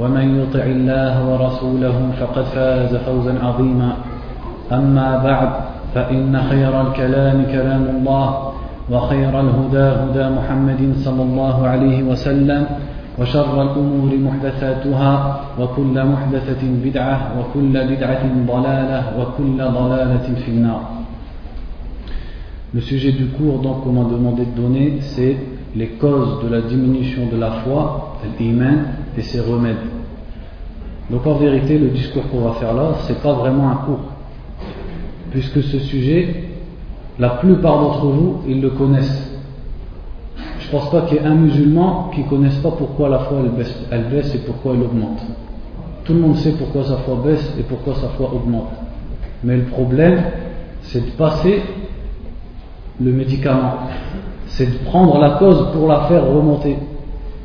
ومن 0.00 0.26
يطع 0.42 0.64
الله 0.64 1.14
ورسوله 1.28 1.96
فقد 2.20 2.44
فاز 2.54 2.96
فوزا 2.96 3.34
عظيما. 3.42 3.90
أما 4.72 5.24
بعد 5.24 5.50
فإن 5.94 6.42
خير 6.50 6.80
الكلام 6.80 7.46
كلام 7.52 7.84
الله 7.96 8.26
وخير 8.90 9.40
الهدى 9.40 9.86
هدى 10.02 10.24
محمد 10.36 10.82
صلى 11.04 11.22
الله 11.22 11.66
عليه 11.66 12.02
وسلم 12.02 12.66
وشر 13.18 13.62
الأمور 13.62 14.10
محدثاتها 14.16 15.40
وكل 15.60 15.96
محدثة 16.04 16.62
بدعة 16.84 17.18
وكل 17.38 17.74
بدعة 17.96 18.22
ضلالة 18.46 19.00
وكل 19.18 19.58
ضلالة 19.58 20.26
في 20.44 20.50
النار. 20.50 20.82
Le 22.74 22.80
sujet 22.82 23.12
du 23.12 23.26
cours 23.26 23.60
donc 23.60 23.82
qu'on 23.82 23.92
m'a 23.92 24.04
demandé 24.04 24.44
de 24.44 24.54
donner 24.54 24.98
c'est 25.00 25.36
les 25.78 25.86
causes 25.90 26.42
de 26.42 26.48
la 26.48 26.60
diminution 26.60 27.26
de 27.32 27.36
la 27.36 27.52
foi, 27.62 28.16
l'iman 28.38 28.78
et 29.16 29.22
ses 29.22 29.40
remèdes. 29.40 29.76
Donc 31.08 31.26
en 31.26 31.34
vérité 31.34 31.78
le 31.78 31.88
discours 31.88 32.28
qu'on 32.28 32.40
va 32.40 32.52
faire 32.54 32.74
là 32.74 32.96
c'est 33.06 33.22
pas 33.22 33.32
vraiment 33.32 33.70
un 33.70 33.76
cours 33.76 34.00
puisque 35.30 35.62
ce 35.62 35.78
sujet 35.78 36.44
la 37.18 37.30
plupart 37.30 37.80
d'entre 37.80 38.06
vous 38.06 38.42
ils 38.46 38.60
le 38.60 38.70
connaissent 38.70 39.28
je 40.68 40.76
ne 40.76 40.80
pense 40.80 40.90
pas 40.90 41.00
qu'il 41.02 41.16
y 41.16 41.20
ait 41.20 41.24
un 41.24 41.34
musulman 41.34 42.10
qui 42.14 42.22
ne 42.22 42.28
connaisse 42.28 42.56
pas 42.56 42.72
pourquoi 42.72 43.08
la 43.08 43.20
foi 43.20 43.38
baisse, 43.56 43.74
elle 43.90 44.04
baisse 44.10 44.34
et 44.34 44.38
pourquoi 44.38 44.74
elle 44.74 44.82
augmente. 44.82 45.22
Tout 46.04 46.12
le 46.12 46.20
monde 46.20 46.36
sait 46.36 46.52
pourquoi 46.52 46.84
sa 46.84 46.98
foi 46.98 47.22
baisse 47.24 47.54
et 47.58 47.62
pourquoi 47.62 47.94
sa 47.94 48.08
foi 48.08 48.30
augmente. 48.34 48.68
Mais 49.42 49.56
le 49.56 49.62
problème, 49.62 50.22
c'est 50.82 51.06
de 51.06 51.10
passer 51.12 51.62
le 53.00 53.12
médicament. 53.12 53.76
C'est 54.48 54.66
de 54.66 54.84
prendre 54.84 55.18
la 55.18 55.30
cause 55.30 55.72
pour 55.72 55.88
la 55.88 56.00
faire 56.02 56.26
remonter 56.26 56.76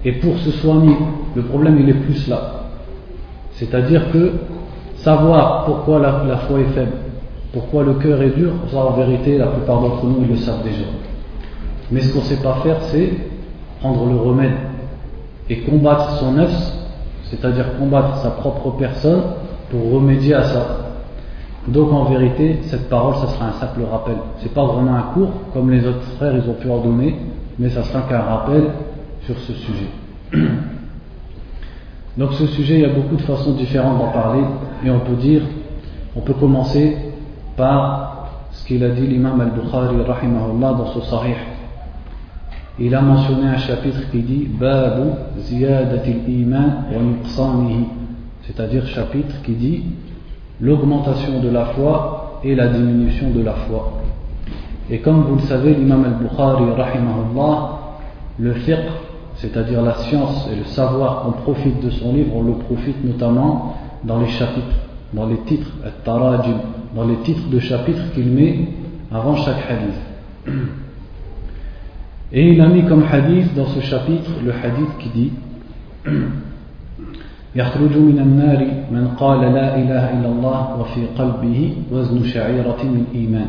et 0.06 0.14
pour 0.14 0.38
se 0.40 0.52
soigner. 0.52 0.96
Le 1.36 1.44
problème, 1.44 1.80
il 1.80 1.90
est 1.90 1.94
plus 1.94 2.28
là. 2.28 2.64
C'est-à-dire 3.54 4.12
que 4.12 4.34
savoir 4.98 5.66
pourquoi 5.66 6.00
la, 6.00 6.38
foi 6.38 6.60
est 6.60 6.74
faible, 6.74 6.94
pourquoi 7.52 7.84
le 7.84 7.94
cœur 7.96 8.22
est 8.22 8.36
dur, 8.36 8.52
ça 8.72 8.78
en 8.78 8.92
vérité, 8.92 9.38
la 9.38 9.48
plupart 9.48 9.82
d'entre 9.82 10.06
nous, 10.06 10.24
ils 10.24 10.30
le 10.30 10.38
savent 10.38 10.64
déjà. 10.64 10.86
Mais 11.92 12.02
ce 12.02 12.14
qu'on 12.14 12.20
ne 12.20 12.26
sait 12.26 12.42
pas 12.42 12.56
faire, 12.64 12.78
c'est 12.84 13.12
prendre 13.80 14.06
le 14.06 14.16
remède 14.16 14.54
et 15.50 15.60
combattre 15.60 16.18
son 16.20 16.38
œuf, 16.38 16.52
c'est-à-dire 17.26 17.78
combattre 17.78 18.18
sa 18.18 18.32
propre 18.32 18.72
personne 18.78 19.22
pour 19.70 19.94
remédier 19.94 20.36
à 20.36 20.44
ça. 20.44 20.93
Donc 21.68 21.92
en 21.94 22.06
vérité, 22.06 22.60
cette 22.64 22.90
parole, 22.90 23.16
ça 23.16 23.28
sera 23.28 23.48
un 23.48 23.54
simple 23.54 23.82
rappel. 23.90 24.16
C'est 24.40 24.54
pas 24.54 24.66
vraiment 24.66 24.96
un 24.96 25.14
cours 25.14 25.32
comme 25.54 25.72
les 25.72 25.86
autres 25.86 26.04
frères, 26.18 26.34
ils 26.36 26.50
ont 26.50 26.56
pu 26.56 26.70
en 26.70 26.80
donner, 26.80 27.16
mais 27.58 27.70
ça 27.70 27.84
sera 27.84 28.02
qu'un 28.02 28.22
rappel 28.22 28.64
sur 29.22 29.38
ce 29.40 29.54
sujet. 29.54 29.88
Donc 32.18 32.34
ce 32.34 32.46
sujet, 32.48 32.76
il 32.76 32.82
y 32.82 32.86
a 32.86 32.94
beaucoup 32.94 33.16
de 33.16 33.22
façons 33.22 33.54
différentes 33.54 33.98
d'en 33.98 34.12
parler, 34.12 34.44
et 34.86 34.92
on 34.92 35.00
peut 35.00 35.16
dire, 35.16 35.42
on 36.16 36.22
peut 36.22 36.34
commencer 36.34 36.98
par 37.56 38.14
ce 38.52 38.66
qu'il 38.66 38.84
a 38.84 38.90
dit 38.90 39.08
l'imam 39.08 39.40
al-Bukhari 39.40 40.02
rahimahullah 40.06 40.74
dans 40.74 40.88
son 40.88 41.02
sahih 41.02 41.36
il 42.80 42.96
a 42.96 43.02
mentionné 43.02 43.48
un 43.48 43.58
chapitre 43.58 44.10
qui 44.12 44.22
dit 44.22 44.48
Babu 44.60 45.10
ziyadatil 45.40 46.28
iman 46.28 46.86
wa 46.92 47.02
c'est-à-dire 48.42 48.86
chapitre 48.88 49.42
qui 49.44 49.54
dit 49.54 49.84
l'augmentation 50.64 51.42
de 51.42 51.50
la 51.50 51.66
foi 51.66 52.40
et 52.44 52.56
la 52.56 52.68
diminution 52.68 53.32
de 53.32 53.42
la 53.44 53.54
foi. 53.54 54.00
Et 54.90 55.00
comme 55.00 55.24
vous 55.24 55.36
le 55.36 55.42
savez, 55.42 55.74
l'imam 55.74 56.06
al-Bukhari 56.06 56.64
le 58.40 58.54
fiqh, 58.54 58.78
c'est-à-dire 59.36 59.82
la 59.82 59.96
science 59.96 60.48
et 60.52 60.56
le 60.56 60.64
savoir 60.66 61.24
qu'on 61.24 61.32
profite 61.34 61.84
de 61.84 61.90
son 61.90 62.14
livre, 62.14 62.36
on 62.36 62.44
le 62.44 62.54
profite 62.54 63.04
notamment 63.04 63.76
dans 64.06 64.20
les 64.20 64.28
chapitres, 64.28 64.78
dans 65.14 65.28
les 65.28 65.38
titres, 65.40 65.72
dans 66.96 67.08
les 67.08 67.18
titres 67.18 67.50
de 67.50 67.60
chapitres 67.60 68.12
qu'il 68.14 68.32
met 68.32 68.68
avant 69.12 69.36
chaque 69.36 69.70
hadith. 69.70 70.56
Et 72.32 72.54
il 72.54 72.62
a 72.62 72.68
mis 72.68 72.84
comme 72.86 73.04
hadith 73.12 73.54
dans 73.54 73.68
ce 73.68 73.82
chapitre 73.82 74.32
le 74.44 74.52
hadith 74.52 74.98
qui 75.00 75.10
dit 75.10 75.32
يخرج 77.56 77.98
من 77.98 78.20
النار 78.20 78.66
من 78.92 79.08
قال 79.20 79.42
لا 79.42 79.76
إله 79.76 80.04
إلا 80.20 80.30
الله 80.30 80.80
وفي 80.80 81.02
قلبه 81.18 81.74
وزن 81.92 82.24
شعيرة 82.24 82.82
من 82.84 83.06
إيمان. 83.16 83.48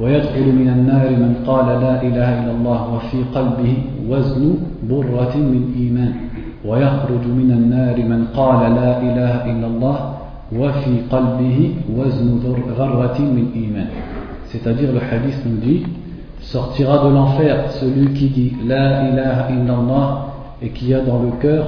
ويدخل 0.00 0.46
من 0.52 0.68
النار 0.68 1.10
من 1.10 1.34
قال 1.46 1.66
لا 1.66 2.02
إله 2.02 2.28
إلا 2.42 2.52
الله 2.52 2.94
وفي 2.94 3.18
قلبه 3.34 3.74
وزن 4.08 4.54
برة 4.90 5.34
من 5.36 5.62
إيمان. 5.76 6.14
ويخرج 6.64 7.24
من 7.26 7.50
النار 7.50 7.96
من 7.96 8.26
قال 8.36 8.74
لا 8.74 9.02
إله 9.02 9.34
إلا 9.50 9.66
الله 9.66 9.98
وفي 10.52 10.94
قلبه 11.10 11.58
وزن 11.98 12.28
ذرة 12.78 13.18
من 13.18 13.46
إيمان. 13.54 13.88
C'est-à-dire 14.46 14.92
le 14.92 15.00
hadith 15.00 15.44
nous 15.44 15.56
dit 15.56 15.82
sortira 16.40 17.04
de 17.04 17.08
l'enfer 17.14 17.70
celui 17.80 18.12
qui 18.12 18.28
dit 18.28 18.52
La 18.66 19.08
ilaha 19.08 19.50
illallah 19.50 20.26
et 20.60 20.68
qui 20.68 20.94
a 20.94 21.00
dans 21.00 21.22
le 21.22 21.30
cœur 21.40 21.64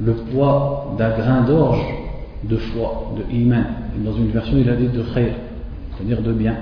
le 0.00 0.12
poids 0.12 0.94
d'un 0.98 1.10
grain 1.10 1.42
d'orge 1.42 1.84
de 2.44 2.56
foi, 2.56 3.12
de 3.16 3.34
iman. 3.34 3.64
Dans 4.04 4.12
une 4.12 4.28
version, 4.28 4.56
il 4.58 4.68
a 4.70 4.76
dit 4.76 4.88
de 4.88 5.02
khayr, 5.02 5.34
c'est-à-dire 5.96 6.22
de 6.22 6.32
bien. 6.32 6.54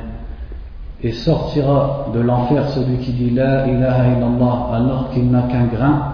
Et 1.02 1.12
sortira 1.12 2.06
de 2.14 2.20
l'enfer 2.20 2.68
celui 2.70 2.98
qui 2.98 3.12
dit 3.12 3.30
La 3.30 3.66
ilaha 3.66 4.06
illallah 4.16 4.68
alors 4.72 5.10
qu'il 5.10 5.30
n'a 5.30 5.42
qu'un 5.42 5.66
grain 5.66 6.12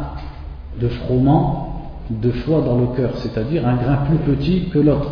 de 0.80 0.88
froment 0.88 1.68
de 2.10 2.30
foi 2.30 2.60
dans 2.62 2.76
le 2.78 2.86
cœur, 2.96 3.10
c'est-à-dire 3.16 3.66
un 3.66 3.76
grain 3.76 3.98
plus 4.08 4.18
petit 4.18 4.68
que 4.70 4.80
l'autre. 4.80 5.10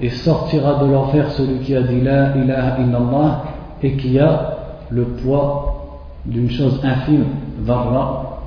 Et 0.00 0.10
sortira 0.10 0.82
de 0.84 0.90
l'enfer 0.90 1.30
celui 1.30 1.60
qui 1.60 1.76
a 1.76 1.82
dit 1.82 2.00
La 2.00 2.36
ilaha 2.36 2.80
illallah 2.80 3.44
et 3.82 3.96
qui 3.96 4.18
a 4.18 4.56
le 4.90 5.04
poids 5.04 6.02
d'une 6.26 6.50
chose 6.50 6.80
infime, 6.82 7.26
varra, 7.60 8.40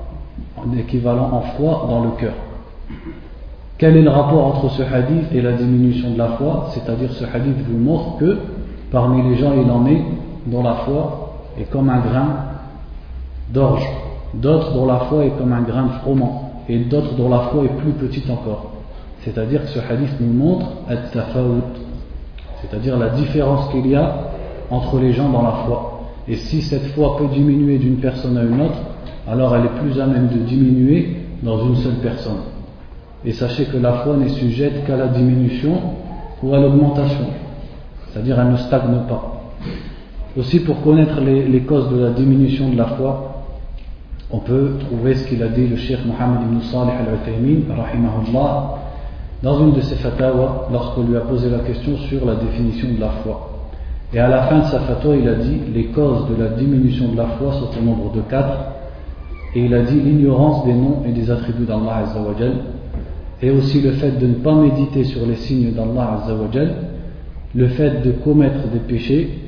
équivalent 0.78 1.30
en 1.32 1.42
foi 1.42 1.88
dans 1.90 2.04
le 2.04 2.12
cœur. 2.12 2.34
Quel 3.80 3.96
est 3.96 4.02
le 4.02 4.10
rapport 4.10 4.46
entre 4.46 4.70
ce 4.72 4.84
hadith 4.84 5.34
et 5.34 5.42
la 5.42 5.54
diminution 5.54 6.12
de 6.12 6.18
la 6.18 6.28
foi? 6.38 6.68
C'est-à-dire 6.72 7.14
ce 7.14 7.24
hadith 7.24 7.56
vous 7.66 7.78
montre 7.78 8.18
que 8.18 8.38
parmi 8.92 9.30
les 9.30 9.38
gens 9.38 9.54
il 9.54 9.72
en 9.72 9.86
est 9.86 10.02
dont 10.48 10.62
la 10.62 10.74
foi 10.86 11.46
est 11.58 11.64
comme 11.72 11.90
un 11.90 12.00
grain 12.00 12.28
d'orge, 13.54 13.88
d'autres 14.34 14.74
dont 14.74 14.86
la 14.86 14.98
foi 15.08 15.24
est 15.24 15.32
comme 15.38 15.54
un 15.54 15.62
grain 15.62 15.84
de 15.84 15.92
froment, 16.02 16.52
et 16.68 16.80
d'autres 16.80 17.16
dont 17.16 17.30
la 17.30 17.40
foi 17.52 17.64
est 17.64 17.78
plus 17.82 17.94
petite 17.94 18.30
encore. 18.30 18.72
C'est-à-dire 19.22 19.62
que 19.62 19.70
ce 19.70 19.80
hadith 19.80 20.20
nous 20.20 20.34
montre 20.34 20.66
c'est-à-dire 22.62 22.98
la 22.98 23.10
différence 23.12 23.72
qu'il 23.72 23.88
y 23.88 23.96
a 23.96 24.14
entre 24.70 25.00
les 25.00 25.14
gens 25.14 25.30
dans 25.30 25.42
la 25.42 25.54
foi. 25.66 26.02
Et 26.28 26.36
si 26.36 26.62
cette 26.62 26.88
foi 26.88 27.16
peut 27.18 27.28
diminuer 27.34 27.78
d'une 27.78 27.96
personne 27.96 28.38
à 28.38 28.44
une 28.44 28.60
autre, 28.60 28.80
alors 29.26 29.56
elle 29.56 29.64
est 29.64 29.80
plus 29.82 30.02
à 30.02 30.06
même 30.06 30.28
de 30.28 30.40
diminuer 30.40 31.16
dans 31.44 31.66
une 31.66 31.78
seule 31.78 32.00
personne. 32.04 32.40
Et 33.26 33.34
sachez 33.34 33.66
que 33.66 33.78
la 33.78 33.94
foi 33.94 34.16
n'est 34.16 34.30
sujette 34.30 34.86
qu'à 34.86 34.96
la 34.96 35.08
diminution 35.08 35.74
ou 36.42 36.54
à 36.54 36.60
l'augmentation. 36.60 37.26
C'est-à-dire 38.08 38.40
elle 38.40 38.52
ne 38.52 38.58
stagne 38.58 39.00
pas. 39.08 39.40
Aussi 40.38 40.62
pour 40.62 40.82
connaître 40.82 41.20
les, 41.22 41.62
causes 41.62 41.90
de 41.90 42.00
la 42.00 42.12
diminution 42.12 42.70
de 42.70 42.78
la 42.78 42.86
foi, 42.86 43.44
on 44.32 44.40
peut 44.40 44.74
trouver 44.80 45.16
ce 45.16 45.28
qu'il 45.28 45.42
a 45.44 45.48
dit 45.48 45.68
le 45.68 45.76
Cheikh 45.76 46.06
Mohammed 46.06 46.42
ibn 46.44 46.62
Salih 46.62 46.92
al-Uthaymin, 46.92 47.62
dans 49.42 49.60
une 49.60 49.74
de 49.74 49.82
ses 49.82 49.96
fatwas, 49.96 50.68
lorsqu'on 50.72 51.04
lui 51.04 51.16
a 51.18 51.22
posé 51.22 51.50
la 51.50 51.60
question 51.60 51.98
sur 51.98 52.26
la 52.26 52.36
définition 52.36 52.90
de 52.94 53.00
la 53.00 53.10
foi. 53.24 53.50
Et 54.14 54.20
à 54.20 54.28
la 54.28 54.44
fin 54.44 54.60
de 54.60 54.66
sa 54.66 54.80
fatwa, 54.82 55.16
il 55.16 55.28
a 55.28 55.36
dit 55.36 55.60
les 55.74 55.86
causes 55.86 56.28
de 56.30 56.42
la 56.42 56.50
diminution 56.50 57.10
de 57.10 57.18
la 57.18 57.26
foi 57.38 57.54
sont 57.54 57.70
au 57.80 57.84
nombre 57.84 58.12
de 58.14 58.22
quatre. 58.22 58.58
Et 59.56 59.66
il 59.66 59.74
a 59.74 59.82
dit 59.82 60.00
l'ignorance 60.00 60.66
des 60.66 60.74
noms 60.74 61.04
et 61.08 61.12
des 61.12 61.32
attributs 61.32 61.66
d'Allah 61.66 62.04
Azzawajal, 62.04 62.54
et 63.42 63.52
aussi 63.52 63.82
le 63.82 63.92
fait 63.92 64.20
de 64.20 64.28
ne 64.28 64.34
pas 64.34 64.54
méditer 64.54 65.04
sur 65.04 65.26
les 65.26 65.36
signes 65.36 65.72
d'Allah 65.72 66.22
Azzawajal, 66.24 66.76
le 67.56 67.68
fait 67.70 68.04
de 68.06 68.12
commettre 68.12 68.68
des 68.72 68.80
péchés 68.80 69.40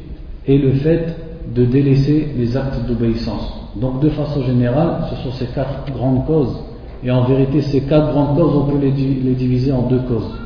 et 0.48 0.58
le 0.58 0.72
fait 0.74 1.16
de 1.54 1.66
délaisser 1.66 2.30
les 2.38 2.56
actes 2.56 2.88
d'obéissance. 2.88 3.62
Donc 3.76 4.00
de 4.02 4.10
façon 4.10 4.44
générale, 4.44 5.06
ce 5.10 5.16
sont 5.24 5.32
ces 5.32 5.46
quatre 5.48 5.92
grandes 5.94 6.26
causes. 6.26 6.56
Et 7.04 7.12
en 7.12 7.24
vérité, 7.24 7.62
ces 7.62 7.82
quatre 7.82 8.12
grandes 8.12 8.38
causes, 8.38 8.56
on 8.56 8.66
peut 8.66 8.78
les, 8.80 8.92
diviser 8.92 9.72
en 9.72 9.84
deux 9.84 10.02
causes. 10.08 10.38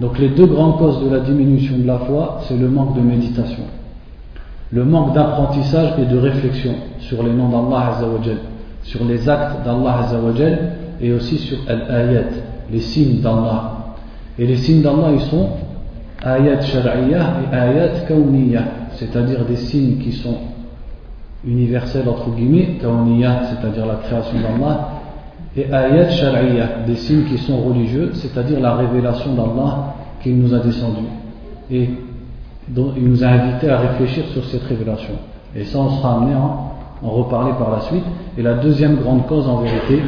Donc 0.00 0.18
les 0.18 0.28
deux 0.30 0.46
grandes 0.46 0.78
causes 0.78 1.02
de 1.04 1.10
la 1.10 1.20
diminution 1.20 1.78
de 1.78 1.86
la 1.86 1.98
foi, 1.98 2.40
c'est 2.46 2.56
le 2.56 2.68
manque 2.68 2.96
de 2.96 3.00
méditation, 3.00 3.62
le 4.70 4.84
manque 4.84 5.14
d'apprentissage 5.14 5.94
et 5.98 6.04
de 6.04 6.18
réflexion 6.18 6.72
sur 6.98 7.22
les 7.22 7.32
noms 7.32 7.48
d'Allah 7.48 7.94
Azzawajal, 7.96 8.38
sur 8.82 9.04
les 9.06 9.26
actes 9.26 9.64
d'Allah 9.64 10.00
Azzawajal 10.00 10.72
et 11.00 11.12
aussi 11.12 11.38
sur 11.38 11.56
al-ayat, 11.66 12.24
les 12.70 12.80
signes 12.80 13.20
d'Allah. 13.20 13.94
Et 14.38 14.46
les 14.46 14.56
signes 14.56 14.82
d'Allah, 14.82 15.10
ils 15.12 15.20
sont 15.22 15.48
ayat 16.24 16.60
shar'iyah 16.60 17.34
et 17.52 17.54
ayat 17.54 17.88
kawniyah, 18.06 18.64
c'est-à-dire 18.92 19.44
des 19.44 19.56
signes 19.56 19.98
qui 19.98 20.12
sont 20.12 20.36
universels 21.46 22.08
entre 22.08 22.30
guillemets, 22.30 22.78
kawniyah, 22.80 23.42
c'est-à-dire 23.44 23.86
la 23.86 23.96
création 23.96 24.36
d'Allah, 24.40 24.88
et 25.56 25.72
ayat 25.72 26.10
shar'iyah, 26.10 26.68
des 26.86 26.96
signes 26.96 27.24
qui 27.24 27.38
sont 27.38 27.62
religieux, 27.62 28.10
c'est-à-dire 28.14 28.60
la 28.60 28.74
révélation 28.74 29.34
d'Allah 29.34 29.94
qu'il 30.22 30.38
nous 30.38 30.52
a 30.54 30.58
descendu. 30.58 31.04
Et 31.70 31.90
il 32.74 33.08
nous 33.08 33.22
a 33.22 33.28
invités 33.28 33.70
à 33.70 33.78
réfléchir 33.78 34.24
sur 34.32 34.44
cette 34.46 34.64
révélation. 34.64 35.14
Et 35.54 35.64
ça, 35.64 35.78
on 35.78 35.90
sera 35.90 36.16
amené 36.16 36.34
en 37.02 37.10
reparler 37.10 37.52
par 37.58 37.70
la 37.70 37.80
suite. 37.80 38.04
Et 38.38 38.42
la 38.42 38.54
deuxième 38.54 38.96
grande 38.96 39.26
cause, 39.26 39.48
en 39.48 39.60
vérité, 39.60 40.02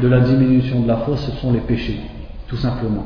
de 0.00 0.08
la 0.08 0.20
diminution 0.20 0.80
de 0.80 0.88
la 0.88 0.98
foi, 0.98 1.16
ce 1.16 1.30
sont 1.32 1.52
les 1.52 1.60
péchés, 1.60 2.00
tout 2.48 2.56
simplement. 2.56 3.04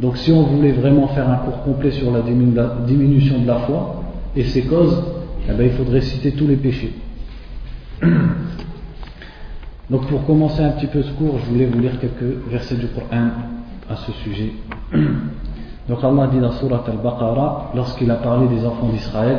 Donc 0.00 0.16
si 0.16 0.32
on 0.32 0.42
voulait 0.42 0.72
vraiment 0.72 1.06
faire 1.08 1.28
un 1.30 1.36
cours 1.36 1.62
complet 1.62 1.92
sur 1.92 2.10
la 2.10 2.20
diminution 2.20 3.38
de 3.40 3.46
la 3.46 3.58
foi 3.60 4.02
et 4.34 4.44
ses 4.44 4.62
causes, 4.62 5.02
eh 5.48 5.52
bien, 5.52 5.66
il 5.66 5.72
faudrait 5.72 6.00
citer 6.00 6.32
tous 6.32 6.46
les 6.46 6.56
péchés. 6.56 6.94
Donc 9.90 10.06
pour 10.06 10.24
commencer 10.26 10.62
un 10.62 10.70
petit 10.70 10.86
peu 10.86 11.02
ce 11.02 11.12
cours, 11.12 11.38
je 11.38 11.50
voulais 11.50 11.66
vous 11.66 11.78
lire 11.78 12.00
quelques 12.00 12.48
versets 12.48 12.76
du 12.76 12.86
Coran 12.88 13.28
à 13.88 13.96
ce 13.96 14.12
sujet. 14.12 14.52
Donc 15.88 16.02
Allah 16.02 16.28
dit 16.32 16.40
dans 16.40 16.52
Surat 16.52 16.82
Al-Baqarah, 16.86 17.72
lorsqu'il 17.74 18.10
a 18.10 18.14
parlé 18.14 18.48
des 18.48 18.64
enfants 18.64 18.88
d'Israël, 18.88 19.36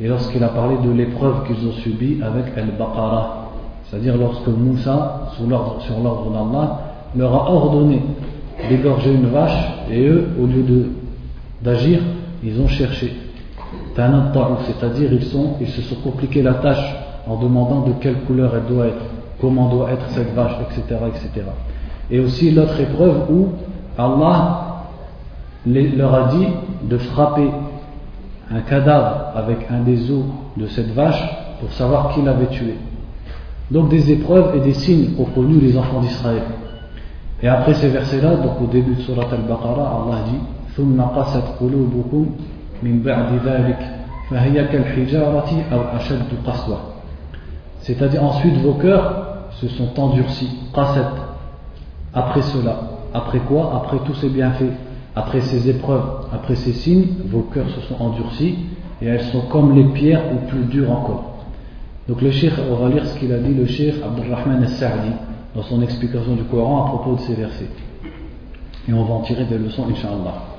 et 0.00 0.08
lorsqu'il 0.08 0.42
a 0.42 0.48
parlé 0.48 0.76
de 0.84 0.90
l'épreuve 0.90 1.46
qu'ils 1.46 1.68
ont 1.68 1.72
subie 1.72 2.20
avec 2.22 2.56
Al-Baqarah, 2.56 3.44
c'est-à-dire 3.84 4.16
lorsque 4.16 4.48
Moussa, 4.48 5.30
sur 5.36 5.46
l'ordre 5.46 6.30
d'Allah, 6.32 6.80
leur 7.16 7.32
a 7.32 7.50
ordonné 7.50 8.02
d'égorger 8.68 9.12
une 9.12 9.26
vache 9.26 9.72
et 9.90 10.06
eux, 10.08 10.28
au 10.40 10.46
lieu 10.46 10.64
d'agir, 11.62 12.00
ils 12.42 12.60
ont 12.60 12.66
cherché. 12.68 13.14
C'est-à-dire 13.94 15.12
ils, 15.12 15.68
se 15.68 15.82
sont 15.82 15.96
compliqués 16.02 16.42
la 16.42 16.54
tâche 16.54 16.96
en 17.28 17.36
demandant 17.36 17.82
de 17.82 17.92
quelle 18.00 18.18
couleur 18.22 18.52
elle 18.56 18.74
doit 18.74 18.86
être, 18.86 19.02
comment 19.40 19.68
doit 19.68 19.92
être 19.92 20.08
cette 20.10 20.34
vache, 20.34 20.56
etc. 20.62 21.00
etc. 21.08 21.46
Et 22.10 22.18
aussi 22.18 22.50
l'autre 22.50 22.78
épreuve 22.80 23.30
où 23.30 23.48
Allah 23.96 24.82
leur 25.66 26.14
a 26.14 26.28
dit 26.34 26.46
de 26.82 26.98
frapper 26.98 27.48
un 28.51 28.61
cadavre 28.61 29.31
avec 29.35 29.57
un 29.69 29.81
des 29.81 30.11
os 30.11 30.23
de 30.57 30.67
cette 30.67 30.93
vache 30.93 31.23
pour 31.59 31.71
savoir 31.71 32.13
qui 32.13 32.21
l'avait 32.21 32.47
tué. 32.47 32.75
Donc 33.69 33.89
des 33.89 34.11
épreuves 34.11 34.55
et 34.55 34.59
des 34.61 34.73
signes 34.73 35.11
ont 35.19 35.25
connu 35.25 35.59
les 35.59 35.77
enfants 35.77 35.99
d'Israël. 35.99 36.43
Et 37.41 37.47
après 37.47 37.73
ces 37.75 37.89
versets-là, 37.89 38.35
donc 38.35 38.61
au 38.61 38.67
début 38.67 38.95
de 38.95 39.01
Surat 39.01 39.27
Al-Baqarah, 39.31 40.03
Allah 40.03 40.23
dit 40.25 40.39
ثم 40.79 41.01
قست 41.01 41.43
قلوبكم 41.59 42.25
من 42.83 43.01
بعد 43.03 43.33
ذلك 43.45 43.79
فهي 44.29 44.65
كالحجارة 44.67 45.51
أو 45.73 45.81
أشد 45.97 46.29
قسوة 46.47 46.77
C'est-à-dire 47.81 48.23
ensuite 48.23 48.57
vos 48.61 48.73
cœurs 48.73 49.25
se 49.51 49.67
sont 49.67 49.99
endurcis, 49.99 50.49
qasat, 50.73 51.11
après 52.13 52.41
cela. 52.41 52.75
Après 53.13 53.39
quoi 53.39 53.73
Après 53.75 53.97
tous 54.05 54.13
ces 54.15 54.29
bienfaits, 54.29 54.73
après 55.15 55.41
ces 55.41 55.69
épreuves, 55.69 56.27
après 56.31 56.55
ces 56.55 56.73
signes, 56.73 57.07
vos 57.29 57.41
cœurs 57.41 57.69
se 57.69 57.81
sont 57.81 58.01
endurcis 58.01 58.55
et 59.01 59.07
elles 59.07 59.23
sont 59.23 59.41
comme 59.49 59.75
les 59.75 59.85
pierres 59.85 60.23
ou 60.33 60.47
plus 60.47 60.65
dures 60.65 60.91
encore. 60.91 61.45
Donc 62.07 62.21
le 62.21 62.31
cheikh, 62.31 62.53
on 62.71 62.75
va 62.75 62.89
lire 62.89 63.05
ce 63.05 63.17
qu'il 63.19 63.31
a 63.31 63.37
dit 63.37 63.53
le 63.53 63.65
cheikh 63.65 63.95
Abdurrahman 64.03 64.63
al-Sa'di 64.63 65.11
dans 65.55 65.63
son 65.63 65.81
explication 65.81 66.35
du 66.35 66.43
Coran 66.43 66.85
à 66.85 66.87
propos 66.89 67.15
de 67.15 67.19
ces 67.21 67.33
versets. 67.33 67.69
Et 68.87 68.93
on 68.93 69.03
va 69.03 69.13
en 69.15 69.21
tirer 69.21 69.45
des 69.45 69.57
leçons, 69.57 69.85
Inch'Allah. 69.89 70.49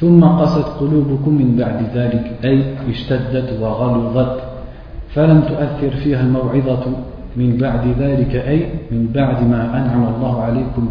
ثم 0.00 0.24
قست 0.24 0.66
قلوبكم 0.80 1.32
من 1.34 1.56
بعد 1.56 1.78
ذلك 1.94 2.26
أي 2.44 2.64
اشتدت 2.90 3.60
وغلظت 3.62 4.36
فلم 5.14 5.40
تؤثر 5.40 5.90
فيها 5.90 6.20
الموعظة 6.20 6.84
من 7.36 7.56
بعد 7.56 7.86
ذلك 7.98 8.34
أي 8.34 8.68
من 8.90 9.06
بعد 9.14 9.48
ما 9.48 9.62
أنعم 9.78 10.14
الله 10.14 10.42
عليكم 10.42 10.88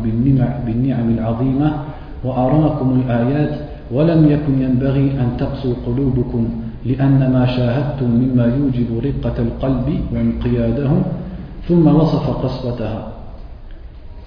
بالنعم 0.65 1.09
العظيمة 1.18 1.74
وأراكم 2.24 3.01
الآيات 3.01 3.59
ولم 3.91 4.31
يكن 4.31 4.62
ينبغي 4.62 5.12
أن 5.12 5.38
تقسو 5.39 5.74
قلوبكم 5.85 6.50
لأن 6.85 7.31
ما 7.33 7.45
شاهدتم 7.45 8.09
مما 8.09 8.45
يوجب 8.45 8.88
رقة 9.03 9.38
القلب 9.41 9.88
وانقياده 10.13 10.91
ثم 11.68 11.88
وصف 11.88 12.30
قسوتها 12.30 13.09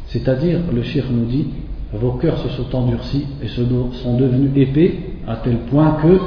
C'est-à-dire, 0.09 0.61
le 0.73 0.83
shir 0.85 1.05
nous 1.11 1.25
dit, 1.25 1.47
vos 1.93 2.13
cœurs 2.13 2.39
se 2.39 2.49
sont 2.49 2.77
endurcis 2.77 3.27
et 3.43 3.49
sont 3.49 4.17
devenus 4.17 4.53
épais 4.55 4.95
à 5.27 5.37
tel 5.37 5.59
point 5.71 5.99
que 6.01 6.19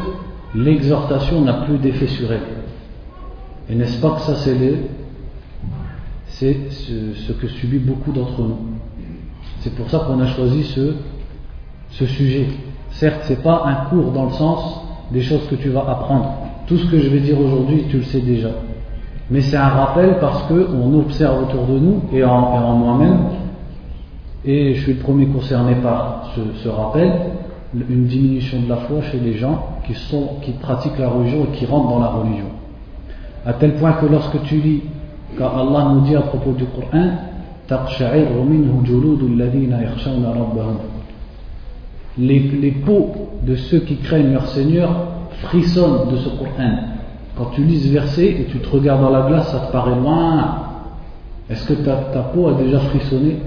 l'exhortation 0.54 1.42
n'a 1.42 1.54
plus 1.66 1.78
d'effet 1.78 2.08
sur 2.08 2.30
elle. 2.31 2.42
Et 3.70 3.76
n'est-ce 3.76 4.02
pas 4.02 4.12
que 4.12 4.22
ça 4.22 4.36
c'est 4.36 4.56
c'est 6.28 6.72
ce, 6.72 7.34
que 7.34 7.48
subit 7.48 7.80
beaucoup 7.80 8.12
d'entre 8.12 8.42
nous. 8.42 8.58
C'est 9.60 9.76
pour 9.76 9.90
ça 9.90 10.00
qu'on 10.00 10.20
a 10.22 10.28
choisi 10.28 10.64
ce, 10.64 10.94
ce 11.99 12.06
sujet. 12.06 12.46
Certes, 12.91 13.20
c'est 13.25 13.43
pas 13.43 13.64
un 13.67 13.88
cours 13.91 14.12
dans 14.12 14.26
le 14.26 14.32
sens 14.32 14.81
des 15.10 15.22
choses 15.22 15.46
que 15.48 15.56
tu 15.56 15.70
vas 15.70 15.81
apprendre. 15.89 16.34
Tout 16.67 16.77
ce 16.77 16.91
que 16.91 16.98
je 16.98 17.08
vais 17.08 17.20
dire 17.20 17.39
aujourd'hui, 17.41 17.84
tu 17.91 17.98
le 17.98 18.05
sais 18.05 18.20
déjà. 18.20 18.51
Mais 19.31 19.41
c'est 19.41 19.56
un 19.56 19.69
rappel 19.69 20.19
parce 20.20 20.44
qu'on 20.44 20.94
observe 20.98 21.43
autour 21.43 21.67
de 21.67 21.79
nous 21.79 22.03
et 22.13 22.22
en 22.24 22.74
moi-même 22.77 23.19
et 24.44 24.74
je 24.74 24.82
suis 24.82 24.93
le 24.93 24.98
premier 24.98 25.27
concerné 25.27 25.74
par 25.77 26.34
ce, 26.63 26.69
rappel, 26.69 27.10
une 27.74 28.06
diminution 28.06 28.60
de 28.60 28.69
la 28.69 28.77
foi 28.77 29.01
chez 29.10 29.19
les 29.19 29.34
gens 29.34 29.69
qui, 29.86 29.94
pratiquent 30.60 30.98
la 30.98 31.08
religion 31.08 31.44
et 31.44 31.56
qui 31.56 31.65
rentrent 31.65 31.89
dans 31.89 32.01
la 32.01 32.08
religion. 32.08 32.48
À 33.46 33.55
tel 33.55 33.77
point 33.77 33.93
que 33.94 34.06
lorsque 34.06 34.43
tu 34.43 34.56
lis, 34.56 34.82
car 35.39 35.56
Allah 35.58 35.93
nous 35.94 36.03
dit 36.03 36.15
à 36.15 36.20
propos 36.20 36.53
du 36.53 36.65
Coran, 36.67 37.13
les, 42.19 42.71
peaux 42.85 43.13
de 43.43 43.56
ceux 43.56 43.81
qui 43.81 43.97
craignent 43.97 44.33
leur 44.33 44.47
Seigneur 44.49 44.91
frissonnent 45.43 46.11
de 46.11 46.17
ce 46.17 46.29
Coran. 46.31 46.79
Quand 47.37 47.51
tu 47.55 47.65
lis 47.65 47.81
ce 47.81 47.93
verset 47.93 48.27
et 48.27 48.47
tu 48.51 48.59
te 48.59 48.69
regardes 48.69 49.03
dans 49.03 49.11
la 49.11 49.23
glace, 49.23 49.51
ça 49.51 49.59
te 49.59 49.73
paraît 49.73 49.97
loin. 49.97 50.59
Est-ce 51.51 51.67
que 51.67 51.75
ta, 51.75 51.97
peau 52.33 52.49
a 52.49 52.55
déjà 52.55 52.79
frissonné 52.79 53.39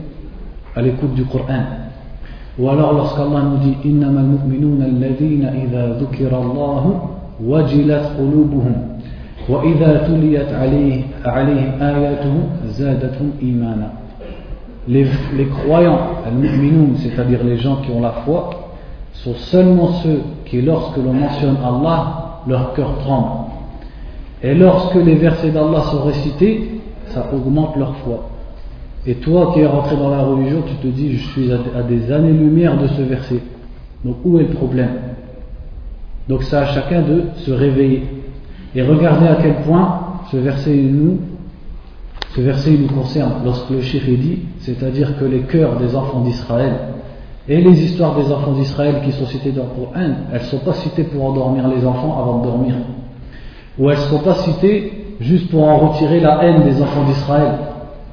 à 0.76 0.82
l'écoute 0.82 1.14
du 1.14 1.24
Coran? 1.26 1.64
Ou 2.60 2.70
alors 2.70 2.94
lorsqu'Allah 2.94 3.44
nous 3.44 3.58
dit 3.58 3.78
al-mu'minuna 3.86 4.86
wa 7.40 7.64
tuliyat 7.64 8.02
imana 13.42 13.92
les, 14.88 15.06
croyants, 15.46 16.00
c'est-à-dire 16.98 17.44
les 17.44 17.58
gens 17.58 17.77
qui 17.77 17.91
ont 17.91 18.01
la 18.01 18.12
foi, 18.25 18.50
sont 19.13 19.36
seulement 19.36 19.94
ceux 20.03 20.22
qui, 20.46 20.62
lorsque 20.62 20.98
l'on 20.98 21.13
mentionne 21.13 21.58
Allah, 21.63 22.41
leur 22.48 22.74
cœur 22.74 22.98
tremble. 23.00 23.51
Et 24.44 24.53
lorsque 24.53 24.96
les 24.96 25.15
versets 25.15 25.50
d'Allah 25.50 25.82
sont 25.91 26.03
récités, 26.03 26.82
ça 27.08 27.27
augmente 27.34 27.75
leur 27.77 27.96
foi. 27.98 28.29
Et 29.06 29.15
toi 29.15 29.51
qui 29.53 29.62
es 29.62 29.65
rentré 29.65 29.96
dans 29.96 30.10
la 30.10 30.20
religion, 30.20 30.62
tu 30.65 30.75
te 30.75 30.88
dis, 30.88 31.13
je 31.13 31.27
suis 31.29 31.51
à 31.51 31.82
des 31.84 32.12
années-lumière 32.12 32.77
de 32.77 32.88
ce 32.88 33.01
verset. 33.01 33.41
Donc 34.03 34.17
où 34.24 34.38
est 34.39 34.44
le 34.44 34.50
problème? 34.50 34.91
Donc 36.27 36.44
c'est 36.44 36.58
à 36.58 36.65
chacun 36.65 37.01
de 37.01 37.24
se 37.38 37.51
réveiller. 37.51 38.03
Et 38.75 38.82
regardez 38.82 39.27
à 39.27 39.38
quel 39.41 39.56
point 39.62 40.01
ce 40.32 40.38
verset 40.38 40.75
nous, 40.75 41.20
ce 42.36 42.42
verset 42.42 42.72
nous 42.72 42.88
concerne. 42.88 43.34
Lorsque 43.44 43.70
le 43.70 43.82
chef 43.82 44.06
dit, 44.06 44.40
c'est-à-dire 44.60 45.18
que 45.18 45.26
les 45.26 45.42
cœurs 45.42 45.78
des 45.78 45.96
enfants 45.96 46.22
d'Israël, 46.22 46.74
Et 47.50 47.62
les 47.62 47.82
histoires 47.82 48.16
des 48.16 48.30
enfants 48.30 48.52
d'Israël 48.52 49.02
qui 49.06 49.12
sont 49.14 49.26
citées 49.26 49.52
dans 49.52 49.64
le 49.64 49.70
Coran, 49.70 50.16
elles 50.34 50.42
ne 50.42 50.46
sont 50.46 50.60
pas 50.60 50.74
citées 50.74 51.04
pour 51.04 51.24
endormir 51.24 51.68
les 51.70 51.86
enfants 51.86 52.18
avant 52.20 52.40
de 52.40 52.44
dormir. 52.44 52.76
Ou 53.80 53.90
elles 53.90 53.98
ne 53.98 54.02
sont 54.04 54.20
pas 54.20 54.36
citées 54.36 55.16
juste 55.22 55.50
pour 55.50 55.64
en 55.64 55.78
retirer 55.78 56.20
la 56.20 56.44
haine 56.44 56.64
des 56.64 56.82
enfants 56.82 57.06
d'Israël. 57.06 57.54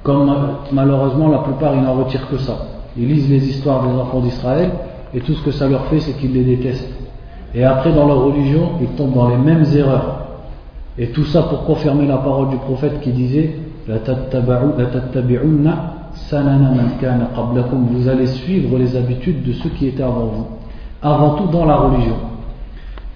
Comme 0.04 0.32
malheureusement 0.70 1.28
la 1.28 1.38
plupart 1.38 1.74
ils 1.74 1.82
n'en 1.82 1.94
retirent 1.94 2.28
que 2.28 2.38
ça. 2.38 2.56
Ils 2.96 3.08
lisent 3.08 3.28
les 3.28 3.48
histoires 3.48 3.84
des 3.84 3.98
enfants 3.98 4.20
d'Israël 4.20 4.70
et 5.12 5.20
tout 5.20 5.34
ce 5.34 5.42
que 5.42 5.50
ça 5.50 5.66
leur 5.66 5.86
fait 5.86 5.98
c'est 5.98 6.12
qu'ils 6.12 6.32
les 6.32 6.44
détestent. 6.44 6.94
Et 7.54 7.64
après 7.64 7.92
dans 7.92 8.06
leur 8.06 8.24
religion 8.24 8.72
ils 8.80 8.88
tombent 8.90 9.14
dans 9.14 9.28
les 9.28 9.36
mêmes 9.36 9.64
erreurs. 9.74 10.26
Et 10.96 11.08
tout 11.08 11.24
ça 11.24 11.42
pour 11.42 11.64
confirmer 11.64 12.06
la 12.06 12.18
parole 12.18 12.50
du 12.50 12.56
prophète 12.58 13.00
qui 13.00 13.10
disait 13.10 13.56
vous 17.90 18.08
allez 18.08 18.26
suivre 18.26 18.78
les 18.78 18.96
habitudes 18.96 19.42
de 19.42 19.52
ceux 19.52 19.68
qui 19.70 19.88
étaient 19.88 20.02
avant 20.02 20.26
vous. 20.26 20.46
Avant 21.02 21.34
tout 21.34 21.48
dans 21.48 21.64
la 21.66 21.76
religion. 21.76 22.16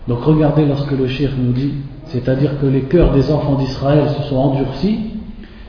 Donc 0.06 0.22
regardez 0.22 0.66
lorsque 0.66 0.90
le 0.92 1.06
shir 1.06 1.30
nous 1.38 1.52
dit, 1.52 1.74
c'est-à-dire 2.06 2.58
que 2.60 2.66
les 2.66 2.82
cœurs 2.82 3.12
des 3.12 3.30
enfants 3.30 3.54
d'Israël 3.56 4.08
se 4.08 4.22
sont 4.24 4.36
endurcis 4.36 4.98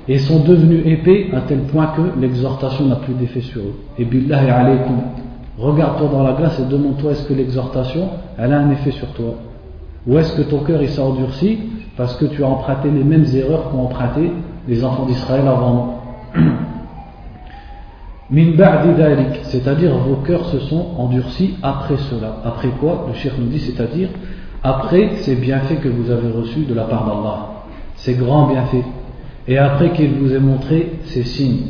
et 0.08 0.18
sont 0.18 0.40
devenus 0.40 0.86
épais 0.86 1.28
à 1.34 1.42
tel 1.42 1.60
point 1.60 1.88
que 1.96 2.20
l'exhortation 2.20 2.86
n'a 2.86 2.96
plus 2.96 3.14
d'effet 3.14 3.42
sur 3.42 3.62
eux. 3.62 3.76
Et 3.98 4.06
billahi 4.06 4.50
alaykum, 4.50 4.96
regarde-toi 5.58 6.10
dans 6.12 6.24
la 6.24 6.34
glace 6.34 6.60
et 6.60 6.66
demande-toi 6.72 7.12
est-ce 7.12 7.28
que 7.28 7.34
l'exhortation, 7.34 8.10
elle 8.38 8.54
a 8.54 8.60
un 8.60 8.72
effet 8.72 8.92
sur 8.92 9.08
toi? 9.10 9.36
Ou 10.08 10.18
est-ce 10.18 10.34
que 10.34 10.42
ton 10.42 10.60
cœur 10.60 10.82
il 10.82 10.90
s'est 10.90 11.02
endurci 11.02 11.60
parce 11.98 12.16
que 12.16 12.26
tu 12.26 12.44
as 12.44 12.48
emprunté 12.48 12.90
les 12.90 13.04
mêmes 13.04 13.26
erreurs 13.36 13.70
qu'ont 13.70 13.84
emprunté 13.84 14.32
les 14.68 14.84
enfants 14.84 15.06
d'Israël 15.06 15.48
avant 15.48 16.02
nous 16.32 16.54
c'est-à-dire 19.44 19.98
vos 19.98 20.18
cœurs 20.18 20.46
se 20.46 20.60
sont 20.60 20.86
endurcis 20.98 21.56
après 21.64 21.98
cela. 21.98 22.42
Après 22.46 22.70
quoi 22.80 23.06
Le 23.08 23.14
cheikh 23.16 23.34
nous 23.40 23.48
dit, 23.48 23.60
c'est-à-dire 23.60 24.10
après 24.62 25.16
ces 25.22 25.36
bienfaits 25.36 25.80
que 25.82 25.90
vous 25.90 26.12
avez 26.12 26.30
reçus 26.30 26.66
de 26.66 26.74
la 26.74 26.84
part 26.84 27.06
d'Allah, 27.06 27.64
ces 27.96 28.14
grands 28.14 28.48
bienfaits, 28.48 28.86
et 29.48 29.58
après 29.58 29.92
qu'il 29.94 30.12
vous 30.14 30.34
ait 30.34 30.40
montré 30.40 31.00
ces 31.06 31.24
signes. 31.24 31.64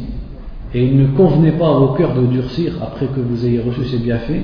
Et 0.74 0.84
il 0.84 0.98
ne 0.98 1.08
convenait 1.16 1.54
pas 1.54 1.70
à 1.70 1.74
vos 1.74 1.94
cœurs 1.94 2.14
de 2.14 2.26
durcir 2.28 2.74
après 2.82 3.08
que 3.08 3.20
vous 3.20 3.46
ayez 3.46 3.62
reçu 3.62 3.86
ces 3.86 3.98
bienfaits 3.98 4.44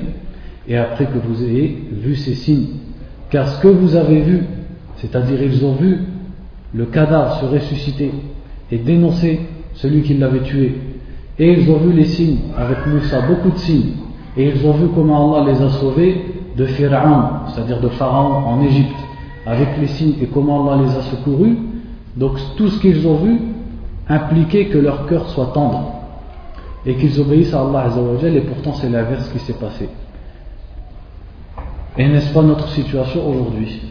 et 0.66 0.76
après 0.76 1.06
que 1.06 1.18
vous 1.18 1.44
ayez 1.44 1.84
vu 1.92 2.16
ces 2.16 2.34
signes. 2.34 2.68
Car 3.30 3.48
ce 3.48 3.60
que 3.60 3.68
vous 3.68 3.94
avez 3.94 4.20
vu, 4.22 4.44
c'est-à-dire 4.96 5.42
ils 5.42 5.64
ont 5.64 5.74
vu 5.74 5.98
le 6.74 6.86
cadavre 6.86 7.40
se 7.40 7.44
ressusciter 7.44 8.10
et 8.70 8.78
dénoncer 8.78 9.40
celui 9.74 10.02
qui 10.02 10.14
l'avait 10.14 10.42
tué, 10.42 10.74
et 11.38 11.52
ils 11.52 11.70
ont 11.70 11.76
vu 11.76 11.92
les 11.92 12.06
signes 12.06 12.38
avec 12.56 12.86
Moussa, 12.86 13.20
beaucoup 13.22 13.50
de 13.50 13.58
signes. 13.58 13.92
Et 14.36 14.48
ils 14.48 14.66
ont 14.66 14.72
vu 14.72 14.88
comment 14.94 15.36
Allah 15.36 15.52
les 15.52 15.62
a 15.62 15.70
sauvés 15.70 16.24
de 16.56 16.64
Pharaon, 16.64 17.46
c'est-à-dire 17.48 17.80
de 17.80 17.88
Pharaon 17.88 18.46
en 18.46 18.62
Égypte, 18.62 18.96
avec 19.44 19.68
les 19.78 19.86
signes 19.86 20.14
et 20.20 20.26
comment 20.26 20.72
Allah 20.72 20.82
les 20.84 20.96
a 20.96 21.02
secourus. 21.02 21.58
Donc 22.16 22.38
tout 22.56 22.68
ce 22.68 22.80
qu'ils 22.80 23.06
ont 23.06 23.16
vu 23.16 23.38
impliquait 24.08 24.66
que 24.66 24.78
leur 24.78 25.06
cœur 25.06 25.28
soit 25.28 25.50
tendre 25.52 25.92
et 26.86 26.94
qu'ils 26.94 27.20
obéissent 27.20 27.52
à 27.52 27.60
Allah 27.60 27.84
Azzawajal 27.86 28.36
et 28.36 28.40
pourtant 28.40 28.72
c'est 28.74 28.88
l'inverse 28.88 29.28
qui 29.30 29.38
s'est 29.40 29.58
passé. 29.58 29.88
Et 31.98 32.06
n'est-ce 32.08 32.32
pas 32.32 32.42
notre 32.42 32.68
situation 32.68 33.28
aujourd'hui? 33.28 33.82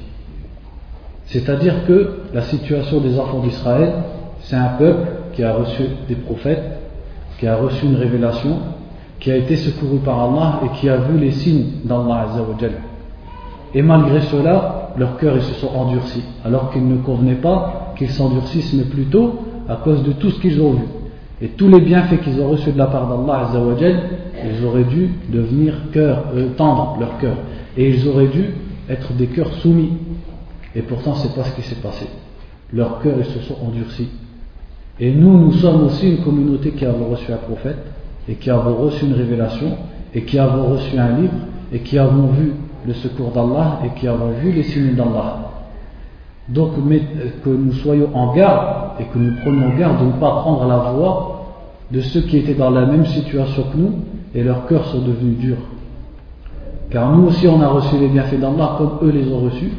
C'est-à-dire 1.26 1.86
que 1.88 2.20
la 2.34 2.44
situation 2.44 3.00
des 3.02 3.20
enfants 3.20 3.40
d'Israël, 3.40 3.94
c'est 4.46 4.56
un 4.56 4.70
peuple 4.78 5.08
qui 5.34 5.44
a 5.44 5.54
reçu 5.54 5.84
des 6.08 6.16
prophètes 6.16 6.76
qui 7.38 7.48
a 7.48 7.58
reçu 7.58 7.86
une 7.86 7.96
révélation, 7.96 8.58
qui 9.20 9.32
a 9.32 9.38
été 9.38 9.56
secouru 9.56 10.00
par 10.00 10.20
Allah 10.20 10.62
et 10.66 10.78
qui 10.78 10.90
a 10.90 10.98
vu 10.98 11.18
les 11.18 11.32
signes 11.32 11.66
d'Allah 11.84 12.28
Azzawajal. 12.30 12.74
Et 13.74 13.82
malgré 13.82 14.22
cela, 14.22 14.94
leurs 14.98 15.18
cœurs 15.18 15.42
se 15.42 15.54
sont 15.56 15.68
endurcis, 15.76 16.24
alors 16.46 16.72
qu'il 16.72 16.88
ne 16.88 16.98
convenait 16.98 17.36
pas 17.36 17.94
qu'ils 17.98 18.10
s'endurcissent, 18.10 18.74
mais 18.74 18.84
plutôt 18.84 19.40
à 19.68 19.76
cause 19.76 20.04
de 20.04 20.14
tout 20.14 20.30
ce 20.30 20.40
qu'ils 20.40 20.62
ont 20.62 20.74
vu. 20.74 20.86
Et 21.42 21.50
tous 21.50 21.68
les 21.68 21.82
bienfaits 21.82 22.22
qu'ils 22.22 22.40
ont 22.40 22.50
reçus 22.50 22.72
de 22.72 22.78
la 22.78 22.88
part 22.88 23.08
d'Allah 23.10 23.48
Azzawajal, 23.50 24.04
ils 24.46 24.66
auraient 24.66 24.86
dû 24.86 25.10
devenir 25.30 25.74
cœur, 25.92 26.26
euh, 26.34 26.50
tendre 26.56 26.98
leur 27.00 27.18
cœur. 27.18 27.36
Et 27.76 27.90
ils 27.90 28.08
auraient 28.08 28.28
dû 28.28 28.54
être 28.90 29.12
des 29.14 29.28
cœurs 29.28 29.54
soumis. 29.56 29.92
Et 30.74 30.82
pourtant, 30.82 31.16
c'est 31.16 31.34
pas 31.36 31.44
ce 31.44 31.56
qui 31.56 31.62
s'est 31.62 31.82
passé. 31.82 32.06
Leurs 32.72 33.00
cœurs 33.00 33.26
se 33.26 33.40
sont 33.40 33.58
endurcis. 33.66 34.10
Et 35.00 35.12
nous, 35.12 35.38
nous 35.38 35.54
sommes 35.54 35.86
aussi 35.86 36.10
une 36.10 36.24
communauté 36.24 36.72
qui 36.72 36.86
avons 36.86 37.10
reçu 37.10 37.32
un 37.32 37.38
prophète, 37.38 37.84
et 38.30 38.36
qui 38.36 38.50
avons 38.50 38.76
reçu 38.76 39.06
une 39.06 39.14
révélation, 39.14 39.78
et 40.14 40.24
qui 40.24 40.40
avons 40.40 40.72
reçu 40.72 40.98
un 40.98 41.20
livre, 41.20 41.34
et 41.74 41.80
qui 41.80 41.98
avons 41.98 42.28
vu 42.28 42.54
le 42.88 42.94
secours 42.94 43.32
d'Allah, 43.32 43.80
et 43.86 44.00
qui 44.00 44.08
avons 44.08 44.32
vu 44.42 44.52
les 44.52 44.64
signes 44.64 44.96
d'Allah. 44.96 45.52
Donc 46.48 46.72
que 47.44 47.50
nous 47.50 47.74
soyons 47.74 48.10
en 48.14 48.34
garde, 48.34 49.00
et 49.00 49.04
que 49.06 49.18
nous 49.18 49.36
prenions 49.42 49.76
garde 49.78 50.00
de 50.00 50.06
ne 50.06 50.12
pas 50.14 50.42
prendre 50.42 50.66
la 50.66 50.78
voie 50.78 51.46
de 51.92 52.02
ceux 52.02 52.22
qui 52.22 52.38
étaient 52.38 52.54
dans 52.54 52.70
la 52.70 52.86
même 52.86 53.06
situation 53.06 53.64
que 53.74 53.78
nous, 53.78 53.92
et 54.34 54.44
leurs 54.44 54.66
cœurs 54.68 54.86
sont 54.86 55.00
devenus 55.00 55.38
durs. 55.38 55.58
Car 56.90 57.12
nous 57.16 57.28
aussi 57.28 57.48
on 57.48 57.62
a 57.62 57.68
reçu 57.68 57.98
les 57.98 58.08
bienfaits 58.08 58.40
d'Allah 58.40 58.76
comme 58.78 59.00
eux 59.02 59.12
les 59.12 59.32
ont 59.32 59.40
reçus, 59.40 59.72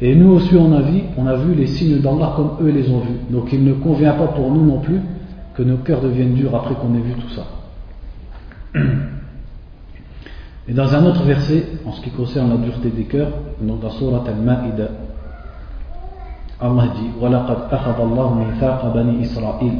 et 0.00 0.14
nous 0.14 0.32
aussi, 0.32 0.54
on 0.56 0.72
a, 0.74 0.82
vu, 0.82 1.04
on 1.16 1.26
a 1.26 1.36
vu 1.36 1.54
les 1.54 1.66
signes 1.66 2.00
d'Allah 2.00 2.34
comme 2.36 2.56
eux 2.60 2.70
les 2.70 2.90
ont 2.90 3.00
vus. 3.00 3.16
Donc 3.30 3.50
il 3.52 3.64
ne 3.64 3.72
convient 3.72 4.12
pas 4.12 4.26
pour 4.26 4.50
nous 4.50 4.64
non 4.64 4.78
plus 4.80 5.00
que 5.54 5.62
nos 5.62 5.78
cœurs 5.78 6.02
deviennent 6.02 6.34
durs 6.34 6.54
après 6.54 6.74
qu'on 6.74 6.94
ait 6.94 7.00
vu 7.00 7.12
tout 7.14 7.30
ça. 7.30 7.44
Et 10.68 10.72
dans 10.74 10.94
un 10.94 11.06
autre 11.06 11.22
verset, 11.22 11.64
en 11.86 11.92
ce 11.92 12.02
qui 12.02 12.10
concerne 12.10 12.50
la 12.50 12.56
dureté 12.56 12.90
des 12.90 13.04
cœurs, 13.04 13.30
donc 13.62 13.80
dans 13.80 13.90
Surat 13.90 14.24
Al-Ma'ida, 14.26 14.88
Allah 16.60 16.84
dit 16.96 17.10
وَلَقَدْ 17.20 17.56
أَخَذَ 17.70 18.00
اللَّهُ 18.00 18.34
مِيثَاقَ 18.34 18.94
بَنِي 18.94 19.22
إِسْرَائِيلَ 19.22 19.78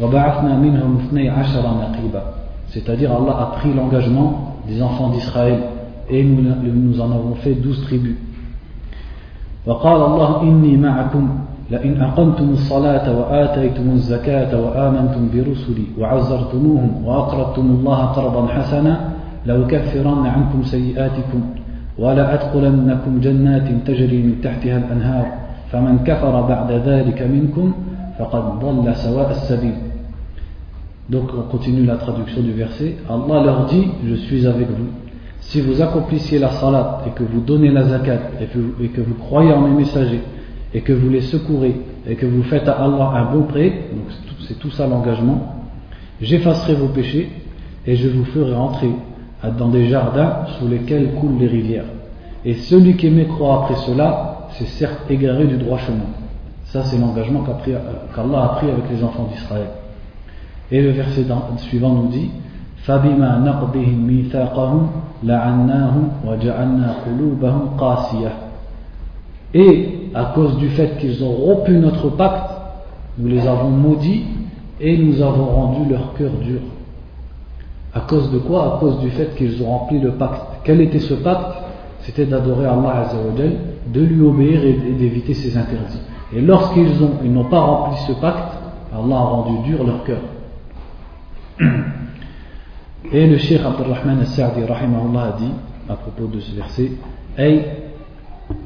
وَبَعَثْنَا 0.00 0.56
مِنْهُمْ 0.58 0.96
اثْنَيْ 0.96 1.28
عَشَرَ 1.28 1.62
نَقِيبًا 1.62 2.22
C'est-à-dire 2.68 3.12
Allah 3.12 3.36
a 3.40 3.46
pris 3.58 3.74
l'engagement 3.74 4.56
des 4.66 4.80
enfants 4.80 5.10
d'Israël 5.10 5.60
et 6.08 6.22
nous, 6.24 6.42
nous 6.42 7.00
en 7.00 7.10
avons 7.10 7.34
fait 7.34 7.54
douze 7.54 7.82
tribus. 7.82 8.16
وقال 9.65 10.01
الله 10.01 10.41
إني 10.41 10.77
معكم 10.77 11.29
لئن 11.71 12.01
أقمتم 12.01 12.49
الصلاة 12.49 13.19
وآتيتم 13.19 13.89
الزكاة 13.89 14.61
وآمنتم 14.61 15.29
برسلي 15.33 15.85
وعزرتموهم 15.99 17.05
وأقرضتم 17.05 17.61
الله 17.61 18.05
قرضا 18.05 18.47
حسنا 18.47 19.09
لأكفرن 19.45 20.25
عنكم 20.25 20.63
سيئاتكم 20.63 21.41
ولا 21.99 22.33
أدخلنكم 22.33 23.19
جنات 23.19 23.67
تجري 23.87 24.23
من 24.23 24.41
تحتها 24.43 24.77
الأنهار 24.77 25.25
فمن 25.71 25.97
كفر 26.07 26.41
بعد 26.41 26.71
ذلك 26.71 27.21
منكم 27.21 27.73
فقد 28.19 28.59
ضل 28.59 28.95
سواء 28.95 29.31
السبيل 29.31 29.75
Donc 31.09 31.31
on 31.37 31.41
continue 31.51 31.85
la 31.85 31.97
traduction 31.97 32.41
du 32.41 32.53
verset. 32.53 32.95
Allah 33.09 33.43
leur 33.43 33.65
dit, 33.65 33.89
je 34.07 34.15
suis 34.15 34.47
avec 34.47 34.69
vous. 34.69 34.87
Si 35.47 35.61
vous 35.61 35.81
accomplissiez 35.81 36.39
la 36.39 36.51
salat 36.51 37.03
et 37.07 37.11
que 37.11 37.23
vous 37.23 37.41
donnez 37.41 37.69
la 37.69 37.83
zakat 37.83 38.19
et 38.41 38.87
que, 38.87 39.01
vous 39.01 39.13
croyez 39.15 39.53
en 39.53 39.61
mes 39.61 39.75
messagers 39.75 40.21
et 40.73 40.81
que 40.81 40.93
vous 40.93 41.09
les 41.09 41.21
secourez 41.21 41.75
et 42.07 42.15
que 42.15 42.25
vous 42.25 42.43
faites 42.43 42.67
à 42.67 42.73
Allah 42.73 43.11
un 43.15 43.33
bon 43.33 43.43
prêt, 43.43 43.69
donc 43.93 44.05
c'est 44.47 44.57
tout 44.59 44.71
ça 44.71 44.87
l'engagement, 44.87 45.55
j'effacerai 46.21 46.75
vos 46.75 46.87
péchés 46.87 47.29
et 47.85 47.95
je 47.95 48.09
vous 48.09 48.25
ferai 48.25 48.55
entrer 48.55 48.89
dans 49.57 49.69
des 49.69 49.87
jardins 49.89 50.45
sous 50.57 50.67
lesquels 50.67 51.13
coulent 51.15 51.37
les 51.39 51.47
rivières. 51.47 51.85
Et 52.45 52.55
celui 52.55 52.95
qui 52.95 53.09
mécroit 53.09 53.63
après 53.63 53.75
cela, 53.85 54.47
c'est 54.51 54.67
certes 54.67 54.99
égaré 55.09 55.45
du 55.45 55.57
droit 55.57 55.77
chemin. 55.77 56.05
Ça, 56.65 56.83
c'est 56.83 56.97
l'engagement 56.97 57.43
qu'Allah 58.15 58.43
a 58.43 58.47
pris 58.55 58.69
avec 58.69 58.85
les 58.89 59.03
enfants 59.03 59.29
d'Israël. 59.31 59.67
Et 60.71 60.81
le 60.81 60.89
verset 60.91 61.25
suivant 61.57 61.93
nous 61.93 62.07
dit 62.07 62.31
فبما 62.88 63.38
نقضهم 63.38 64.06
ميثاقهم 64.06 64.90
لعناهم 65.22 66.08
وجعلنا 66.26 66.94
قلوبهم 67.06 67.68
قاسية 67.78 68.32
Et 69.54 70.10
à 70.14 70.32
cause 70.34 70.56
du 70.58 70.68
fait 70.68 70.98
qu'ils 70.98 71.24
ont 71.24 71.32
rompu 71.32 71.72
notre 71.72 72.10
pacte, 72.10 72.50
nous 73.18 73.28
les 73.28 73.46
avons 73.46 73.70
maudits 73.70 74.24
et 74.80 74.96
nous 74.98 75.22
avons 75.22 75.46
rendu 75.46 75.90
leur 75.90 76.12
cœur 76.14 76.32
dur. 76.42 76.60
À 77.94 78.00
cause 78.00 78.30
de 78.30 78.38
quoi 78.38 78.76
À 78.76 78.78
cause 78.78 78.98
du 79.00 79.10
fait 79.10 79.34
qu'ils 79.36 79.62
ont 79.62 79.70
rempli 79.70 79.98
le 79.98 80.12
pacte. 80.12 80.42
Quel 80.64 80.80
était 80.82 80.98
ce 80.98 81.14
pacte 81.14 81.62
C'était 82.00 82.26
d'adorer 82.26 82.66
Allah 82.66 83.06
Azzawajal, 83.06 83.52
de 83.92 84.00
lui 84.02 84.20
obéir 84.20 84.62
et 84.64 84.92
d'éviter 84.98 85.32
ses 85.32 85.56
interdits. 85.56 86.00
Et 86.34 86.42
lorsqu'ils 86.42 87.32
n'ont 87.32 87.44
pas 87.44 87.60
rempli 87.60 87.96
ce 88.06 88.12
pacte, 88.12 88.52
Allah 88.92 89.16
a 89.16 89.24
rendu 89.24 89.62
dur 89.68 89.84
leur 89.84 90.04
cœur. 90.04 90.20
Et 93.11 93.27
le 93.27 93.37
Cheikh 93.37 93.61
Abdurrahman 93.65 94.19
al-Sa'di 94.19 94.63
rahimahullah 94.65 95.23
a 95.35 95.37
dit 95.37 95.51
à 95.89 95.95
propos 95.95 96.27
de 96.27 96.39
ce 96.39 96.55
verset 96.55 96.91
أي 97.39 97.61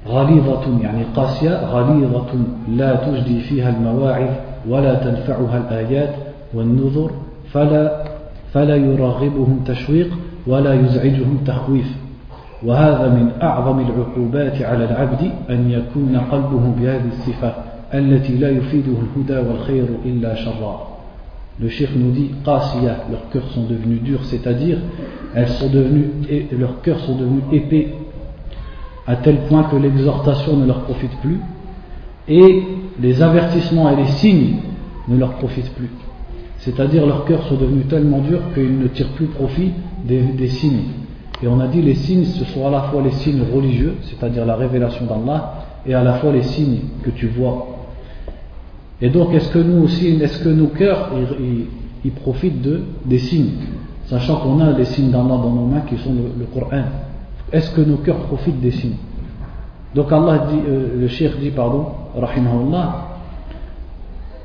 غليظة 0.08 0.82
يعني 0.82 1.04
قاسية 1.16 1.66
غليظة 1.66 2.32
لا 2.70 2.96
تجدي 2.96 3.40
فيها 3.42 3.70
المواعظ 3.70 4.30
ولا 4.70 4.94
تنفعها 4.94 5.58
الآيات 5.58 6.16
والنذر 6.54 7.12
فلا 7.52 8.04
فلا 8.54 8.76
يرغبهم 8.76 9.60
تشويق 9.66 10.18
ولا 10.48 10.74
يزعجهم 10.74 11.38
تخويف 11.46 11.96
وهذا 12.64 13.08
من 13.08 13.32
أعظم 13.42 13.80
العقوبات 13.80 14.62
على 14.62 14.86
العبد 14.86 15.32
أن 15.50 15.72
يكون 15.72 16.18
قلبه 16.32 16.74
بهذه 16.80 17.08
الصفة 17.08 17.54
التي 17.94 18.36
لا 18.36 18.50
يفيده 18.50 18.92
الهدى 18.92 19.50
والخير 19.50 19.88
إلا 20.06 20.36
شرا 20.36 20.88
Le 21.60 21.70
cheikh 21.70 21.90
nous 21.96 22.12
dit, 22.12 22.32
Qasiya, 22.46 23.06
leurs 23.10 23.30
cœurs 23.30 23.48
sont 23.54 23.64
devenus 23.64 24.02
durs, 24.02 24.24
c'est-à-dire, 24.26 24.78
elles 25.34 25.50
sont 25.50 25.70
devenues, 25.70 26.12
leurs 26.58 26.82
cœurs 26.82 27.00
sont 27.00 27.16
devenus 27.16 27.44
épais, 27.52 27.94
à 29.08 29.16
tel 29.16 29.38
point 29.48 29.64
que 29.64 29.76
l'exhortation 29.76 30.58
ne 30.58 30.68
leur 30.68 30.82
profite 30.82 31.16
plus, 31.22 31.40
et 32.28 32.64
les 33.00 33.22
avertissements 33.22 33.90
et 33.90 33.96
les 33.96 34.08
signes 34.08 34.58
ne 35.08 35.18
leur 35.18 35.34
profitent 35.38 35.74
plus. 35.74 35.90
C'est-à-dire 36.60 37.06
leurs 37.06 37.26
cœurs 37.26 37.44
sont 37.48 37.56
devenus 37.56 37.88
tellement 37.88 38.20
durs 38.20 38.42
qu'ils 38.54 38.78
ne 38.78 38.88
tirent 38.88 39.12
plus 39.14 39.28
profit 39.28 39.72
des, 40.04 40.48
signes. 40.48 40.84
Et 41.42 41.48
on 41.48 41.60
a 41.60 41.68
dit 41.68 41.82
les 41.82 41.96
signes, 41.96 42.26
ce 42.26 42.46
sont 42.46 42.68
à 42.68 42.70
la 42.70 42.82
fois 42.84 43.02
les 43.02 43.12
signes 43.12 43.42
religieux, 43.54 43.96
c'est-à-dire 44.04 44.46
la 44.46 44.56
révélation 44.56 45.06
d'Allah, 45.06 45.66
et 45.86 45.94
à 45.94 46.04
la 46.04 46.14
fois 46.16 46.32
les 46.32 46.44
signes 46.44 46.80
que 47.04 47.10
tu 47.12 47.28
vois. 47.28 47.77
Et 49.02 49.10
donc, 49.10 49.34
est-ce 49.34 49.50
que 49.50 49.60
nous 49.60 49.84
aussi, 49.84 50.08
est-ce 50.22 50.44
que 50.44 50.50
nos 50.50 50.68
cœurs, 50.68 51.12
ils, 52.04 52.12
profitent 52.12 52.62
de, 52.62 52.82
des 53.06 53.20
signes? 53.20 53.52
Sachant 54.06 54.38
qu'on 54.38 54.60
a 54.60 54.72
les 54.72 54.86
signes 54.86 55.12
d'Allah 55.12 55.28
dans 55.28 55.52
nos 55.52 55.66
mains 55.66 55.82
qui 55.82 55.98
sont 55.98 56.14
le, 56.14 56.46
Coran. 56.46 56.84
Est-ce 57.52 57.72
que 57.72 57.82
nos 57.82 57.98
cœurs 57.98 58.20
profitent 58.22 58.62
des 58.62 58.72
signes? 58.72 58.96
Donc 59.94 60.12
Allah 60.12 60.48
dit, 60.50 60.60
euh, 60.68 61.00
le 61.00 61.08
cheikh 61.08 61.40
dit, 61.40 61.50
pardon, 61.50 61.88
rahimahullah, 62.16 63.08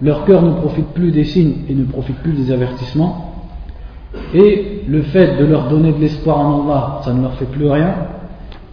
leur 0.03 0.25
cœur 0.25 0.43
ne 0.43 0.53
profite 0.53 0.89
plus 0.89 1.13
des 1.13 1.25
signes 1.25 1.59
et 1.69 1.75
ne 1.75 1.85
profite 1.85 2.17
plus 2.17 2.33
des 2.33 2.51
avertissements. 2.51 3.33
Et 4.35 4.83
le 4.89 5.03
fait 5.03 5.37
de 5.39 5.45
leur 5.45 5.69
donner 5.69 5.93
de 5.93 5.99
l'espoir 5.99 6.39
en 6.39 6.65
Allah, 6.65 7.01
ça 7.05 7.13
ne 7.13 7.23
leur 7.23 7.35
fait 7.35 7.47
plus 7.47 7.71
rien. 7.71 7.95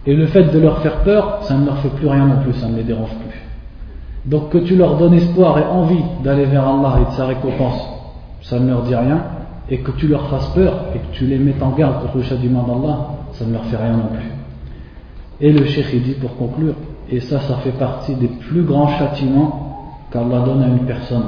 Et 0.06 0.14
le 0.14 0.26
fait 0.26 0.44
de 0.44 0.58
leur 0.58 0.80
faire 0.80 0.98
peur, 1.02 1.40
ça 1.42 1.56
ne 1.56 1.66
leur 1.66 1.78
fait 1.78 1.90
plus 1.90 2.08
rien 2.08 2.26
non 2.26 2.42
plus, 2.42 2.52
ça 2.54 2.68
ne 2.68 2.76
les 2.76 2.82
dérange 2.82 3.10
plus. 3.10 3.29
Donc 4.26 4.50
que 4.50 4.58
tu 4.58 4.76
leur 4.76 4.96
donnes 4.96 5.14
espoir 5.14 5.58
et 5.58 5.64
envie 5.64 6.02
d'aller 6.22 6.44
vers 6.44 6.66
Allah 6.68 6.98
et 7.00 7.10
de 7.10 7.16
sa 7.16 7.26
récompense, 7.26 7.80
ça 8.42 8.58
ne 8.58 8.68
leur 8.68 8.82
dit 8.82 8.94
rien. 8.94 9.22
Et 9.68 9.78
que 9.78 9.92
tu 9.92 10.08
leur 10.08 10.28
fasses 10.28 10.48
peur 10.48 10.86
et 10.94 10.98
que 10.98 11.12
tu 11.12 11.26
les 11.26 11.38
mettes 11.38 11.62
en 11.62 11.70
garde 11.70 12.02
contre 12.02 12.16
le 12.16 12.22
châtiment 12.24 12.64
d'Allah, 12.64 13.08
ça 13.32 13.44
ne 13.44 13.52
leur 13.52 13.64
fait 13.66 13.76
rien 13.76 13.92
non 13.92 14.08
plus. 14.12 14.30
Et 15.40 15.52
le 15.52 15.64
cheikh 15.64 16.02
dit 16.02 16.14
pour 16.14 16.36
conclure, 16.36 16.74
et 17.08 17.20
ça, 17.20 17.40
ça 17.40 17.56
fait 17.56 17.72
partie 17.72 18.14
des 18.14 18.28
plus 18.28 18.62
grands 18.62 18.88
châtiments 18.98 19.94
qu'Allah 20.12 20.40
donne 20.40 20.62
à 20.62 20.66
une 20.66 20.86
personne, 20.86 21.24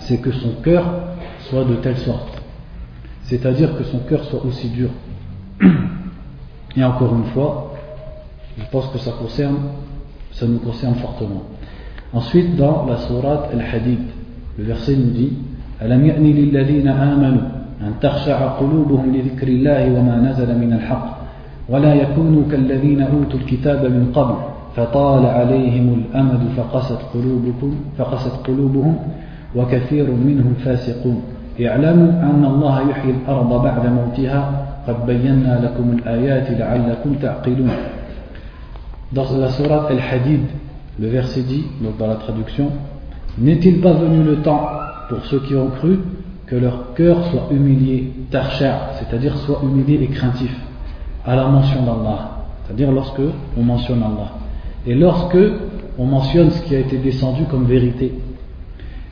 c'est 0.00 0.18
que 0.18 0.32
son 0.32 0.52
cœur 0.62 0.84
soit 1.40 1.64
de 1.64 1.74
telle 1.76 1.98
sorte. 1.98 2.42
C'est-à-dire 3.24 3.76
que 3.76 3.84
son 3.84 3.98
cœur 4.00 4.22
soit 4.24 4.44
aussi 4.44 4.68
dur. 4.68 4.90
Et 6.76 6.84
encore 6.84 7.14
une 7.14 7.24
fois, 7.26 7.72
je 8.58 8.64
pense 8.70 8.86
que 8.88 8.98
ça 8.98 9.12
concerne, 9.12 9.56
ça 10.32 10.46
nous 10.46 10.58
concerne 10.58 10.94
fortement. 10.96 11.42
Ensuite, 12.14 12.56
dans 12.56 12.86
la 12.86 12.98
sourate 12.98 13.50
Al-Hadid, 13.52 14.00
le 14.58 14.64
verset 14.64 14.96
nous 14.96 15.10
dit 15.10 15.32
ألم 15.84 16.06
يأن 16.06 16.22
للذين 16.22 16.88
آمنوا 16.88 17.42
أن 17.80 17.92
تخشع 18.00 18.46
قلوبهم 18.46 19.16
لذكر 19.16 19.48
الله 19.48 19.98
وما 19.98 20.16
نزل 20.30 20.58
من 20.58 20.72
الحق 20.72 21.18
ولا 21.68 21.94
يكونوا 21.94 22.42
كالذين 22.50 23.02
أوتوا 23.02 23.38
الكتاب 23.38 23.84
من 23.84 24.12
قبل 24.14 24.34
فطال 24.76 25.26
عليهم 25.26 25.94
الأمد 25.94 26.40
فقست 26.56 26.98
قلوبكم 27.14 27.74
فقست 27.98 28.46
قلوبهم 28.46 28.96
وكثير 29.56 30.10
منهم 30.10 30.54
فاسقون 30.64 31.22
اعلموا 31.66 32.10
أن 32.10 32.44
الله 32.44 32.90
يحيي 32.90 33.10
الأرض 33.10 33.62
بعد 33.62 33.86
موتها 33.86 34.66
قد 34.88 35.06
بينا 35.06 35.60
لكم 35.64 35.96
الآيات 35.98 36.50
لعلكم 36.50 37.14
تعقلون 37.22 37.70
Dans 39.12 39.30
la 39.36 39.50
sourate 39.50 39.90
Al-Hadid, 39.90 40.40
le 41.00 41.08
verset 41.08 41.42
dit, 41.42 41.64
donc 41.80 41.96
dans 41.98 42.06
la 42.06 42.16
traduction, 42.16 42.70
N'est-il 43.38 43.80
pas 43.80 43.94
venu 43.94 44.22
le 44.22 44.36
temps 44.42 44.68
pour 45.08 45.24
ceux 45.24 45.40
qui 45.40 45.54
ont 45.56 45.70
cru 45.70 46.00
que 46.46 46.56
leur 46.56 46.92
cœur 46.94 47.24
soit 47.30 47.48
humilié, 47.50 48.12
tarcha, 48.30 48.90
c'est-à-dire 48.98 49.36
soit 49.38 49.60
humilié 49.62 50.02
et 50.02 50.08
craintif, 50.08 50.54
à 51.24 51.34
la 51.34 51.46
mention 51.46 51.80
d'Allah, 51.82 52.30
c'est-à-dire 52.64 52.92
lorsque 52.92 53.22
on 53.56 53.62
mentionne 53.62 54.02
Allah. 54.02 54.32
Et 54.86 54.94
lorsque 54.94 55.38
on 55.98 56.04
mentionne 56.04 56.50
ce 56.50 56.62
qui 56.62 56.74
a 56.74 56.80
été 56.80 56.98
descendu 56.98 57.44
comme 57.44 57.64
vérité, 57.64 58.12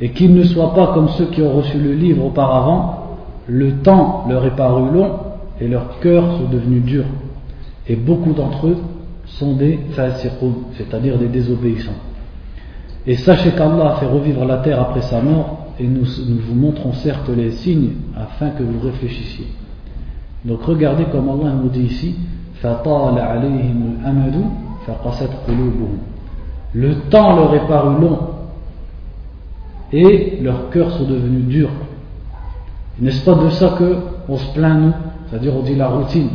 et 0.03 0.11
qu'ils 0.11 0.35
ne 0.35 0.43
soient 0.45 0.75
pas 0.75 0.89
comme 0.93 1.09
ceux 1.11 1.27
qui 1.27 1.41
ont 1.41 1.53
reçu 1.53 1.79
le 1.79 1.95
livre 1.95 2.27
auparavant, 2.27 3.17
le 3.47 3.73
temps 3.79 4.27
leur 4.29 4.45
est 4.45 4.57
paru 4.57 4.93
long 4.93 5.13
et 5.61 5.69
leurs 5.69 5.99
cœurs 6.01 6.37
sont 6.37 6.49
devenus 6.51 6.83
durs. 6.85 7.07
Et 7.87 7.97
beaucoup 7.97 8.33
d'entre 8.33 8.67
eux 8.67 8.77
sont 9.39 9.55
des 9.55 9.79
c'est-à-dire 10.77 11.19
des 11.19 11.29
désobéissants. 11.29 11.93
Et 13.07 13.17
sachez 13.17 13.53
qu'Allah 13.53 13.93
a 13.93 13.97
fait 13.97 14.07
revivre 14.07 14.45
la 14.45 14.59
terre 14.59 14.81
après 14.81 15.03
sa 15.03 15.21
mort, 15.21 15.67
et 15.79 15.87
nous, 15.87 16.05
nous 16.29 16.39
vous 16.47 16.55
montrons 16.55 16.93
certes 16.93 17.31
les 17.31 17.53
signes 17.53 17.93
afin 18.17 18.51
que 18.51 18.63
vous 18.63 18.81
réfléchissiez. 18.81 19.47
Donc 20.45 20.63
regardez 20.63 21.05
comme 21.05 21.29
Allah 21.29 21.53
nous 21.63 21.69
dit 21.71 21.85
ici, 21.85 22.17
le 26.73 26.95
temps 27.11 27.37
leur 27.37 27.55
est 27.55 27.67
paru 27.67 28.01
long 28.01 28.19
et 29.93 30.39
leurs 30.43 30.71
cœurs 30.71 30.93
sont 30.93 31.05
devenus 31.05 31.45
durs. 31.47 31.71
N'est-ce 33.01 33.25
pas 33.25 33.35
de 33.35 33.49
ça 33.51 33.77
que 33.79 33.97
on 34.29 34.37
se 34.37 34.53
plaint 34.53 34.79
nous? 34.81 34.93
C'est-à-dire 35.29 35.57
on 35.57 35.63
dit 35.63 35.75
la 35.75 35.89
routine. 35.89 36.29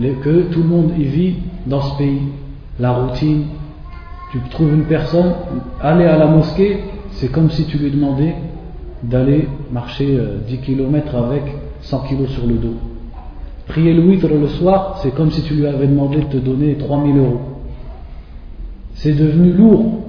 Que 0.00 0.42
tout 0.52 0.60
le 0.62 0.68
monde 0.68 0.92
y 0.96 1.02
vit 1.02 1.34
dans 1.66 1.80
ce 1.80 1.98
pays. 1.98 2.20
La 2.78 2.92
routine. 2.92 3.46
Tu 4.30 4.38
trouves 4.50 4.72
une 4.72 4.84
personne, 4.84 5.32
aller 5.80 6.04
à 6.04 6.16
la 6.16 6.26
mosquée, 6.26 6.80
c'est 7.12 7.32
comme 7.32 7.50
si 7.50 7.64
tu 7.64 7.78
lui 7.78 7.90
demandais 7.90 8.36
d'aller 9.02 9.48
marcher 9.72 10.06
10 10.06 10.54
euh, 10.54 10.56
km 10.62 11.16
avec 11.16 11.42
100 11.80 11.98
kg 12.00 12.26
sur 12.28 12.46
le 12.46 12.54
dos. 12.54 12.74
Prier 13.66 13.92
le 13.92 14.02
witr 14.02 14.28
le 14.28 14.46
soir, 14.48 14.98
c'est 15.02 15.14
comme 15.14 15.30
si 15.30 15.42
tu 15.42 15.54
lui 15.54 15.66
avais 15.66 15.86
demandé 15.86 16.18
de 16.18 16.24
te 16.24 16.36
donner 16.36 16.76
3000 16.76 17.16
euros. 17.16 17.40
C'est 18.94 19.14
devenu 19.14 19.52
lourd, 19.52 20.04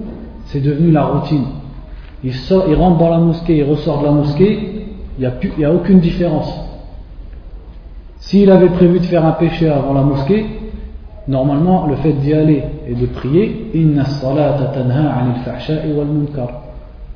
c'est 0.46 0.60
devenu 0.60 0.92
la 0.92 1.04
routine. 1.04 1.44
Il, 2.22 2.34
sort, 2.34 2.66
il 2.68 2.74
rentre 2.74 2.98
dans 2.98 3.10
la 3.10 3.18
mosquée, 3.18 3.56
il 3.56 3.64
ressort 3.64 4.00
de 4.00 4.04
la 4.04 4.12
mosquée, 4.12 4.86
il 5.18 5.32
n'y 5.58 5.64
a 5.64 5.72
aucune 5.72 5.98
différence. 5.98 6.69
S'il 8.20 8.50
avait 8.50 8.68
prévu 8.68 9.00
de 9.00 9.04
faire 9.04 9.24
un 9.24 9.32
péché 9.32 9.68
avant 9.68 9.94
la 9.94 10.02
mosquée, 10.02 10.46
normalement 11.26 11.86
le 11.86 11.96
fait 11.96 12.12
d'y 12.12 12.32
aller 12.32 12.62
et 12.86 12.94
de 12.94 13.06
prier, 13.06 13.70
inna 13.74 14.04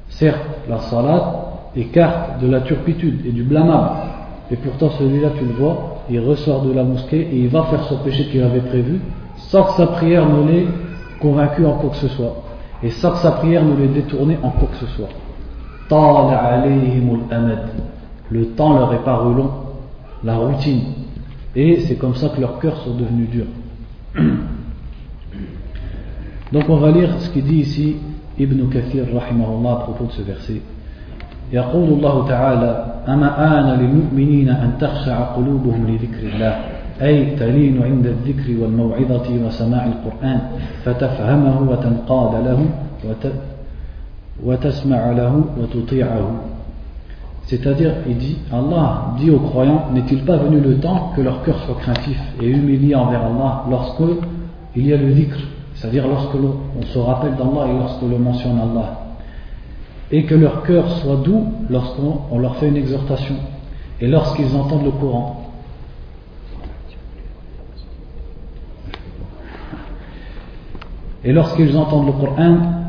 Certes, 0.08 0.40
la 0.68 0.78
salat 0.78 1.44
écarte 1.76 2.40
de 2.40 2.48
la 2.48 2.60
turpitude 2.60 3.26
et 3.26 3.32
du 3.32 3.42
blâmable. 3.42 3.90
Et 4.50 4.56
pourtant 4.56 4.90
celui-là, 4.90 5.30
tu 5.38 5.44
le 5.44 5.52
vois, 5.52 5.96
il 6.10 6.20
ressort 6.20 6.62
de 6.62 6.72
la 6.72 6.84
mosquée 6.84 7.28
et 7.32 7.36
il 7.36 7.48
va 7.48 7.64
faire 7.64 7.82
son 7.84 7.96
péché 7.98 8.24
qu'il 8.26 8.42
avait 8.42 8.60
prévu, 8.60 9.00
sans 9.36 9.64
que 9.64 9.72
sa 9.72 9.86
prière 9.88 10.28
ne 10.28 10.46
l'ait 10.46 10.66
convaincu 11.20 11.64
en 11.64 11.72
quoi 11.72 11.90
que 11.90 11.96
ce 11.96 12.08
soit, 12.08 12.36
et 12.82 12.90
sans 12.90 13.12
que 13.12 13.18
sa 13.18 13.32
prière 13.32 13.64
ne 13.64 13.76
l'ait 13.76 13.88
détourné 13.88 14.38
en 14.42 14.50
quoi 14.50 14.68
que 14.68 14.76
ce 14.76 14.86
soit. 14.86 15.08
Le 18.30 18.44
temps 18.56 18.74
leur 18.74 18.92
est 18.92 19.04
paru 19.04 19.34
long, 19.34 19.50
la 20.23 20.37
routine, 20.37 20.81
et 21.55 21.79
c'est 21.81 21.95
comme 21.95 22.15
ça 22.15 22.29
que 22.29 22.41
leurs 22.41 22.59
cœurs 22.59 22.77
sont 22.83 22.95
devenus 22.95 23.29
durs. 23.29 23.45
Donc 26.51 26.63
on 26.67 26.77
va 26.77 26.91
lire 26.91 27.19
ce 27.19 27.29
qu'il 27.29 27.43
dit 27.43 27.59
ici 27.59 27.95
Ibn 28.39 28.69
Kathir 28.69 29.05
rahimahullah 29.13 29.71
à 29.71 29.75
propos 29.77 30.05
de 30.05 30.11
ce 30.11 30.21
verset. 30.21 30.61
يقول 31.53 31.89
الله 31.89 32.27
تعالى 32.27 32.85
أما 33.07 33.29
آن 33.59 33.79
للمؤمنين 33.79 34.49
أن 34.49 34.71
تخشع 34.79 35.33
قلوبهم 35.33 35.87
لذكر 35.87 36.35
الله 36.35 36.55
أي 37.01 37.35
تلين 37.35 37.83
عند 37.83 38.05
الذكر 38.05 38.61
والموعظة 38.61 39.45
وسماع 39.45 39.85
القرآن 39.85 40.39
فتفهمه 40.85 41.69
وتنقاد 41.69 42.45
له 42.45 42.65
وتسمع 44.45 45.11
له 45.11 45.43
وتطيعه 45.57 46.31
c'est-à-dire, 47.46 47.92
il 48.08 48.16
dit, 48.16 48.38
Allah 48.50 49.14
dit 49.18 49.30
aux 49.30 49.38
croyants, 49.38 49.86
n'est-il 49.92 50.24
pas 50.24 50.38
venu 50.38 50.60
le 50.60 50.78
temps 50.78 51.12
que 51.14 51.20
leur 51.20 51.42
cœur 51.42 51.58
soit 51.64 51.74
craintif 51.74 52.18
et 52.40 52.46
humilié 52.46 52.94
envers 52.94 53.26
Allah 53.26 53.64
lorsque 53.68 54.02
il 54.74 54.86
y 54.86 54.92
a 54.92 54.96
le 54.96 55.12
dhikr, 55.12 55.36
c'est-à-dire 55.74 56.08
lorsque 56.08 56.34
l'on 56.34 56.56
se 56.82 56.98
rappelle 56.98 57.36
d'Allah 57.36 57.68
et 57.68 57.78
lorsque 57.78 58.02
l'on 58.02 58.18
mentionne 58.18 58.58
Allah 58.58 59.00
et 60.10 60.24
que 60.24 60.34
leur 60.34 60.62
cœur 60.62 60.88
soit 61.00 61.16
doux 61.16 61.44
lorsqu'on 61.68 62.38
leur 62.38 62.56
fait 62.56 62.68
une 62.68 62.76
exhortation 62.76 63.36
et 64.00 64.06
lorsqu'ils 64.06 64.54
entendent 64.56 64.84
le 64.84 64.90
Coran? 64.92 65.40
Et 71.24 71.32
lorsqu'ils 71.32 71.76
entendent 71.76 72.06
le 72.06 72.12
Coran 72.12 72.83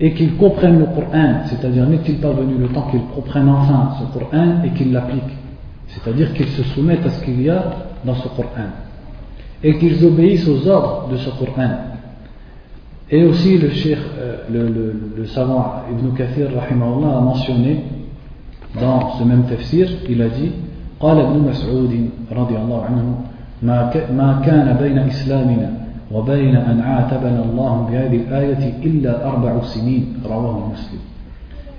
et 0.00 0.12
qu'ils 0.12 0.36
comprennent 0.36 0.78
le 0.78 0.86
Coran, 0.86 1.42
c'est-à-dire 1.46 1.86
n'est-il 1.86 2.18
pas 2.18 2.30
venu 2.30 2.54
le 2.58 2.68
temps 2.68 2.86
qu'ils 2.90 3.04
comprennent 3.14 3.48
enfin 3.48 3.96
ce 3.98 4.18
Coran 4.18 4.62
et 4.64 4.70
qu'ils 4.70 4.92
l'appliquent 4.92 5.36
C'est-à-dire 5.88 6.32
qu'ils 6.34 6.48
se 6.48 6.62
soumettent 6.62 7.04
à 7.04 7.10
ce 7.10 7.24
qu'il 7.24 7.42
y 7.42 7.50
a 7.50 7.64
dans 8.04 8.14
ce 8.14 8.28
Coran. 8.28 8.70
Et 9.62 9.76
qu'ils 9.78 10.04
obéissent 10.04 10.46
aux 10.46 10.68
ordres 10.68 11.08
de 11.10 11.16
ce 11.16 11.30
Coran. 11.30 11.70
Et 13.10 13.24
aussi 13.24 13.58
le, 13.58 13.68
euh, 13.68 14.36
le, 14.52 14.94
le, 15.16 15.26
savant 15.26 15.82
Ibn 15.90 16.14
Kathir 16.16 16.48
a 16.56 17.20
mentionné 17.20 17.82
dans 18.78 19.18
ce 19.18 19.24
même 19.24 19.44
tafsir, 19.44 19.88
il 20.08 20.22
a 20.22 20.28
dit 20.28 20.52
قال 21.00 21.20
ابن 21.20 21.48
مسعود 21.48 22.10
رضي 22.32 22.56
الله 22.56 22.84
عنه 22.84 23.04
ما 24.12 24.42
كان 24.44 24.76
بين 24.80 24.98
إسلامنا 24.98 25.81
وبين 26.12 26.56
أن 26.56 26.80
عاتبنا 26.80 27.44
الله 27.44 27.86
بهذه 27.90 28.16
الآية 28.16 28.78
إلا 28.84 29.28
أربع 29.28 29.62
سنين 29.62 30.22
رواه 30.24 30.72
مسلم 30.72 31.00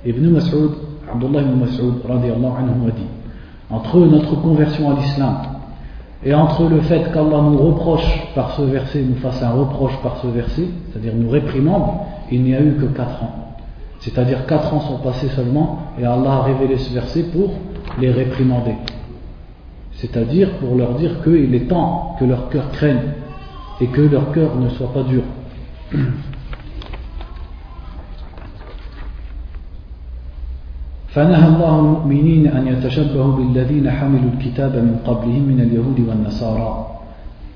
Ibn 0.05 0.31
Mas'ud, 0.31 0.71
Abdullah 1.11 1.41
ibn 1.41 1.59
Mas'ud 1.59 1.95
radiallahu 2.07 2.53
anhu 2.57 2.87
a 2.87 2.91
dit 2.91 3.03
Entre 3.69 3.99
notre 3.99 4.35
conversion 4.41 4.91
à 4.91 4.93
l'islam 4.93 5.35
et 6.23 6.33
entre 6.33 6.69
le 6.69 6.81
fait 6.81 7.11
qu'Allah 7.13 7.41
nous 7.41 7.57
reproche 7.57 8.27
par 8.35 8.51
ce 8.51 8.61
verset, 8.61 9.03
nous 9.03 9.15
fasse 9.15 9.41
un 9.41 9.51
reproche 9.51 9.97
par 10.01 10.17
ce 10.21 10.27
verset, 10.27 10.67
c'est-à-dire 10.91 11.13
nous 11.15 11.29
réprimande, 11.29 11.83
il 12.31 12.43
n'y 12.43 12.55
a 12.55 12.61
eu 12.61 12.73
que 12.73 12.85
4 12.85 13.23
ans. 13.23 13.55
C'est-à-dire 13.99 14.45
4 14.45 14.73
ans 14.73 14.81
sont 14.81 14.97
passés 14.97 15.29
seulement 15.29 15.79
et 15.99 16.05
Allah 16.05 16.31
a 16.31 16.43
révélé 16.43 16.77
ce 16.77 16.93
verset 16.93 17.23
pour 17.23 17.51
les 17.99 18.11
réprimander. 18.11 18.75
C'est-à-dire 19.93 20.51
pour 20.59 20.75
leur 20.75 20.95
dire 20.95 21.21
qu'il 21.23 21.53
est 21.55 21.67
temps 21.67 22.15
que 22.19 22.25
leur 22.25 22.49
cœur 22.49 22.69
craigne 22.71 22.99
et 23.81 23.87
que 23.87 24.01
leur 24.01 24.31
cœur 24.31 24.55
ne 24.55 24.69
soit 24.69 24.91
pas 24.93 25.03
dur. 25.03 25.23
فنهى 31.09 31.47
الله 31.47 31.79
المؤمنين 31.79 32.47
أن 32.47 32.67
يتشبهوا 32.67 33.33
بالذين 33.37 33.91
حملوا 33.91 34.29
الكتاب 34.37 34.75
من 34.75 34.99
قبلهم 35.05 35.41
من 35.41 35.61
اليهود 35.61 35.99
والنصارى 35.99 36.85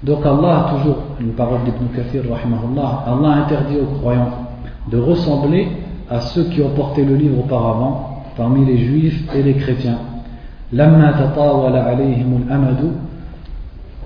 Donc 0.04 0.26
Allah, 0.26 0.74
toujours 0.76 0.98
une 1.22 1.32
parole 1.32 1.60
d'Ibn 1.64 1.88
Kathir, 1.96 2.24
rahimahullah, 2.30 3.06
Allah 3.08 3.46
interdit 3.46 3.78
aux 3.78 4.00
croyants 4.00 4.32
de 4.92 4.98
ressembler 4.98 5.70
à 6.10 6.20
ceux 6.20 6.44
qui 6.50 6.62
ont 6.62 6.72
porté 6.72 7.06
le 7.06 7.16
livre 7.16 7.40
auparavant, 7.40 8.24
parmi 8.36 8.66
les 8.66 8.80
juifs 8.80 9.24
et 9.34 9.44
les 9.44 9.54
chrétiens. 9.54 10.00
لما 10.74 11.12
تطاول 11.12 11.76
عليهم 11.76 12.44
الأمد 12.44 12.92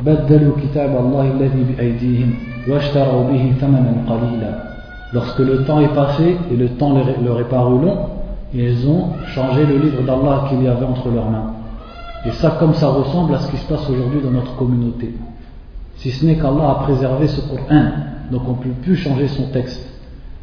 بدلوا 0.06 0.54
كتاب 0.64 0.96
الله 1.06 1.32
الذي 1.32 1.64
بأيديهم 1.70 2.34
واشتروا 2.70 3.24
به 3.32 3.54
ثمنا 3.62 3.94
قليلا 4.10 4.68
Lorsque 5.14 5.40
le 5.40 5.64
temps 5.64 5.80
est 5.80 5.94
passé 5.94 6.36
et 6.52 6.56
le 6.56 6.68
temps 6.68 6.94
leur 7.24 7.40
est 7.40 7.50
paru 7.50 7.80
long, 7.80 7.98
ils 8.54 8.88
ont 8.90 9.12
changé 9.28 9.66
le 9.66 9.78
livre 9.78 10.02
d'Allah 10.04 10.48
qu'il 10.50 10.62
y 10.62 10.68
avait 10.68 10.86
entre 10.86 11.10
leurs 11.10 11.30
mains. 11.30 11.54
Et 12.26 12.32
ça, 12.32 12.58
comme 12.60 12.74
ça 12.74 12.90
ressemble 12.90 13.34
à 13.36 13.40
ce 13.40 13.50
qui 13.50 13.56
se 13.56 13.66
passe 13.68 13.90
aujourd'hui 13.90 14.20
dans 14.22 14.32
notre 14.32 14.58
communauté. 14.58 15.14
Si 15.96 16.12
ce 16.12 16.26
n'est 16.26 16.36
qu'Allah 16.36 16.72
a 16.72 16.76
préservé 16.84 17.28
ce 17.28 17.40
Coran, 17.40 17.86
donc 18.32 18.42
on 18.48 18.52
ne 18.52 18.58
peut 18.58 18.82
plus 18.82 18.98
changer 18.98 19.30
son 19.30 19.44
texte. 19.44 19.82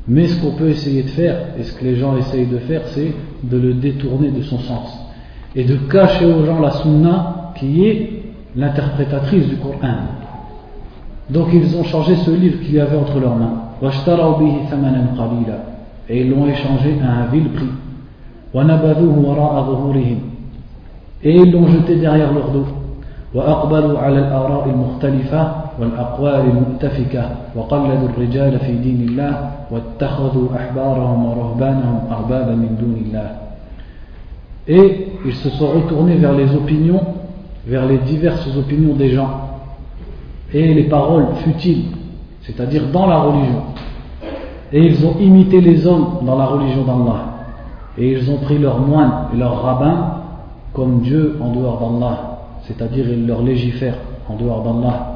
Mais 0.08 0.28
ce 0.28 0.40
qu'on 0.40 0.52
peut 0.52 0.70
essayer 0.70 1.02
de 1.02 1.08
faire, 1.08 1.48
et 1.58 1.62
ce 1.62 1.74
que 1.74 1.84
les 1.84 1.96
gens 1.96 2.16
essayent 2.16 2.46
de 2.46 2.58
faire, 2.58 2.82
c'est 2.86 3.12
de 3.42 3.58
le 3.58 3.74
détourner 3.74 4.30
de 4.30 4.42
son 4.42 4.58
sens. 4.60 4.98
Et 5.54 5.64
de 5.64 5.76
cacher 5.76 6.24
aux 6.24 6.46
gens 6.46 6.60
la 6.60 6.70
sunna 6.70 7.52
qui 7.56 7.86
est 7.86 8.17
l'interprétatrice 8.58 9.48
du 9.48 9.56
Coran. 9.56 9.94
Donc 11.30 11.48
ils 11.52 11.76
ont 11.76 11.84
changé 11.84 12.16
ce 12.16 12.30
livre 12.30 12.60
qu'il 12.60 12.74
y 12.74 12.80
avait 12.80 12.96
entre 12.96 13.18
leurs 13.18 13.36
mains. 13.36 13.60
Et 16.08 16.20
ils 16.20 16.30
l'ont 16.30 16.46
échangé 16.46 16.96
à 17.02 17.22
un 17.22 17.26
vil 17.32 17.48
prix. 17.50 17.70
ونبذوه 18.54 19.18
وراء 19.18 19.64
ظهورهم 19.64 20.18
et 21.24 21.34
ils 21.36 21.50
l'ont 21.50 21.66
jeté 21.66 21.96
derrière 21.96 22.32
leur 22.32 22.50
dos 22.50 22.66
وأقبلوا 23.34 23.98
على 23.98 24.18
الآراء 24.18 24.70
المختلفة 24.70 25.52
والأقوال 25.80 26.40
المؤتفكة 26.40 27.30
وقلدوا 27.56 28.08
الرجال 28.08 28.58
في 28.58 28.72
دين 28.72 29.08
الله 29.08 29.50
واتخذوا 29.70 30.48
أحبارهم 30.56 31.26
ورهبانهم 31.26 32.00
أربابا 32.10 32.54
من 32.54 32.76
دون 32.80 32.96
الله 33.06 33.30
Et 34.66 35.08
ils 35.26 35.34
se 35.34 35.50
sont 35.50 35.66
retournés 35.66 36.14
vers 36.14 36.32
les 36.32 36.54
opinions, 36.54 37.02
vers 37.66 37.86
les 37.86 37.98
diverses 37.98 38.48
opinions 38.56 38.94
des 38.94 39.10
gens 39.10 39.30
et 40.52 40.74
les 40.74 40.84
paroles 40.84 41.26
futiles, 41.42 41.86
c'est-à-dire 42.42 42.88
dans 42.92 43.06
la 43.06 43.18
religion. 43.18 43.62
Et 44.72 44.80
ils 44.80 45.06
ont 45.06 45.16
imité 45.18 45.60
les 45.60 45.86
hommes 45.86 46.18
dans 46.22 46.36
la 46.36 46.46
religion 46.46 46.84
d'Allah. 46.84 47.24
Et 47.96 48.12
ils 48.12 48.30
ont 48.30 48.38
pris 48.38 48.58
leurs 48.58 48.80
moines 48.80 49.28
et 49.32 49.36
leurs 49.36 49.62
rabbins 49.62 50.14
comme 50.72 51.00
Dieu 51.00 51.38
en 51.40 51.52
dehors 51.52 51.78
d'Allah, 51.78 52.38
c'est-à-dire 52.62 53.08
ils 53.08 53.26
leur 53.26 53.42
légifèrent 53.42 53.98
en 54.28 54.36
dehors 54.36 54.62
d'Allah. 54.62 55.10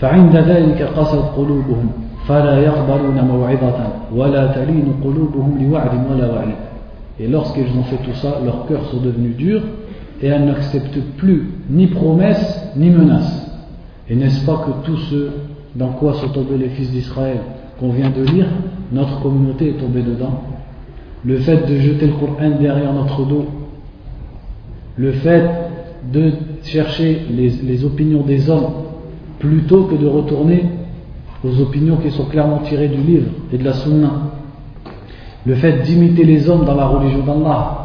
فعند 0.00 0.36
ذلك 0.36 0.82
قست 0.82 1.24
قلوبهم 1.36 1.88
فلا 2.28 2.58
يقبلون 2.58 3.24
موعظة 3.24 3.78
ولا 4.14 4.46
تلين 4.46 4.92
قلوبهم 5.04 5.58
لوعد 5.60 5.90
ولا 6.10 6.32
وعيد 6.32 6.54
Et 7.18 7.28
lorsqu'ils 7.28 7.70
ont 7.78 7.84
fait 7.84 7.96
tout 7.96 8.14
ça, 8.14 8.40
leurs 8.44 8.66
cœurs 8.66 8.84
sont 8.90 8.98
devenus 9.00 9.36
durs 9.36 9.62
et 10.21 10.27
elles 10.27 10.45
n'acceptent 10.45 10.99
plus 11.17 11.47
ni 11.69 11.87
promesses 11.87 12.59
ni 12.75 12.89
menaces. 12.89 13.49
Et 14.09 14.15
n'est-ce 14.15 14.45
pas 14.45 14.65
que 14.65 14.85
tout 14.85 14.97
ce 14.97 15.29
dans 15.75 15.89
quoi 15.89 16.13
sont 16.15 16.29
tombés 16.29 16.57
les 16.57 16.69
fils 16.69 16.91
d'Israël 16.91 17.37
qu'on 17.79 17.89
vient 17.89 18.09
de 18.09 18.23
lire, 18.23 18.47
notre 18.91 19.21
communauté 19.21 19.69
est 19.69 19.79
tombée 19.79 20.01
dedans? 20.01 20.43
Le 21.23 21.37
fait 21.37 21.67
de 21.67 21.75
jeter 21.77 22.07
le 22.07 22.13
Coran 22.13 22.51
derrière 22.59 22.93
notre 22.93 23.25
dos, 23.25 23.45
le 24.97 25.11
fait 25.13 25.49
de 26.11 26.31
chercher 26.63 27.21
les, 27.31 27.85
opinions 27.85 28.21
des 28.21 28.49
hommes 28.49 28.73
plutôt 29.39 29.85
que 29.85 29.95
de 29.95 30.07
retourner 30.07 30.65
aux 31.43 31.59
opinions 31.61 31.97
qui 31.97 32.11
sont 32.11 32.25
clairement 32.25 32.59
tirées 32.59 32.87
du 32.87 33.01
livre 33.01 33.29
et 33.51 33.57
de 33.57 33.63
la 33.63 33.73
sunna, 33.73 34.11
le 35.45 35.55
fait 35.55 35.83
d'imiter 35.83 36.23
les 36.23 36.49
hommes 36.49 36.65
dans 36.65 36.75
la 36.75 36.85
religion 36.85 37.23
d'Allah 37.23 37.80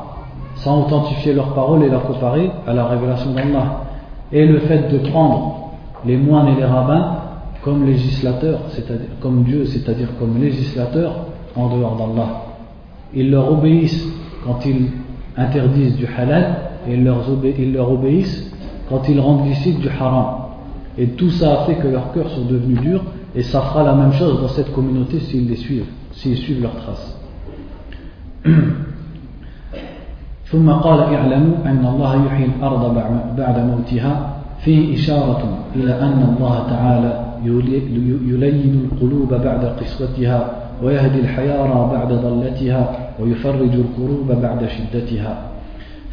sans 0.57 0.83
authentifier 0.83 1.33
leurs 1.33 1.55
paroles 1.55 1.85
et 1.85 1.89
la 1.89 1.99
comparer 1.99 2.51
à 2.67 2.73
la 2.73 2.87
révélation 2.87 3.33
d'Allah, 3.33 3.83
et 4.33 4.45
le 4.47 4.59
fait 4.61 4.91
de 4.93 4.99
prendre 5.11 5.71
les 6.05 6.17
moines 6.17 6.49
et 6.49 6.55
les 6.57 6.65
rabbins 6.65 7.19
comme 7.63 7.87
législateurs, 7.87 8.61
c'est-à-dire 8.71 9.09
comme 9.21 9.45
Dieu, 9.45 9.65
c'est-à-dire 9.67 10.09
comme 10.19 10.41
législateurs 10.41 11.27
en 11.55 11.69
dehors 11.69 11.97
d'Allah 11.97 12.47
ils 13.15 13.31
leur 13.31 13.51
obéissent 13.51 14.07
quand 14.45 14.65
ils 14.67 14.91
interdisent 15.37 15.97
du 15.97 16.07
halal 16.07 16.57
et 16.89 16.95
ils 16.95 17.05
leur, 17.05 17.91
obéissent 17.91 18.53
quand 18.89 19.09
ils 19.09 19.19
rendent 19.19 19.47
licite 19.47 19.81
du 19.81 19.89
haram. 19.89 20.43
Et 20.99 21.09
tout 21.09 21.31
ça 21.31 21.63
a 21.63 21.65
fait 21.67 21.75
que 21.77 21.89
leurs 21.89 22.13
cœurs 22.13 22.31
sont 22.31 22.45
devenus 22.45 22.81
durs 22.81 23.05
et 23.35 23.43
ça 23.43 23.61
fera 23.63 23.83
la 23.83 23.95
même 23.95 24.13
chose 24.13 24.41
dans 24.41 24.49
cette 24.49 24.73
communauté 24.73 25.19
s'ils 25.21 25.49
les 25.49 25.57
suivent, 25.57 25.89
s'ils 26.13 26.37
suivent 26.37 26.63
leurs 26.63 26.77
traces. 26.77 27.19
ثم 30.47 30.71
قال 30.71 31.01
اعلموا 31.01 31.55
أن 31.67 31.87
الله 31.87 32.27
يحيي 32.27 32.47
الأرض 32.47 32.95
بعد 33.39 33.59
موتها. 33.59 34.33
فيه 34.65 34.95
إشارة 34.95 35.43
إلى 35.77 36.01
أن 36.01 36.35
الله 36.37 36.67
تعالى 36.71 37.25
يلين 38.27 38.91
القلوب 38.93 39.35
بعد 39.35 39.65
قسوتها 39.65 40.51
ويهدي 40.83 41.21
الحيارى 41.21 41.91
بعد 41.93 42.13
ضلتها 42.13 42.91
ويفرج 43.21 43.71
الكروب 43.73 44.33
بعد 44.43 44.69
شدتها. 44.69 45.39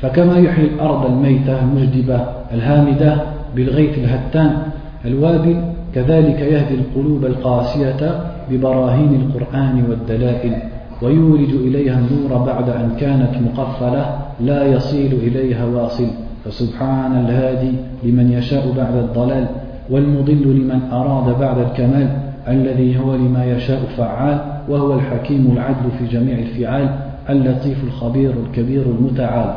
فكما 0.02 0.38
يحيي 0.38 0.66
الأرض 0.66 1.06
الميتة 1.06 1.60
المجدبة 1.64 2.26
الهامدة 2.54 3.22
بالغيث 3.56 3.98
الهتان 3.98 4.58
الوابل 5.06 5.62
كذلك 5.96 6.40
يهدي 6.40 6.76
القلوب 6.76 7.26
القاسية 7.26 8.22
ببراهين 8.52 9.14
القرآن 9.22 9.84
والدلائل 9.90 10.56
ويولج 11.02 11.50
إليها 11.50 12.00
النور 12.00 12.38
بعد 12.38 12.70
أن 12.70 12.96
كانت 13.00 13.32
مقفلة. 13.42 14.23
لا 14.40 14.66
يصيل 14.66 15.14
إليها 15.14 15.66
واصل 15.66 16.08
فسبحان 16.46 17.26
الهادي 17.26 17.72
لمن 18.04 18.32
يشاء 18.32 18.72
بعد 18.78 18.96
الضلال 18.96 19.48
والمضل 19.90 20.44
لمن 20.44 20.82
أراد 20.92 21.40
بعد 21.40 21.58
الكمال 21.58 22.10
الذي 22.48 23.00
هو 23.00 23.16
لما 23.16 23.46
يشاء 23.46 23.80
فعال 23.98 24.42
وهو 24.70 24.94
الحكيم 24.94 25.52
العدل 25.54 25.92
في 26.00 26.08
جميع 26.08 26.40
الفعال 26.40 26.96
اللطيف 27.30 27.84
الخبير 27.84 28.34
الكبير 28.48 28.82
المتعال. 28.86 29.54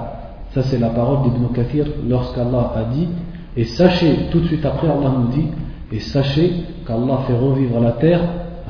Ça 0.54 0.62
c'est 0.62 0.78
la 0.78 0.88
parole 0.88 1.22
d'Ibn 1.24 1.52
Kathir 1.52 1.86
lorsqu'Allah 2.08 2.72
a 2.76 2.84
dit 2.94 3.08
et 3.56 3.64
sachez 3.64 4.28
tout 4.30 4.40
de 4.40 4.46
suite 4.46 4.64
après 4.64 4.88
Allah 4.88 5.12
nous 5.18 5.28
dit 5.28 5.48
et 5.92 6.00
sachez 6.00 6.52
qu'Allah 6.86 7.18
fait 7.26 7.36
revivre 7.36 7.80
la 7.80 7.92
terre 7.92 8.20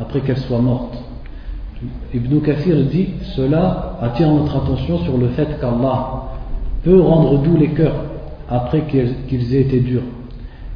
après 0.01 0.21
qu'elle 0.21 0.39
soit 0.39 0.59
morte 0.59 0.97
Ibn 2.15 2.41
Kathir 2.41 2.77
dit 2.87 3.09
cela 3.37 3.99
attire 4.01 4.31
notre 4.31 4.57
attention 4.57 4.99
sur 4.99 5.19
le 5.19 5.29
fait 5.29 5.61
qu'Allah 5.61 6.23
peut 6.83 7.01
rendre 7.01 7.39
doux 7.43 7.57
les 7.57 7.69
cœurs 7.69 7.97
après 8.49 8.85
qu'ils 9.29 9.55
aient 9.55 9.61
été 9.61 9.81
durs 9.81 10.03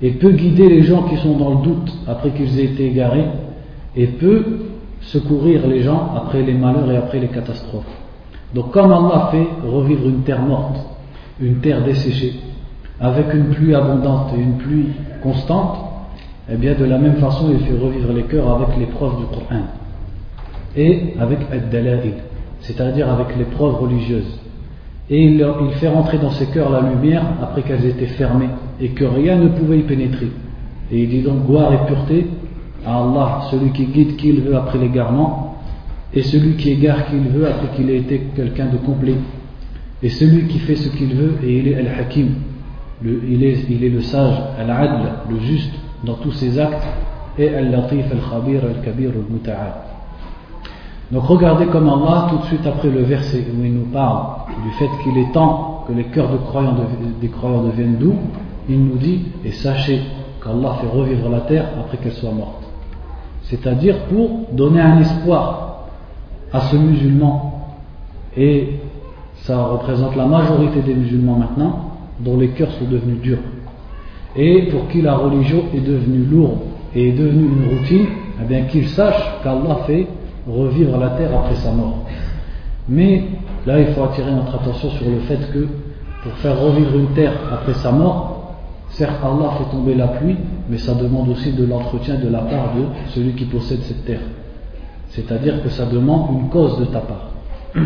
et 0.02 0.10
peut 0.10 0.32
guider 0.32 0.68
les 0.68 0.82
gens 0.82 1.04
qui 1.04 1.16
sont 1.16 1.36
dans 1.36 1.50
le 1.54 1.62
doute 1.62 1.92
après 2.06 2.30
qu'ils 2.30 2.58
aient 2.58 2.64
été 2.64 2.86
égarés 2.88 3.24
et 3.96 4.06
peut 4.08 4.44
secourir 5.00 5.66
les 5.66 5.80
gens 5.82 6.10
après 6.16 6.42
les 6.42 6.52
malheurs 6.52 6.90
et 6.90 6.96
après 6.96 7.18
les 7.18 7.28
catastrophes. 7.28 7.84
Donc 8.54 8.70
comme 8.70 8.92
Allah 8.92 9.30
fait 9.30 9.46
revivre 9.66 10.06
une 10.06 10.22
terre 10.22 10.42
morte, 10.42 10.76
une 11.40 11.60
terre 11.60 11.82
desséchée, 11.82 12.34
avec 13.00 13.32
une 13.32 13.46
pluie 13.46 13.74
abondante 13.74 14.32
et 14.36 14.40
une 14.40 14.58
pluie 14.58 14.88
constante, 15.22 15.78
eh 16.52 16.56
bien 16.56 16.74
de 16.74 16.84
la 16.84 16.98
même 16.98 17.16
façon 17.16 17.46
il 17.50 17.60
fait 17.60 17.78
revivre 17.78 18.12
les 18.12 18.24
cœurs 18.24 18.50
avec 18.54 18.76
l'épreuve 18.76 19.16
du 19.18 19.24
Coran 19.24 19.62
et 20.76 21.14
avec 21.18 21.38
ad-dala'il, 21.52 22.14
c'est-à-dire 22.60 23.08
avec 23.08 23.36
l'épreuve 23.36 23.74
religieuse. 23.76 24.38
Et 25.08 25.24
il, 25.24 25.44
fait 25.80 25.88
rentrer 25.88 26.18
dans 26.18 26.30
ces 26.30 26.46
cœurs 26.46 26.70
la 26.70 26.88
lumière 26.88 27.24
après 27.42 27.62
qu'elles 27.62 27.84
étaient 27.84 28.06
fermées 28.06 28.50
et 28.80 28.90
que 28.90 29.04
rien 29.04 29.36
ne 29.36 29.48
pouvait 29.48 29.78
y 29.78 29.82
pénétrer. 29.82 30.30
Et 30.92 31.02
il 31.02 31.08
dit 31.08 31.22
donc 31.22 31.46
gloire 31.46 31.72
et 31.72 31.86
pureté 31.86 32.26
à 32.86 33.02
Allah, 33.02 33.42
celui 33.50 33.72
qui 33.72 33.86
guide 33.86 34.16
qui 34.16 34.28
il 34.28 34.40
veut 34.42 34.56
après 34.56 34.78
l'égarement, 34.78 35.56
et 36.14 36.22
celui 36.22 36.54
qui 36.56 36.70
égare 36.70 37.06
qui 37.06 37.16
il 37.16 37.28
veut 37.28 37.46
après 37.46 37.76
qu'il 37.76 37.90
ait 37.90 37.98
été 37.98 38.22
quelqu'un 38.36 38.66
de 38.66 38.76
complet, 38.78 39.16
et 40.02 40.08
celui 40.08 40.46
qui 40.46 40.60
fait 40.60 40.76
ce 40.76 40.88
qu'il 40.96 41.14
veut, 41.14 41.34
et 41.44 41.58
il 41.58 41.68
est 41.68 41.74
Al-Hakim, 41.74 42.28
il, 43.04 43.44
est, 43.44 43.64
il 43.68 43.84
est 43.84 43.88
le 43.88 44.00
sage, 44.00 44.36
Al-Adl, 44.58 45.08
le 45.28 45.40
juste 45.40 45.72
dans 46.04 46.14
tous 46.14 46.32
ses 46.32 46.58
actes, 46.58 46.86
et 47.36 47.48
Al-Latif, 47.48 48.04
Al-Khabir, 48.12 48.62
Al-Kabir, 48.64 49.10
Al-Muta'ad. 49.10 49.89
Donc 51.10 51.24
regardez 51.24 51.66
comme 51.66 51.88
Allah, 51.88 52.28
tout 52.30 52.38
de 52.38 52.44
suite 52.44 52.66
après 52.66 52.88
le 52.88 53.02
verset 53.02 53.44
où 53.52 53.64
il 53.64 53.74
nous 53.74 53.86
parle 53.86 54.26
du 54.62 54.70
fait 54.72 54.88
qu'il 55.02 55.18
est 55.18 55.32
temps 55.32 55.84
que 55.88 55.92
les 55.92 56.04
cœurs 56.04 56.28
des 57.20 57.28
croyants 57.28 57.64
deviennent 57.64 57.96
doux, 57.96 58.14
il 58.68 58.84
nous 58.84 58.96
dit, 58.96 59.22
et 59.44 59.50
sachez 59.50 60.00
qu'Allah 60.42 60.76
fait 60.80 60.86
revivre 60.86 61.28
la 61.28 61.40
terre 61.40 61.66
après 61.80 61.96
qu'elle 61.96 62.12
soit 62.12 62.30
morte. 62.30 62.62
C'est-à-dire 63.42 63.98
pour 64.04 64.46
donner 64.52 64.80
un 64.80 65.00
espoir 65.00 65.86
à 66.52 66.60
ce 66.60 66.76
musulman. 66.76 67.54
Et 68.36 68.76
ça 69.42 69.64
représente 69.64 70.14
la 70.14 70.26
majorité 70.26 70.80
des 70.80 70.94
musulmans 70.94 71.36
maintenant, 71.36 71.90
dont 72.20 72.36
les 72.36 72.48
cœurs 72.48 72.70
sont 72.72 72.84
devenus 72.84 73.20
durs. 73.20 73.38
Et 74.36 74.68
pour 74.70 74.86
qui 74.88 75.02
la 75.02 75.16
religion 75.16 75.64
est 75.74 75.80
devenue 75.80 76.24
lourde 76.24 76.60
et 76.94 77.08
est 77.08 77.12
devenue 77.12 77.48
une 77.48 77.78
routine, 77.78 78.06
eh 78.40 78.44
bien 78.44 78.62
qu'il 78.62 78.86
sache 78.88 79.20
qu'Allah 79.42 79.80
fait 79.86 80.06
revivre 80.48 80.96
la 80.98 81.10
terre 81.10 81.30
après 81.38 81.56
sa 81.56 81.72
mort. 81.72 82.04
Mais 82.88 83.24
là, 83.66 83.80
il 83.80 83.88
faut 83.88 84.04
attirer 84.04 84.32
notre 84.32 84.54
attention 84.54 84.90
sur 84.90 85.08
le 85.08 85.20
fait 85.20 85.38
que 85.52 85.68
pour 86.22 86.32
faire 86.38 86.58
revivre 86.60 86.96
une 86.96 87.14
terre 87.14 87.32
après 87.52 87.74
sa 87.74 87.92
mort, 87.92 88.40
Certes, 88.90 89.20
Allah 89.22 89.52
fait 89.58 89.70
tomber 89.70 89.94
la 89.94 90.08
pluie, 90.08 90.36
mais 90.68 90.76
ça 90.78 90.94
demande 90.94 91.28
aussi 91.28 91.52
de 91.52 91.64
l'entretien 91.64 92.16
de 92.16 92.28
la 92.28 92.40
part 92.40 92.74
de 92.74 92.82
celui 93.10 93.34
qui 93.34 93.44
possède 93.44 93.80
cette 93.82 94.04
terre. 94.04 94.22
C'est-à-dire 95.10 95.62
que 95.62 95.68
ça 95.68 95.86
demande 95.86 96.40
une 96.40 96.48
cause 96.48 96.80
de 96.80 96.86
ta 96.86 96.98
part. 97.00 97.30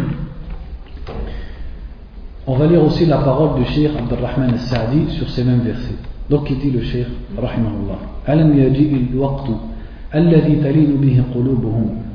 On 2.46 2.56
va 2.56 2.66
lire 2.66 2.84
aussi 2.84 3.06
la 3.06 3.16
parole 3.18 3.58
du 3.58 3.64
Cheikh 3.66 3.90
Abdurrahman 3.96 4.50
al-Sa'di 4.50 5.10
sur 5.10 5.28
ces 5.30 5.44
mêmes 5.44 5.60
versets. 5.60 5.94
Donc 6.28 6.50
il 6.50 6.58
dit 6.58 6.70
le 6.70 6.80
rahimahullah, 7.38 7.98
Alam 8.26 8.52
bihi 8.52 9.06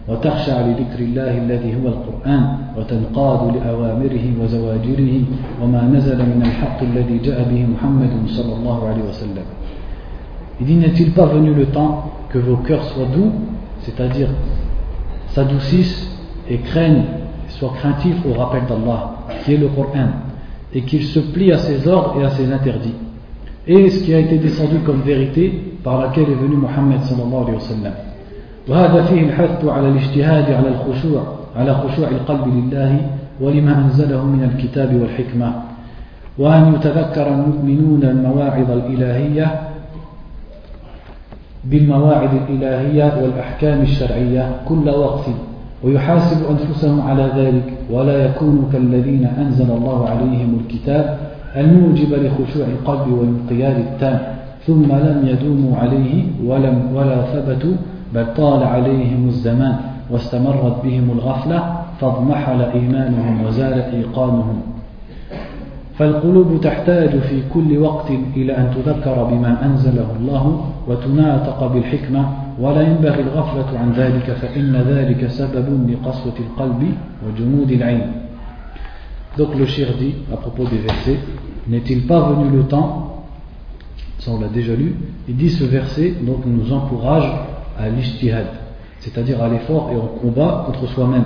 وتخشع 0.10 0.62
لذكر 0.62 1.00
الله 1.00 1.38
الذي 1.38 1.76
هو 1.76 1.88
القرآن 1.88 2.58
وتنقاد 2.78 3.56
لأوامره 3.56 4.26
وزواجره 4.42 5.22
وما 5.62 5.82
نزل 5.94 6.18
من 6.18 6.42
الحق 6.46 6.82
الذي 6.82 7.18
جاء 7.18 7.44
به 7.52 7.66
محمد 7.74 8.12
صلى 8.28 8.54
الله 8.54 8.88
عليه 8.88 9.04
وسلم 9.10 9.46
Il 10.62 10.66
dit 10.66 10.76
N'est-il 10.76 11.12
pas 11.12 11.26
venu 11.26 11.54
le 11.54 11.68
temps 11.68 12.12
que 12.30 12.38
vos 12.38 12.58
cœurs 12.58 12.84
soient 12.84 13.06
doux, 13.06 13.32
c'est-à-dire 13.82 14.28
s'adoucissent 15.28 16.10
et 16.50 16.58
craignent, 16.58 17.06
soient 17.48 17.74
craintifs 17.78 18.26
au 18.26 18.34
rappel 18.34 18.64
d'Allah, 18.68 19.12
qui 19.46 19.54
est 19.54 19.58
le 19.58 19.70
Coran, 19.70 20.10
et 20.74 20.82
qu'ils 20.82 21.06
se 21.06 21.20
plient 21.20 21.54
à 21.54 21.60
ses 21.60 21.88
ordres 21.88 22.20
et 22.20 22.26
à 22.26 22.30
ses 22.32 22.52
interdits, 22.52 22.96
et 23.68 23.90
ce 23.90 24.04
qui 24.04 24.14
a 24.14 24.20
été 24.20 24.38
descendu 24.38 24.80
comme 24.80 25.02
vérité 25.02 25.78
par 25.82 26.02
laquelle 26.02 26.30
est 26.30 26.36
venu 26.36 26.58
Muhammad 26.58 27.04
sallallahu 27.04 27.44
alayhi 27.44 27.56
wa 27.56 27.60
sallam. 27.62 27.94
وهذا 28.70 29.04
فيه 29.04 29.22
الحث 29.22 29.66
على 29.66 29.88
الاجتهاد 29.88 30.52
على 30.52 30.68
الخشوع 30.68 31.24
على 31.56 31.74
خشوع 31.74 32.08
القلب 32.08 32.48
لله 32.48 33.00
ولما 33.42 33.78
أنزله 33.78 34.26
من 34.26 34.44
الكتاب 34.44 34.96
والحكمة. 35.02 35.54
وأن 36.38 36.74
يتذكر 36.74 37.28
المؤمنون 37.28 38.04
المواعظ 38.04 38.72
الإلهية 38.72 39.60
بالمواعظ 41.64 42.30
الإلهية 42.36 43.14
والأحكام 43.24 43.82
الشرعية 43.82 44.56
كل 44.68 44.90
وقت 44.90 45.26
ويحاسب 45.84 46.38
أنفسهم 46.50 47.02
على 47.02 47.32
ذلك 47.36 47.74
ولا 47.92 48.26
يكونوا 48.26 48.64
كالذين 48.74 49.26
أنزل 49.26 49.72
الله 49.72 50.10
عليهم 50.10 50.62
الكتاب 50.66 51.18
الموجب 51.56 52.14
لخشوع 52.14 52.66
القلب 52.66 53.14
والانقياد 53.14 53.80
التام 53.80 54.20
ثم 54.68 54.84
لم 54.84 55.28
يدوموا 55.28 55.78
عليه 55.78 56.24
ولم 56.46 56.92
ولا 56.96 57.22
ثبتوا 57.22 57.74
بل 58.14 58.34
طال 58.34 58.64
عليهم 58.64 59.28
الزمان 59.28 59.76
واستمرت 60.10 60.84
بهم 60.84 61.12
الغفلة 61.12 61.60
فاضمحل 62.02 62.62
إيمانهم 62.62 63.46
وزال 63.46 63.74
إيقانهم. 63.74 64.62
فالقلوب 66.00 66.62
تحتاج 66.62 67.20
في 67.20 67.42
كل 67.54 67.78
وقت 67.78 68.12
إلى 68.36 68.58
أن 68.58 68.72
تذكر 68.76 69.24
بما 69.24 69.66
أنزله 69.66 70.08
الله 70.20 70.66
وتناطق 70.88 71.68
بالحكمة 71.68 72.30
ولا 72.60 72.82
ينبغي 72.82 73.22
الغفلة 73.22 73.80
عن 73.80 73.92
ذلك 73.92 74.32
فإن 74.32 74.76
ذلك 74.76 75.28
سبب 75.28 75.90
لقسوة 75.90 76.34
القلب 76.40 76.84
وجمود 77.28 77.72
العين. 77.72 78.12
Donc 79.38 79.56
le 79.56 79.66
shir 79.66 79.88
dit 80.00 80.16
à 80.34 80.38
propos 80.38 80.64
des 80.64 80.78
versets, 80.78 81.20
n'est-il 81.68 82.08
pas 82.08 82.32
venu 82.32 82.50
le 82.50 82.64
temps, 82.64 83.26
ça 84.20 84.32
on 84.32 84.40
l'a 84.40 84.48
déjà 84.48 84.76
lu, 84.76 84.96
il 85.28 85.36
dit 85.36 85.50
ce 85.50 85.66
verset 85.66 86.16
donc 86.22 86.46
nous 86.46 86.74
encourage 86.74 87.30
à 87.80 87.90
l'ishtihad, 87.90 88.48
c'est-à-dire 89.00 89.42
à, 89.42 89.48
l'effort 89.48 89.90
et 89.92 89.96
au 89.96 90.20
combat 90.22 90.64
contre 90.66 90.88
soi-même, 90.88 91.26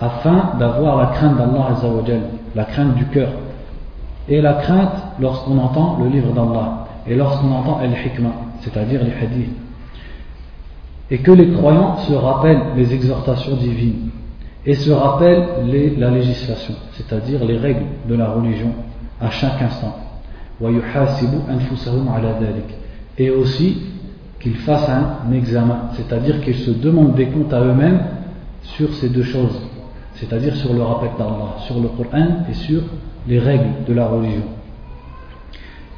afin 0.00 0.52
d'avoir 0.58 0.96
la 0.96 1.06
crainte 1.06 1.36
d'Allah 1.36 1.68
la 2.54 2.64
crainte 2.64 2.94
du 2.94 3.04
cœur. 3.06 3.30
Et 4.28 4.40
la 4.40 4.54
crainte 4.54 4.94
lorsqu'on 5.18 5.58
entend 5.58 5.98
le 6.02 6.08
livre 6.08 6.32
d'Allah, 6.32 6.86
et 7.06 7.14
lorsqu'on 7.14 7.50
entend 7.52 7.78
al-hikmah, 7.78 8.32
c'est-à-dire 8.60 9.02
les 9.02 9.12
hadiths. 9.12 9.50
Et 11.10 11.18
que 11.18 11.32
les 11.32 11.50
croyants 11.50 11.96
se 11.98 12.12
rappellent 12.12 12.62
les 12.76 12.94
exhortations 12.94 13.56
divines, 13.56 14.10
et 14.64 14.74
se 14.74 14.90
rappellent 14.90 15.46
la 15.98 16.10
législation, 16.10 16.74
c'est-à-dire 16.92 17.44
les 17.44 17.56
règles 17.56 17.86
de 18.08 18.14
la 18.14 18.28
religion, 18.28 18.72
à 19.20 19.30
chaque 19.30 19.60
instant. 19.62 19.96
Et 23.18 23.30
aussi 23.30 23.82
qu'ils 24.40 24.56
fassent 24.56 24.88
un 24.88 25.32
examen, 25.32 25.90
c'est-à-dire 25.92 26.40
qu'ils 26.40 26.56
se 26.56 26.70
demandent 26.70 27.14
des 27.14 27.26
comptes 27.26 27.52
à 27.52 27.60
eux-mêmes 27.60 28.00
sur 28.62 28.92
ces 28.94 29.08
deux 29.10 29.22
choses, 29.22 29.60
c'est-à-dire 30.14 30.56
sur 30.56 30.72
le 30.72 30.82
rappel 30.82 31.10
d'Allah, 31.18 31.56
sur 31.66 31.78
le 31.78 31.88
Coran 31.88 32.44
et 32.48 32.54
sur 32.54 32.82
les 33.28 33.38
règles 33.38 33.84
de 33.86 33.92
la 33.92 34.06
religion. 34.06 34.42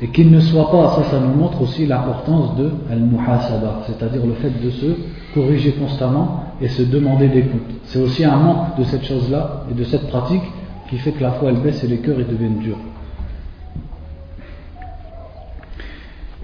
Et 0.00 0.08
qu'ils 0.08 0.32
ne 0.32 0.40
soient 0.40 0.70
pas, 0.72 0.96
ça, 0.96 1.04
ça 1.04 1.20
nous 1.20 1.34
montre 1.34 1.62
aussi 1.62 1.86
l'importance 1.86 2.56
de 2.56 2.70
al-muhasaba, 2.90 3.82
c'est-à-dire 3.86 4.26
le 4.26 4.34
fait 4.34 4.50
de 4.60 4.70
se 4.70 4.86
corriger 5.32 5.72
constamment 5.72 6.46
et 6.60 6.68
se 6.68 6.82
demander 6.82 7.28
des 7.28 7.42
comptes. 7.42 7.60
C'est 7.84 8.00
aussi 8.00 8.24
un 8.24 8.36
manque 8.36 8.76
de 8.78 8.84
cette 8.84 9.04
chose-là 9.04 9.64
et 9.70 9.74
de 9.74 9.84
cette 9.84 10.08
pratique 10.08 10.42
qui 10.90 10.98
fait 10.98 11.12
que 11.12 11.22
la 11.22 11.32
foi 11.32 11.50
elle 11.50 11.60
baisse 11.60 11.84
et 11.84 11.86
les 11.86 11.98
cœurs 11.98 12.18
ils 12.18 12.26
deviennent 12.26 12.58
durs. 12.58 12.78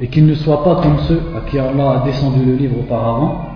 Et 0.01 0.09
qu'ils 0.09 0.27
ne 0.27 0.35
soient 0.35 0.63
pas 0.63 0.81
comme 0.83 0.99
ceux 1.09 1.21
à 1.37 1.49
qui 1.49 1.59
Allah 1.59 2.03
a 2.03 2.05
descendu 2.05 2.45
le 2.45 2.55
livre 2.55 2.79
auparavant, 2.81 3.47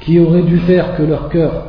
qui 0.00 0.18
auraient 0.18 0.42
dû 0.42 0.58
faire 0.58 0.96
que 0.96 1.02
leur 1.02 1.28
cœur 1.28 1.66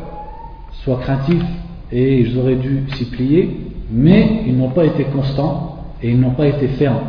soit 0.84 0.98
craintif 0.98 1.44
et 1.92 2.20
ils 2.20 2.38
auraient 2.38 2.56
dû 2.56 2.84
s'y 2.96 3.06
plier, 3.06 3.58
mais 3.92 4.44
ils 4.48 4.58
n'ont 4.58 4.70
pas 4.70 4.86
été 4.86 5.04
constants 5.06 5.78
et 6.02 6.10
ils 6.12 6.20
n'ont 6.20 6.32
pas 6.32 6.48
été 6.48 6.68
fermes. 6.70 7.02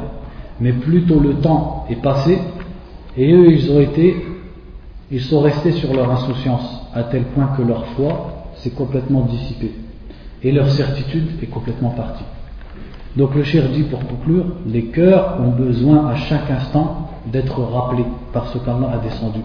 Mais 0.61 0.73
plutôt 0.73 1.21
le 1.21 1.35
temps 1.35 1.87
est 1.91 2.01
passé 2.03 2.39
et 3.17 3.33
eux 3.33 3.53
ils 3.53 3.71
ont 3.71 3.81
été, 3.81 4.17
ils 5.11 5.21
sont 5.21 5.41
restés 5.41 5.73
sur 5.73 5.95
leur 5.95 6.11
insouciance 6.11 6.87
à 6.95 7.05
tel 7.05 7.25
point 7.25 7.51
que 7.57 7.63
leur 7.63 7.87
foi 7.89 8.49
s'est 8.57 8.71
complètement 8.71 9.23
dissipée 9.23 9.73
et 10.43 10.51
leur 10.51 10.69
certitude 10.71 11.29
est 11.43 11.47
complètement 11.47 11.91
partie. 11.91 12.25
Donc 13.17 13.35
le 13.35 13.43
cher 13.43 13.69
dit 13.69 13.83
pour 13.85 14.01
conclure, 14.07 14.45
les 14.67 14.87
cœurs 14.87 15.39
ont 15.41 15.51
besoin 15.51 16.09
à 16.09 16.15
chaque 16.15 16.51
instant 16.51 17.09
d'être 17.27 17.61
rappelés 17.61 18.07
par 18.33 18.49
ce 18.49 18.59
qu'Allah 18.59 18.93
a 18.95 18.99
descendu. 18.99 19.41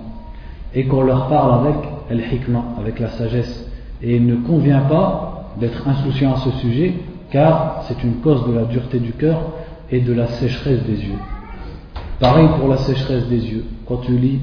Et 0.74 0.86
qu'on 0.86 1.02
leur 1.02 1.28
parle 1.28 1.66
avec 1.66 1.76
el-hikmah, 2.10 2.64
avec 2.80 3.00
la 3.00 3.10
sagesse. 3.10 3.70
Et 4.02 4.16
il 4.16 4.26
ne 4.26 4.36
convient 4.36 4.82
pas 4.82 5.52
d'être 5.60 5.88
insouciant 5.88 6.34
à 6.36 6.38
ce 6.38 6.52
sujet, 6.52 6.94
car 7.32 7.84
c'est 7.88 8.02
une 8.04 8.16
cause 8.16 8.48
de 8.48 8.54
la 8.54 8.66
dureté 8.66 9.00
du 9.00 9.12
cœur 9.12 9.40
et 9.92 10.00
de 10.00 10.14
la 10.14 10.28
sécheresse 10.28 10.84
des 10.84 11.04
yeux. 11.04 11.20
Pareil 12.20 12.48
pour 12.58 12.70
la 12.70 12.78
sécheresse 12.78 13.28
des 13.28 13.46
yeux. 13.46 13.66
Quand 13.86 13.98
tu 13.98 14.18
lis 14.18 14.40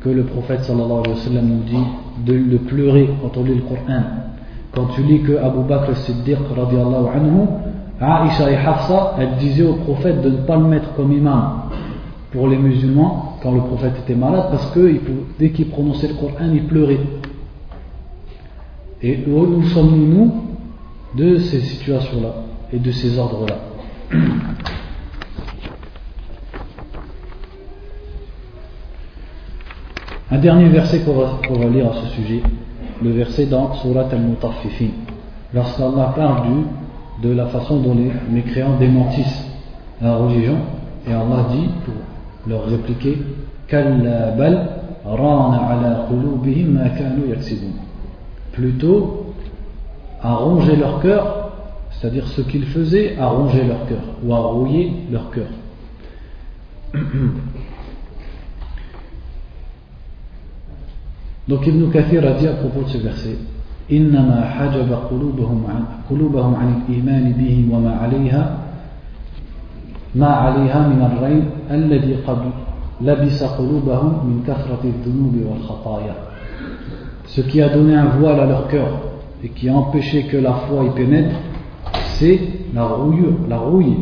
que 0.00 0.10
le 0.10 0.24
prophète 0.24 0.64
sallallahu 0.64 1.02
alayhi 1.06 1.46
nous 1.46 1.62
dit 1.64 2.30
de, 2.50 2.58
pleurer 2.58 3.10
quand 3.22 3.40
on 3.40 3.44
lit 3.44 3.54
le 3.54 3.62
Coran, 3.62 4.02
quand 4.72 4.86
tu 4.94 5.02
lis 5.02 5.22
que 5.22 5.36
Abu 5.36 5.62
Bakr 5.68 5.96
siddiq 5.96 6.38
radiallahu 6.56 7.06
anhu 7.14 7.46
Aisha 8.00 8.50
et 8.50 8.56
Hafsa, 8.56 9.16
elles 9.18 9.36
disaient 9.38 9.66
au 9.66 9.74
prophète 9.74 10.22
de 10.22 10.30
ne 10.30 10.36
pas 10.38 10.56
le 10.56 10.64
mettre 10.64 10.94
comme 10.94 11.12
imam 11.12 11.62
pour 12.32 12.48
les 12.48 12.56
musulmans 12.56 13.36
quand 13.42 13.52
le 13.52 13.60
prophète 13.60 13.92
était 13.98 14.14
malade 14.14 14.46
parce 14.50 14.70
que 14.70 15.00
dès 15.38 15.50
qu'il 15.50 15.68
prononçait 15.68 16.08
le 16.08 16.14
Coran, 16.14 16.50
il 16.52 16.64
pleurait. 16.64 17.00
Et 19.02 19.24
où 19.26 19.46
nous 19.46 19.64
sommes 19.64 20.08
nous 20.08 20.32
de 21.14 21.38
ces 21.38 21.60
situations-là 21.60 22.34
et 22.72 22.78
de 22.78 22.90
ces 22.90 23.18
ordres-là. 23.18 23.56
Un 30.32 30.38
dernier 30.38 30.68
verset 30.68 31.00
qu'on 31.00 31.14
va, 31.14 31.68
lire 31.68 31.90
à 31.90 31.94
ce 31.94 32.06
sujet, 32.14 32.40
le 33.02 33.10
verset 33.10 33.46
dans 33.46 33.74
Surat 33.74 34.06
al-Mutaffifin, 34.12 34.90
lorsqu'Allah 35.52 36.12
parle 36.14 36.46
du, 36.46 36.64
de 37.22 37.30
la 37.32 37.46
façon 37.46 37.80
dont 37.80 37.94
les 37.94 38.10
mécréants 38.30 38.76
démentissent 38.78 39.44
la 40.00 40.16
religion, 40.16 40.56
et 41.06 41.12
Allah 41.12 41.46
dit, 41.50 41.68
pour 41.84 41.94
leur 42.46 42.64
répliquer, 42.66 43.18
Plutôt, 48.52 49.34
à 50.22 50.34
ronger 50.34 50.76
leur 50.76 51.00
cœur, 51.00 51.52
c'est-à-dire 51.92 52.26
ce 52.28 52.40
qu'ils 52.42 52.66
faisaient, 52.66 53.16
à 53.18 53.28
ronger 53.28 53.64
leur 53.64 53.86
cœur, 53.86 54.02
ou 54.24 54.34
à 54.34 54.38
rouiller 54.38 54.92
leur 55.10 55.30
cœur. 55.30 55.46
Donc 61.48 61.66
Ibn 61.66 61.90
Kathir 61.90 62.24
a 62.26 62.32
dit 62.32 62.46
à 62.46 62.52
propos 62.54 62.82
de 62.82 62.88
ce 62.88 62.98
verset 62.98 63.36
إنما 63.91 64.49
حجب 64.49 64.93
قلوبهم 65.11 65.63
عن 65.69 65.83
قلوبهم 66.09 66.55
عن 66.55 66.81
الإيمان 66.81 67.31
به 67.31 67.69
وما 67.71 67.91
عليها 67.95 68.57
ما 70.15 70.27
عليها 70.27 70.87
من 70.87 71.01
الرين 71.01 71.43
الذي 71.71 72.15
قد 72.15 72.37
لبس 73.01 73.43
قلوبهم 73.43 74.27
من 74.27 74.43
كثرة 74.47 74.81
الذنوب 74.83 75.35
والخطايا 75.49 76.15
Ce 77.27 77.41
qui 77.41 77.61
a 77.61 77.69
donné 77.69 77.95
un 77.95 78.05
voile 78.05 78.39
à 78.39 78.45
leur 78.45 78.67
cœur 78.69 79.01
et 79.43 79.49
qui 79.49 79.67
a 79.67 79.75
empêché 79.75 80.23
que 80.23 80.37
la 80.37 80.53
foi 80.53 80.85
y 80.85 80.89
pénètre, 80.91 81.35
c'est 82.17 82.39
la 82.73 82.85
rouille, 82.85 83.25
la 83.49 83.57
rouille, 83.57 83.97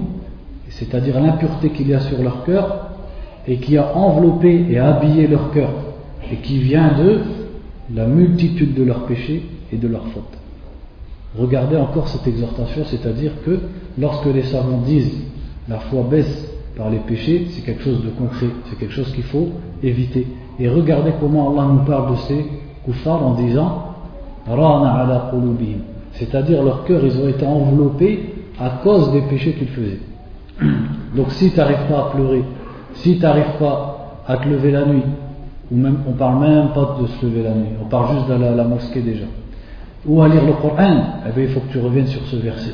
c'est-à-dire 0.70 1.20
l'impureté 1.20 1.70
qu'il 1.70 1.88
y 1.88 1.94
a 1.96 2.00
sur 2.00 2.22
leur 2.22 2.44
cœur 2.44 2.90
et 3.48 3.58
qui 3.58 3.78
a 3.78 3.96
enveloppé 3.96 4.68
et 4.70 4.78
habillé 4.78 5.28
leur 5.28 5.52
cœur 5.52 5.70
et 6.32 6.36
qui 6.38 6.60
vient 6.60 6.92
de 6.98 7.22
la 7.96 8.06
multitude 8.06 8.76
de 8.76 8.84
leurs 8.84 9.06
péchés 9.06 9.44
et 9.73 9.77
de 9.77 9.89
leurs 9.89 10.07
fautes. 10.09 10.39
Regardez 11.39 11.77
encore 11.77 12.09
cette 12.09 12.27
exhortation, 12.27 12.85
c'est-à-dire 12.87 13.33
que 13.45 13.59
lorsque 13.99 14.27
les 14.27 14.45
savants 14.45 14.83
disent 14.87 15.13
la 15.69 15.79
foi 15.79 16.03
baisse 16.09 16.49
par 16.77 16.91
les 16.91 16.99
péchés, 16.99 17.49
c'est 17.51 17.63
quelque 17.63 17.83
chose 17.83 18.03
de 18.03 18.11
concret, 18.11 18.49
c'est 18.69 18.79
quelque 18.79 18.95
chose 18.95 19.13
qu'il 19.13 19.25
faut 19.25 19.49
éviter. 19.83 20.27
Et 20.59 20.69
regardez 20.69 21.13
comment 21.21 21.51
Allah 21.51 21.69
nous 21.73 21.85
parle 21.85 22.13
de 22.13 22.17
ces 22.17 22.47
kuffars 22.85 23.25
en 23.25 23.35
disant 23.35 23.85
c'est-à-dire 26.13 26.63
leur 26.63 26.85
cœur, 26.85 27.05
ils 27.05 27.21
ont 27.21 27.29
été 27.29 27.47
enveloppés 27.47 28.35
à 28.59 28.71
cause 28.83 29.13
des 29.13 29.21
péchés 29.23 29.53
qu'ils 29.53 29.69
faisaient. 29.69 30.01
Donc 31.15 31.31
si 31.33 31.51
tu 31.51 31.57
n'arrives 31.59 31.87
pas 31.89 31.99
à 31.99 32.11
pleurer, 32.15 32.43
si 32.95 33.17
tu 33.17 33.23
n'arrives 33.23 33.59
pas 33.59 34.23
à 34.27 34.37
te 34.39 34.49
lever 34.49 34.71
la 34.71 34.87
nuit, 34.87 35.03
ou 35.71 35.77
même, 35.77 35.99
on 36.09 36.13
parle 36.13 36.41
même 36.41 36.69
pas 36.75 36.97
de 37.01 37.07
se 37.07 37.27
lever 37.27 37.43
la 37.43 37.55
nuit, 37.55 37.69
on 37.83 37.89
parle 37.89 38.17
juste 38.17 38.29
de 38.29 38.57
la, 38.57 38.65
mosquée 38.65 39.03
déjà. 39.03 39.27
Ou 40.09 40.23
à 40.23 40.29
lire 40.29 40.45
le 40.45 40.55
Coran, 40.55 41.21
eh 41.29 41.33
bien, 41.33 41.45
il 41.45 41.51
faut 41.51 41.61
que 41.61 41.71
tu 41.71 41.79
reviennes 41.79 42.07
sur 42.07 42.27
ce 42.27 42.37
verset. 42.37 42.73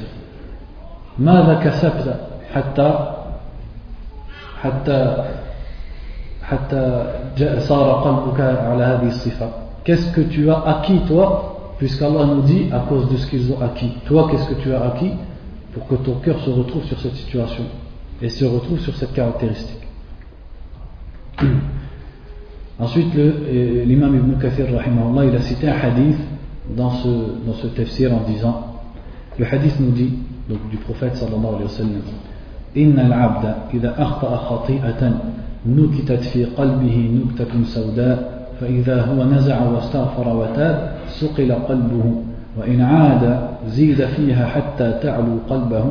Qu'est-ce 9.85 10.13
que 10.13 10.21
tu 10.21 10.51
as 10.51 10.61
acquis 10.61 11.01
toi 11.09 11.75
Puisqu'Allah 11.79 12.25
nous 12.27 12.43
dit 12.43 12.67
à 12.73 12.79
cause 12.89 13.11
de 13.11 13.17
ce 13.17 13.27
qu'ils 13.27 13.53
ont 13.53 13.61
acquis. 13.61 13.93
Toi, 14.07 14.29
qu'est-ce 14.31 14.49
que 14.49 14.63
tu 14.63 14.73
as 14.73 14.85
acquis 14.85 15.13
pour 15.73 15.89
que 15.89 15.97
ton 15.97 16.15
cœur 16.21 16.39
se 16.39 16.51
retrouve 16.51 16.85
sur 16.85 17.01
cette 17.01 17.17
situation 17.17 17.65
et 18.23 18.29
se 18.29 18.45
retrouve 18.45 18.79
sur 18.79 18.95
cette 18.95 19.13
caractéristique 19.13 19.83
Ensuite, 22.79 23.13
l'imam 23.15 24.15
Ibn 24.15 24.41
Kathir, 24.41 24.67
il 24.69 25.37
a 25.37 25.43
cité 25.43 25.69
un 25.69 25.81
hadith 25.81 26.19
dans 26.77 26.91
ce, 26.91 27.09
dans 27.47 27.55
ce 27.55 27.67
tafsir 27.69 28.13
en 28.13 28.29
disant 28.31 28.67
le 29.39 29.47
hadith 29.47 29.79
nous 29.81 29.91
dit, 29.91 30.15
donc 30.49 30.59
du 30.71 30.77
prophète 30.77 31.17
sallallahu 31.17 31.47
alayhi 31.47 31.65
wa 31.65 31.69
sallam 31.69 32.03
إن 32.77 32.99
العبد 32.99 33.55
إذا 33.75 34.03
أخطأ 34.03 34.37
خطيئة 34.37 35.13
نكتت 35.67 36.23
في 36.35 36.45
قلبه 36.45 37.11
نكتة 37.25 37.65
سوداء 37.65 38.49
فإذا 38.61 39.03
هو 39.03 39.25
نزع 39.25 39.63
واستغفر 39.63 40.37
وتاب 40.37 40.93
سقل 41.09 41.53
قلبه 41.53 42.23
وإن 42.59 42.81
عاد 42.81 43.49
زيد 43.67 44.05
فيها 44.05 44.47
حتى 44.47 44.99
تعلو 45.03 45.39
قلبه 45.51 45.85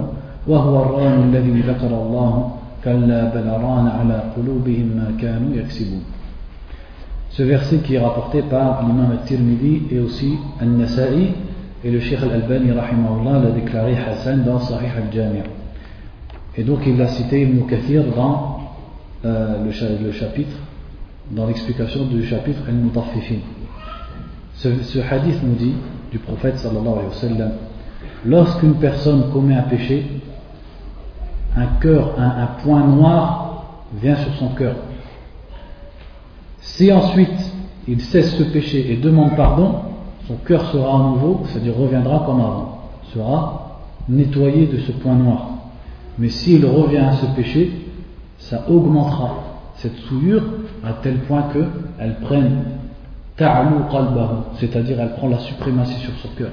وهو 0.47 0.83
الران 0.83 1.29
الذي 1.29 1.61
ذكر 1.61 1.87
الله 1.87 2.51
كلا 2.83 3.23
بل 3.35 3.47
ران 3.47 3.87
على 3.87 4.23
قلوبهم 4.37 4.87
ما 4.95 5.11
كانوا 5.21 5.55
يكسبون 5.55 6.03
Ce 7.33 7.41
verset 7.41 7.77
qui 7.77 7.95
est 7.95 7.99
rapporté 7.99 8.43
par 8.43 8.85
l'imam 8.85 9.09
al-Tirmidhi 9.11 9.87
et 9.89 9.99
aussi 9.99 10.37
al-Nasa'i 10.61 11.29
et 11.83 11.89
le 11.89 11.99
Cheikh 11.99 12.19
al-Albani 12.21 12.69
l'a 12.69 13.51
déclaré 13.51 13.97
Hassan 13.97 14.43
dans 14.43 14.59
Sahih 14.59 14.91
al-Jami' 14.95 15.41
et 16.55 16.63
donc 16.63 16.81
il 16.85 16.95
l'a 16.95 17.07
cité 17.07 17.41
Ibn 17.41 17.65
dans 18.15 18.59
euh, 19.25 19.65
le, 19.65 20.11
chapitre 20.11 20.55
dans 21.31 21.47
l'explication 21.47 22.05
du 22.05 22.23
chapitre 22.23 22.59
al-Mutaffifin. 22.67 23.39
Ce, 24.53 24.99
hadith 24.99 25.41
nous 25.41 25.55
dit 25.55 25.73
du 26.11 26.19
prophète 26.19 26.59
sallallahu 26.59 26.87
alayhi 26.87 27.07
wa 27.07 27.13
sallam 27.13 27.51
lorsqu'une 28.25 28.75
personne 28.75 29.31
commet 29.33 29.55
un 29.55 29.63
péché 29.63 30.05
un 31.57 31.65
cœur, 31.81 32.13
un 32.19 32.61
point 32.63 32.85
noir 32.85 33.65
vient 33.99 34.17
sur 34.17 34.33
son 34.35 34.49
cœur 34.49 34.75
si 36.63 36.91
ensuite 36.91 37.53
il 37.87 38.01
cesse 38.01 38.35
ce 38.35 38.43
péché 38.43 38.91
et 38.91 38.97
demande 38.97 39.35
pardon, 39.35 39.75
son 40.27 40.35
cœur 40.45 40.65
sera 40.71 40.95
à 40.95 41.03
nouveau, 41.09 41.41
c'est-à-dire 41.45 41.75
reviendra 41.75 42.23
comme 42.25 42.39
avant, 42.39 42.79
sera 43.13 43.81
nettoyé 44.07 44.67
de 44.67 44.79
ce 44.79 44.91
point 44.93 45.15
noir. 45.15 45.49
Mais 46.17 46.29
s'il 46.29 46.65
revient 46.65 46.97
à 46.97 47.13
ce 47.13 47.25
péché, 47.35 47.71
ça 48.37 48.63
augmentera 48.69 49.35
cette 49.75 49.97
souillure 50.07 50.43
à 50.83 50.93
tel 51.01 51.19
point 51.19 51.45
qu'elle 51.51 52.15
prenne 52.21 52.63
ta'alu 53.35 53.75
c'est-à-dire 54.59 54.99
elle 55.01 55.13
prend 55.15 55.27
la 55.27 55.39
suprématie 55.39 55.99
sur 55.99 56.13
son 56.21 56.29
cœur. 56.37 56.51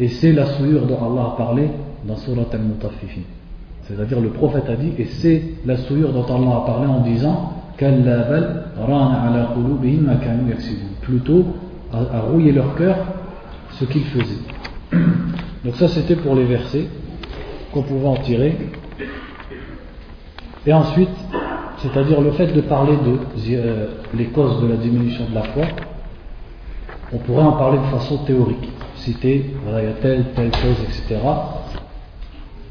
Et 0.00 0.08
c'est 0.08 0.32
la 0.32 0.46
souillure 0.46 0.86
dont 0.86 0.98
Allah 0.98 1.32
a 1.34 1.36
parlé 1.36 1.70
dans 2.04 2.16
Surat 2.16 2.46
al-Mutaffifin. 2.52 3.22
C'est-à-dire 3.82 4.20
le 4.20 4.30
prophète 4.30 4.68
a 4.68 4.76
dit, 4.76 4.92
et 4.98 5.06
c'est 5.06 5.42
la 5.66 5.76
souillure 5.76 6.12
dont 6.12 6.24
Allah 6.24 6.56
a 6.56 6.66
parlé 6.66 6.86
en 6.86 7.00
disant 7.00 7.52
Plutôt 11.00 11.44
à, 11.92 12.20
rouiller 12.20 12.52
leur 12.52 12.74
cœur 12.74 12.96
ce 13.72 13.84
qu'ils 13.84 14.04
faisaient. 14.04 14.42
Donc 15.64 15.76
ça 15.76 15.88
c'était 15.88 16.16
pour 16.16 16.34
les 16.34 16.44
versets 16.44 16.86
qu'on 17.72 17.82
pouvait 17.82 18.08
en 18.08 18.16
tirer. 18.16 18.56
Et 20.66 20.72
ensuite, 20.72 21.08
c'est-à-dire 21.78 22.20
le 22.20 22.32
fait 22.32 22.48
de 22.48 22.60
parler 22.62 22.94
de 22.96 23.54
euh, 23.54 23.86
les 24.14 24.26
causes 24.26 24.60
de 24.60 24.66
la 24.66 24.76
diminution 24.76 25.26
de 25.30 25.34
la 25.34 25.44
foi, 25.44 25.64
on 27.12 27.18
pourrait 27.18 27.44
en 27.44 27.52
parler 27.52 27.78
de 27.78 27.96
façon 27.96 28.18
théorique. 28.24 28.68
Citer, 28.96 29.54
voilà, 29.64 29.82
il 29.82 29.86
y 29.86 29.92
a 29.92 29.94
telle, 29.94 30.24
telle 30.34 30.50
cause, 30.50 30.82
etc. 30.82 31.20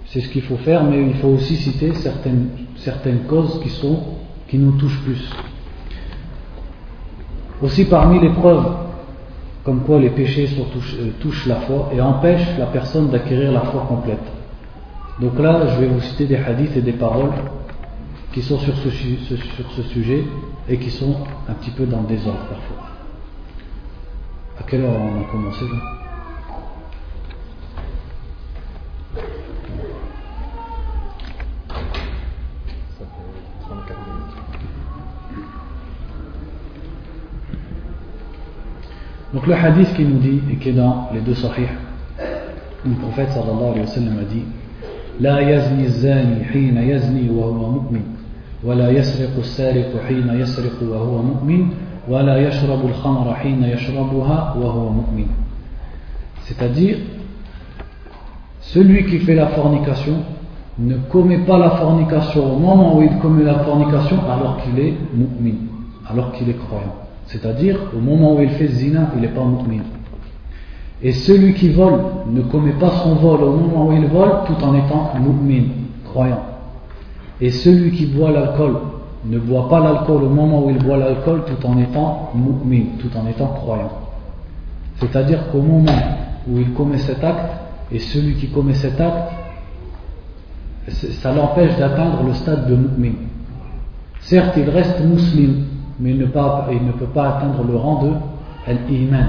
C'est 0.08 0.20
ce 0.20 0.30
qu'il 0.30 0.43
faut 0.43 0.58
faire, 0.58 0.84
mais 0.84 1.01
il 1.01 1.16
faut 1.16 1.30
aussi 1.30 1.55
citer 1.55 1.93
certaines, 1.93 2.49
certaines 2.76 3.22
causes 3.22 3.60
qui 3.64 3.70
sont 3.70 4.16
qui 4.48 4.58
nous 4.58 4.72
touche 4.74 5.00
plus. 5.04 5.30
Aussi 7.62 7.86
parmi 7.86 8.20
les 8.20 8.30
preuves 8.30 8.88
comme 9.68 9.82
quoi 9.82 10.00
les 10.00 10.12
péchés 10.12 10.48
euh, 10.58 11.12
touchent, 11.20 11.45
la 11.45 11.58
foi 11.58 11.89
et 11.93 12.00
empêchent 12.00 12.58
la 12.58 12.68
personne 12.68 13.10
d'acquérir 13.10 13.52
la 13.52 13.60
foi 13.60 13.86
complète. 13.86 14.24
Donc 15.20 15.38
là, 15.39 15.68
je 15.68 15.82
vais 15.82 15.88
vous 15.88 16.00
citer 16.00 16.26
des 16.26 16.38
hadiths 16.38 16.78
et 16.78 16.82
des 16.82 16.93
paroles 16.93 17.34
qui 18.32 18.41
sont 18.41 18.58
sur 18.60 18.74
ce, 18.78 18.89
sujet 18.89 20.24
et 20.70 20.78
qui 20.78 20.89
sont 20.89 21.18
un 21.50 21.54
petit 21.54 21.72
peu 21.72 21.86
dans 21.86 22.00
le 22.00 22.08
désordre 22.08 22.45
parfois. 22.50 22.88
À 24.58 24.64
quelle 24.64 24.86
heure 24.86 24.91
on 24.93 25.22
a 25.22 25.32
commencé 25.32 25.66
là? 25.66 25.97
Donc 39.37 39.47
le 39.47 39.55
hadith 39.55 39.95
qui 39.95 40.05
nous 40.05 40.18
dit, 40.18 40.41
et 40.51 40.57
qui 40.57 40.70
est 40.70 40.72
dans 40.72 41.09
les 41.12 41.20
deux 41.20 41.35
sahih, 41.35 41.68
où 42.85 42.89
le 42.89 42.95
prophète 42.97 43.30
sallallahu 43.30 43.70
alayhi 43.72 43.80
wa 43.80 43.87
sallam 43.87 44.18
a 44.20 44.24
dit 44.24 44.45
لا 45.20 45.41
يزني 45.41 45.85
الزاني 45.85 46.45
حين 46.45 46.76
يزني 46.76 47.30
وهو 47.30 47.70
مؤمن 47.70 48.03
ولا 48.64 48.91
يسرق 48.91 49.37
السارق 49.39 49.93
حين 50.09 50.28
يسرق 50.28 50.83
وهو 50.83 51.22
مؤمن 51.22 51.68
ولا 52.09 52.37
يشرب 52.49 52.87
الخمر 52.87 53.35
حين 53.35 53.64
يشربها 53.64 54.55
وهو 54.57 54.89
مؤمن 54.89 55.26
c'est-à-dire 56.49 56.97
celui 58.61 59.05
qui 59.05 59.18
fait 59.18 59.35
la 59.35 59.49
fornication 59.49 60.16
ne 60.78 60.97
commet 61.11 61.39
pas 61.39 61.59
la 61.59 61.70
fornication 61.70 62.57
au 62.57 62.59
moment 62.59 62.97
où 62.97 63.03
il 63.03 63.18
commet 63.18 63.45
la 63.45 63.59
fornication 63.61 64.18
alors 64.30 64.59
qu'il 64.62 64.78
est 64.78 64.95
mu'min, 65.14 65.57
alors 66.09 66.33
qu'il 66.33 66.49
est 66.49 66.55
croyant. 66.57 66.97
C'est-à-dire 67.28 67.78
au 67.95 67.99
moment 67.99 68.36
où 68.36 68.41
il 68.41 68.49
fait 68.49 68.67
zina, 68.67 69.11
il 69.15 69.21
n'est 69.21 69.28
pas 69.28 69.43
mu'min. 69.43 69.84
Et 71.01 71.11
celui 71.11 71.53
qui 71.53 71.69
vole 71.69 71.99
ne 72.32 72.41
commet 72.41 72.71
pas 72.71 72.89
son 73.03 73.15
vol 73.15 73.43
au 73.43 73.51
moment 73.51 73.88
où 73.88 73.91
il 73.91 74.07
vole 74.07 74.32
tout 74.47 74.63
en 74.63 74.73
étant 74.73 75.11
mu'min, 75.19 75.65
croyant. 76.05 76.43
Et 77.39 77.51
celui 77.51 77.91
qui 77.91 78.07
boit 78.07 78.32
l'alcool 78.32 78.78
ne 79.25 79.38
boit 79.38 79.69
pas 79.69 79.80
l'alcool 79.80 80.23
au 80.23 80.30
moment 80.30 80.65
où 80.65 80.69
il 80.69 80.80
boit 80.80 80.97
l'alcool 80.97 81.43
tout 81.45 81.67
en 81.67 81.78
étant 81.78 82.32
mu'min, 82.34 82.86
tout 82.99 83.15
en 83.15 83.28
étant 83.28 83.47
croyant. 83.47 83.91
C'est-à-dire 84.95 85.51
qu'au 85.51 85.61
moment 85.61 85.91
où 86.49 86.57
il 86.57 86.73
commet 86.73 86.97
cet 86.97 87.23
acte, 87.23 87.61
et 87.91 87.99
celui 87.99 88.36
qui 88.36 88.47
commet 88.47 88.73
cet 88.73 88.99
acte, 88.99 89.34
ça 90.89 91.34
l'empêche 91.34 91.78
d'atteindre 91.78 92.23
le 92.25 92.34
stade 92.34 92.69
de 92.69 92.75
mu'min. 92.75 93.13
Certes, 94.21 94.55
il 94.57 94.69
reste 94.69 94.99
musulman, 95.01 95.63
mais 96.00 96.12
il 96.12 96.18
ne, 96.18 96.26
peut 96.26 97.06
pas 97.06 97.38
atteindre 97.38 97.64
le 97.68 97.76
rang 97.76 98.04
de 98.04 98.12
al-iman, 98.68 99.26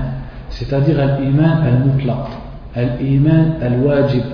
c'est-à-dire 0.50 1.00
al-iman 1.00 1.62
al-mutlaq, 1.64 2.26
al-iman 2.74 3.54
al-wajib, 3.62 4.24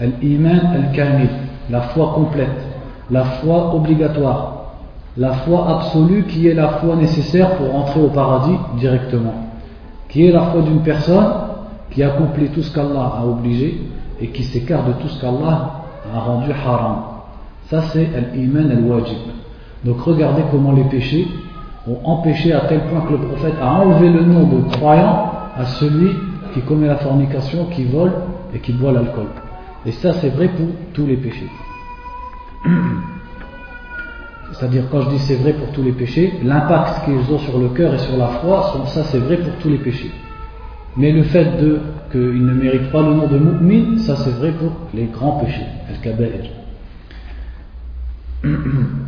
al-iman 0.00 0.60
al-kamil, 0.74 1.28
la 1.70 1.80
foi 1.82 2.12
complète, 2.14 2.66
la 3.10 3.24
foi 3.24 3.74
obligatoire, 3.74 4.74
la 5.16 5.32
foi 5.32 5.68
absolue 5.68 6.24
qui 6.24 6.48
est 6.48 6.54
la 6.54 6.68
foi 6.68 6.96
nécessaire 6.96 7.56
pour 7.56 7.74
entrer 7.74 8.00
au 8.00 8.08
paradis 8.08 8.56
directement, 8.78 9.34
qui 10.08 10.26
est 10.26 10.32
la 10.32 10.46
foi 10.46 10.62
d'une 10.62 10.82
personne 10.82 11.32
qui 11.90 12.02
accomplit 12.02 12.48
tout 12.48 12.62
ce 12.62 12.74
qu'Allah 12.74 13.12
a 13.18 13.26
obligé 13.26 13.80
et 14.20 14.28
qui 14.28 14.42
s'écarte 14.44 14.86
de 14.88 14.92
tout 14.94 15.08
ce 15.08 15.20
qu'Allah 15.20 15.82
a 16.12 16.18
rendu 16.18 16.50
haram. 16.52 16.96
Ça 17.68 17.82
c'est 17.92 18.08
al-iman 18.16 18.70
al-wajib. 18.70 19.18
Donc 19.84 20.00
regardez 20.00 20.42
comment 20.50 20.72
les 20.72 20.84
péchés 20.84 21.26
ont 21.86 21.98
empêché 22.04 22.52
à 22.52 22.60
tel 22.60 22.80
point 22.84 23.00
que 23.02 23.12
le 23.12 23.18
prophète 23.18 23.54
a 23.60 23.72
enlevé 23.72 24.10
le 24.10 24.22
nom 24.22 24.44
de 24.44 24.62
croyant 24.76 25.32
à 25.56 25.64
celui 25.64 26.10
qui 26.52 26.60
commet 26.62 26.86
la 26.86 26.96
fornication, 26.96 27.66
qui 27.66 27.84
vole 27.84 28.12
et 28.54 28.58
qui 28.58 28.72
boit 28.72 28.92
l'alcool. 28.92 29.26
Et 29.86 29.92
ça 29.92 30.12
c'est 30.14 30.30
vrai 30.30 30.48
pour 30.48 30.66
tous 30.92 31.06
les 31.06 31.16
péchés. 31.16 31.48
C'est-à-dire 34.52 34.84
quand 34.90 35.00
je 35.02 35.10
dis 35.10 35.18
c'est 35.20 35.36
vrai 35.36 35.52
pour 35.54 35.70
tous 35.72 35.82
les 35.82 35.92
péchés, 35.92 36.34
l'impact 36.42 37.04
qu'ils 37.04 37.32
ont 37.32 37.38
sur 37.38 37.58
le 37.58 37.68
cœur 37.68 37.94
et 37.94 37.98
sur 37.98 38.16
la 38.16 38.26
foi, 38.26 38.74
ça 38.86 39.04
c'est 39.04 39.18
vrai 39.18 39.38
pour 39.38 39.54
tous 39.54 39.70
les 39.70 39.78
péchés. 39.78 40.10
Mais 40.96 41.12
le 41.12 41.22
fait 41.22 41.48
qu'il 42.10 42.44
ne 42.44 42.52
mérite 42.52 42.90
pas 42.90 43.00
le 43.00 43.14
nom 43.14 43.26
de 43.26 43.38
mu'min, 43.38 43.96
ça 43.98 44.16
c'est 44.16 44.36
vrai 44.36 44.52
pour 44.52 44.72
les 44.92 45.04
grands 45.04 45.38
péchés, 45.38 45.66
al-kaba'ir. 45.88 46.50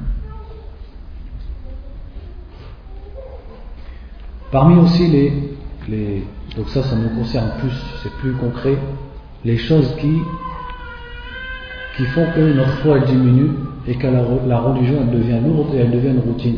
Parmi 4.52 4.76
aussi 4.76 5.08
les, 5.08 6.24
donc 6.56 6.68
ça 6.68 6.82
ça 6.82 6.94
nous 6.94 7.08
concerne 7.18 7.48
plus, 7.58 7.72
c'est 8.02 8.12
plus 8.20 8.34
concret, 8.34 8.76
les 9.44 9.56
choses 9.56 9.96
qui, 9.96 10.18
font 12.14 12.26
que 12.34 12.52
notre 12.52 12.76
foi 12.82 12.98
diminue 13.00 13.52
et 13.88 13.94
que 13.94 14.06
la, 14.06 14.58
religion 14.58 15.04
devient 15.10 15.40
lourde 15.44 15.74
et 15.74 15.78
elle 15.78 15.90
devient 15.90 16.12
routine 16.26 16.56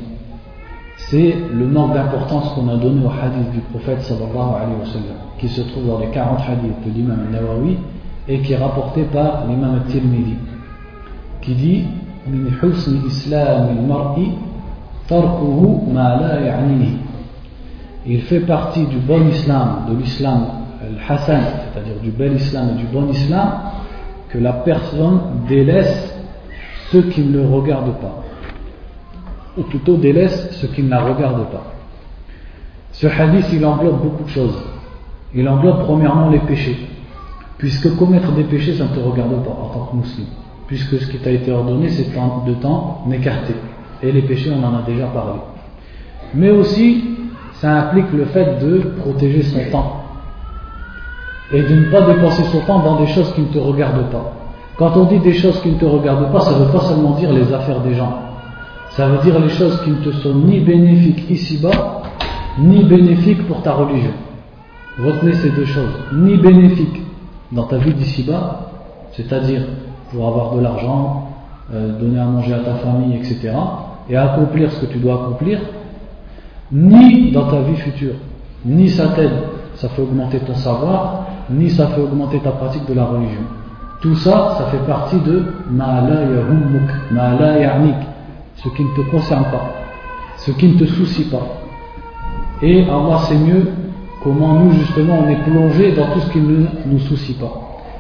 c'est 0.97 1.35
le 1.53 1.67
manque 1.67 1.95
d'importance 1.95 2.51
qu'on 2.55 2.69
a 2.69 2.77
donné 2.77 3.05
au 3.05 3.11
hadith 3.11 3.51
du 3.53 3.61
prophète 3.61 4.01
sallallahu 4.03 4.55
alayhi 4.57 4.81
wa 4.81 4.87
sallam, 4.87 5.17
qui 5.39 5.49
se 5.49 5.61
trouve 5.63 5.87
dans 5.87 5.99
les 5.99 6.09
40 6.09 6.41
hadiths 6.41 6.85
de 6.87 6.91
l'imam 6.93 7.27
Nawawi 7.31 7.77
et 8.29 8.41
qui 8.41 8.53
est 8.53 8.57
rapporté 8.57 9.03
par 9.05 9.47
l'imam 9.47 9.83
Tirmidhi, 9.89 10.37
qui 11.43 11.55
dit 11.55 11.85
Min 12.27 12.49
islam 13.07 13.69
al-mar'i 13.69 14.33
ma 15.93 16.17
la. 16.17 17.04
Il 18.07 18.23
fait 18.23 18.41
partie 18.41 18.87
du 18.87 18.99
bon 18.99 19.29
islam, 19.29 19.87
de 19.89 19.97
l'islam 19.97 20.47
al-hasan, 20.81 21.41
c'est-à-dire 21.73 22.01
du 22.03 22.11
bel 22.11 22.35
islam 22.35 22.71
et 22.75 22.79
du 22.79 22.87
bon 22.87 23.09
islam, 23.09 23.53
que 24.29 24.39
la 24.39 24.53
personne 24.53 25.21
délaisse 25.49 26.15
ce 26.91 26.99
qui 26.99 27.23
ne 27.23 27.39
le 27.39 27.47
regarde 27.47 27.93
pas 28.01 28.25
ou 29.57 29.63
plutôt 29.63 29.97
délaisse 29.97 30.51
ce 30.53 30.67
qui 30.67 30.83
ne 30.83 30.91
la 30.91 31.03
regarde 31.03 31.47
pas. 31.51 31.65
Ce 32.93 33.07
hadith, 33.07 33.47
il 33.53 33.65
englobe 33.65 34.03
beaucoup 34.03 34.25
de 34.25 34.29
choses. 34.29 34.57
Il 35.35 35.49
englobe 35.49 35.85
premièrement 35.85 36.31
les 36.31 36.39
péchés, 36.41 36.77
puisque 37.59 37.97
commettre 37.97 38.33
des 38.33 38.45
péchés, 38.45 38.75
ça 38.75 38.85
ne 38.85 38.89
te 38.91 39.01
regarde 39.01 39.43
pas 39.45 39.51
en 39.51 39.69
tant 39.69 39.89
que 39.91 39.97
musulman, 39.97 40.29
puisque 40.67 41.01
ce 41.01 41.11
qui 41.11 41.19
t'a 41.19 41.31
été 41.31 41.51
ordonné, 41.51 41.89
c'est 41.89 42.13
de 42.13 42.55
temps 42.55 43.05
écarté. 43.13 43.55
Et 44.03 44.13
les 44.13 44.23
péchés, 44.23 44.53
on 44.55 44.63
en 44.63 44.77
a 44.77 44.83
déjà 44.83 45.07
parlé. 45.07 45.41
Mais 46.35 46.51
aussi, 46.51 47.14
ça 47.65 47.79
implique 47.79 48.13
le 48.13 48.27
fait 48.27 48.59
de 48.63 48.79
protéger 49.01 49.43
son 49.43 49.71
temps 49.73 50.03
et 51.51 51.63
de 51.63 51.75
ne 51.75 51.91
pas 51.91 52.03
dépenser 52.03 52.43
son 52.53 52.61
temps 52.61 52.81
dans 52.81 53.01
des 53.01 53.07
choses 53.07 53.33
qui 53.33 53.41
ne 53.41 53.47
te 53.47 53.59
regardent 53.59 54.11
pas. 54.11 54.33
Quand 54.77 54.95
on 54.99 55.05
dit 55.05 55.19
des 55.21 55.33
choses 55.33 55.59
qui 55.63 55.71
ne 55.71 55.79
te 55.79 55.87
regardent 55.87 56.31
pas, 56.31 56.41
ça 56.41 56.51
ne 56.59 56.63
veut 56.63 56.71
pas 56.71 56.81
seulement 56.81 57.13
dire 57.13 57.33
les 57.33 57.51
affaires 57.55 57.81
des 57.81 57.95
gens. 57.95 58.19
Ça 58.91 59.09
veut 59.09 59.17
dire 59.23 59.39
les 59.41 59.49
choses 59.49 59.81
qui 59.83 59.93
ne 59.93 59.97
te 59.97 60.13
sont 60.13 60.35
ni 60.35 60.61
bénéfiques 60.61 61.25
ici-bas, 61.31 62.03
ni 62.59 62.85
bénéfiques 62.85 63.47
pour 63.47 63.63
ta 63.63 63.73
religion. 63.73 64.13
Retenez 65.03 65.33
ces 65.33 65.49
deux 65.49 65.65
choses. 65.65 65.95
Ni 66.13 66.37
bénéfiques 66.37 67.01
dans 67.51 67.65
ta 67.65 67.79
vie 67.79 67.95
d'ici-bas, 67.95 68.73
c'est-à-dire 69.13 69.63
pour 70.13 70.29
avoir 70.29 70.55
de 70.55 70.61
l'argent, 70.61 71.31
euh, 71.73 71.99
donner 71.99 72.21
à 72.21 72.27
manger 72.27 72.53
à 72.53 72.59
ta 72.59 72.75
famille, 72.75 73.17
etc., 73.17 73.55
et 74.11 74.17
accomplir 74.19 74.71
ce 74.71 74.85
que 74.85 74.93
tu 74.93 74.99
dois 74.99 75.15
accomplir, 75.15 75.61
ni 76.73 77.31
dans 77.31 77.47
ta 77.47 77.61
vie 77.61 77.77
future. 77.77 78.15
Ni 78.65 78.89
ça 78.89 79.09
t'aide, 79.09 79.33
ça 79.75 79.89
fait 79.91 80.03
augmenter 80.03 80.39
ton 80.39 80.55
savoir, 80.55 81.27
ni 81.51 81.71
ça 81.71 81.89
fait 81.89 82.01
augmenter 82.01 82.39
ta 82.39 82.51
pratique 82.51 82.87
de 82.87 82.95
la 82.95 83.05
religion. 83.05 83.43
Tout 84.01 84.15
ça, 84.17 84.57
ça 84.59 84.67
fait 84.67 84.87
partie 84.87 85.19
de 85.21 85.45
ma 85.71 86.03
la 86.03 86.21
ma 87.11 87.35
la 87.39 87.55
ce 88.57 88.69
qui 88.69 88.85
ne 88.85 88.97
te 88.97 89.11
concerne 89.11 89.45
pas, 89.45 89.73
ce 90.39 90.51
qui 90.53 90.69
ne 90.69 90.79
te 90.79 90.85
soucie 90.85 91.25
pas. 91.25 91.47
Et 92.63 92.85
Allah 92.85 93.19
sait 93.29 93.37
mieux 93.37 93.67
comment 94.23 94.55
nous 94.55 94.73
justement 94.73 95.19
on 95.25 95.29
est 95.29 95.43
plongé 95.43 95.93
dans 95.93 96.07
tout 96.13 96.21
ce 96.21 96.31
qui 96.31 96.41
ne 96.41 96.67
nous 96.87 96.99
soucie 97.01 97.35
pas 97.35 97.53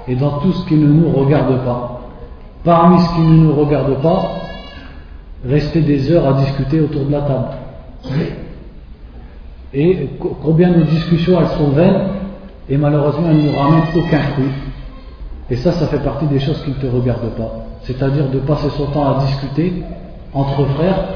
et 0.06 0.14
dans 0.14 0.38
tout 0.38 0.52
ce 0.52 0.66
qui 0.66 0.74
ne 0.74 0.86
nous 0.86 1.10
regarde 1.10 1.64
pas. 1.64 2.00
Parmi 2.62 2.98
ce 3.00 3.14
qui 3.14 3.20
ne 3.20 3.44
nous 3.44 3.54
regarde 3.54 4.00
pas, 4.00 4.22
rester 5.46 5.82
des 5.82 6.10
heures 6.10 6.26
à 6.26 6.32
discuter 6.34 6.80
autour 6.80 7.04
de 7.04 7.12
la 7.12 7.20
table. 7.20 7.48
Et 9.74 10.08
combien 10.42 10.70
de 10.70 10.82
discussions 10.82 11.40
elles 11.40 11.58
sont 11.58 11.70
vaines 11.70 12.02
et 12.68 12.76
malheureusement 12.76 13.28
elles 13.28 13.38
ne 13.38 13.50
nous 13.50 13.58
ramènent 13.58 13.82
aucun 13.96 14.20
fruit. 14.20 14.52
Et 15.50 15.56
ça, 15.56 15.72
ça 15.72 15.86
fait 15.88 15.98
partie 15.98 16.26
des 16.26 16.38
choses 16.38 16.62
qui 16.62 16.70
ne 16.70 16.76
te 16.76 16.86
regardent 16.86 17.34
pas. 17.36 17.66
C'est-à-dire 17.82 18.30
de 18.30 18.38
passer 18.38 18.70
son 18.70 18.86
temps 18.86 19.16
à 19.16 19.20
discuter 19.24 19.82
entre 20.32 20.64
frères 20.64 21.08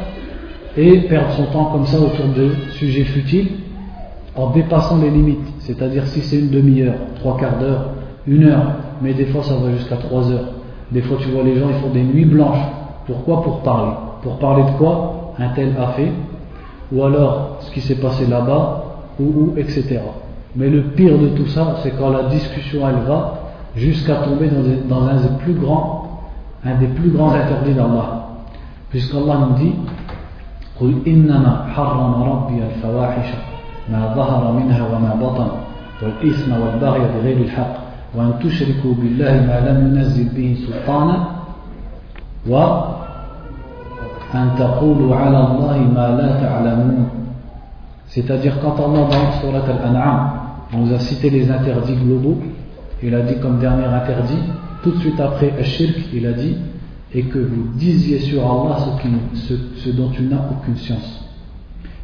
et 0.76 1.00
perdre 1.02 1.30
son 1.32 1.44
temps 1.46 1.66
comme 1.66 1.86
ça 1.86 1.98
autour 1.98 2.26
de 2.36 2.50
sujets 2.72 3.04
futiles 3.04 3.48
en 4.36 4.50
dépassant 4.50 4.98
les 4.98 5.10
limites. 5.10 5.48
C'est-à-dire 5.60 6.06
si 6.06 6.20
c'est 6.20 6.38
une 6.38 6.50
demi-heure, 6.50 6.94
trois 7.16 7.36
quarts 7.38 7.58
d'heure, 7.58 7.90
une 8.26 8.44
heure, 8.44 8.72
mais 9.00 9.14
des 9.14 9.26
fois 9.26 9.42
ça 9.42 9.54
va 9.54 9.70
jusqu'à 9.72 9.96
trois 9.96 10.30
heures. 10.30 10.52
Des 10.90 11.00
fois 11.02 11.16
tu 11.20 11.28
vois 11.28 11.42
les 11.42 11.58
gens, 11.58 11.68
ils 11.68 11.80
font 11.80 11.90
des 11.90 12.02
nuits 12.02 12.24
blanches. 12.24 12.64
Pourquoi? 13.06 13.42
Pour 13.42 13.60
parler. 13.60 13.92
Pour 14.22 14.38
parler 14.38 14.64
de 14.64 14.76
quoi? 14.76 15.32
Un 15.38 15.48
tel 15.50 15.74
a 15.80 15.92
fait, 15.92 16.12
ou 16.91 17.03
alors 17.03 17.57
ce 17.61 17.71
qui 17.71 17.81
s'est 17.81 17.95
passé 17.95 18.25
là-bas, 18.25 18.83
ou, 19.19 19.23
ou, 19.23 19.53
etc. 19.57 19.99
Mais 20.55 20.69
le 20.69 20.83
pire 20.83 21.17
de 21.17 21.29
tout 21.29 21.47
ça, 21.47 21.77
c'est 21.81 21.91
quand 21.91 22.09
la 22.09 22.23
discussion 22.23 22.87
elle 22.87 23.07
va 23.07 23.39
jusqu'à 23.75 24.15
tomber 24.15 24.49
dans, 24.49 24.99
dans 24.99 25.07
un 25.07 25.15
des 25.15 25.43
plus 25.43 25.53
grands, 25.53 26.21
un 26.63 26.75
des 26.75 26.87
plus 26.87 27.09
grands 27.09 27.31
interdits 27.31 27.73
d'Allah. 27.73 28.27
Puisqu'Allah 28.89 29.47
nous 29.49 29.55
dit 29.57 29.73
قل 30.81 30.93
إنما 31.07 31.65
حرم 31.75 32.23
ربي 32.23 32.63
الفواحش 32.63 33.29
ما 33.91 34.13
ظهر 34.15 34.51
منها 34.51 34.87
وما 34.87 35.15
بطن 35.21 35.47
والإثم 36.01 36.51
والبغي 36.53 36.99
بغير 36.99 37.37
الحق 37.37 37.73
وأن 38.15 38.33
تشركوا 38.43 38.93
بالله 38.93 39.31
ما 39.31 39.69
لم 39.69 39.97
ينزل 39.97 40.29
به 40.35 40.57
سلطانا 40.67 41.27
c'est-à-dire 48.06 48.60
quand 48.60 48.76
Allah 48.76 49.08
dans 49.10 49.40
Surat 49.40 49.64
Al-An'am 49.66 50.30
nous 50.72 50.94
a 50.94 50.98
cité 50.98 51.30
les 51.30 51.50
interdits 51.50 51.96
globaux, 51.96 52.38
il 53.02 53.14
a 53.14 53.22
dit 53.22 53.38
comme 53.40 53.58
dernier 53.58 53.84
interdit 53.84 54.38
tout 54.82 54.90
de 54.92 54.98
suite 54.98 55.20
après 55.20 55.52
Ashirk, 55.58 55.96
il 56.12 56.26
a 56.26 56.32
dit 56.32 56.56
et 57.14 57.22
que 57.22 57.38
vous 57.38 57.68
disiez 57.74 58.18
sur 58.18 58.42
Allah 58.44 58.76
ce, 59.34 59.90
dont 59.90 60.10
tu 60.10 60.22
n'as 60.22 60.42
aucune 60.50 60.76
science. 60.76 61.24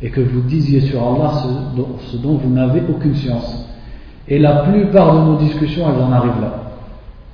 Et 0.01 0.11
que 0.11 0.21
vous 0.21 0.41
disiez 0.43 0.81
sur 0.81 1.03
Allah 1.03 1.33
ce 2.11 2.17
dont, 2.17 2.35
vous 2.35 2.51
n'avez 2.51 2.83
aucune 2.89 3.15
science. 3.15 3.69
Et 4.27 4.39
la 4.39 4.63
plupart 4.63 5.15
de 5.15 5.21
nos 5.21 5.37
discussions, 5.37 5.85
elles 5.89 6.03
en 6.03 6.13
arrivent 6.13 6.41
là. 6.41 6.64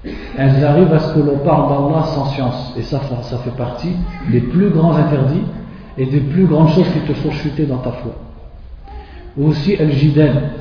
Elles 0.05 0.65
arrivent 0.65 0.93
à 0.93 0.99
ce 0.99 1.15
que 1.15 1.21
l'on 1.21 1.39
parle 1.39 1.69
d'Allah 1.69 2.05
sans 2.07 2.27
science. 2.27 2.75
Et 2.77 2.83
ça, 2.83 3.01
fait 3.01 3.57
partie 3.57 3.95
des 4.31 4.41
plus 4.41 4.71
grands 4.71 4.97
interdits 4.97 5.43
et 5.99 6.07
des 6.07 6.21
plus 6.21 6.47
grandes 6.47 6.71
choses 6.71 6.89
qui 6.89 7.01
te 7.01 7.13
font 7.13 7.31
chuter 7.31 7.67
dans 7.67 7.79
ta 7.79 7.93
foi. 7.93 8.13
Ou 9.37 9.49
aussi 9.49 9.75
el 9.75 9.93
jidel, 9.93 10.53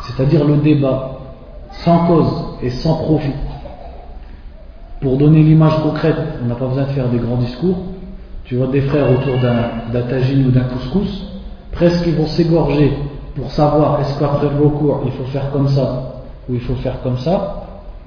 c'est-à-dire 0.00 0.44
le 0.44 0.56
débat, 0.56 1.18
sans 1.84 2.06
cause 2.06 2.56
et 2.62 2.70
sans 2.70 2.96
profit. 2.96 3.32
Pour 5.00 5.16
donner 5.16 5.42
l'image 5.42 5.78
concrète, 5.82 6.16
on 6.42 6.48
n'a 6.48 6.54
pas 6.54 6.66
besoin 6.66 6.84
de 6.84 6.90
faire 6.90 7.08
des 7.08 7.18
grands 7.18 7.36
discours. 7.36 7.76
Tu 8.44 8.56
vois 8.56 8.66
des 8.66 8.82
frères 8.82 9.10
autour 9.10 9.34
d'un 9.40 10.02
tagine 10.02 10.46
ou 10.46 10.50
d'un 10.50 10.64
couscous, 10.64 11.26
presque 11.70 12.06
ils 12.06 12.14
vont 12.14 12.26
s'égorger 12.26 12.92
pour 13.34 13.50
savoir 13.50 14.00
est-ce 14.00 14.18
qu'après 14.18 14.48
le 14.48 14.64
recours 14.64 15.02
il 15.06 15.12
faut 15.12 15.24
faire 15.24 15.50
comme 15.52 15.68
ça 15.68 16.24
ou 16.48 16.54
il 16.54 16.60
faut 16.60 16.74
faire 16.74 17.00
comme 17.02 17.16
ça, 17.18 17.61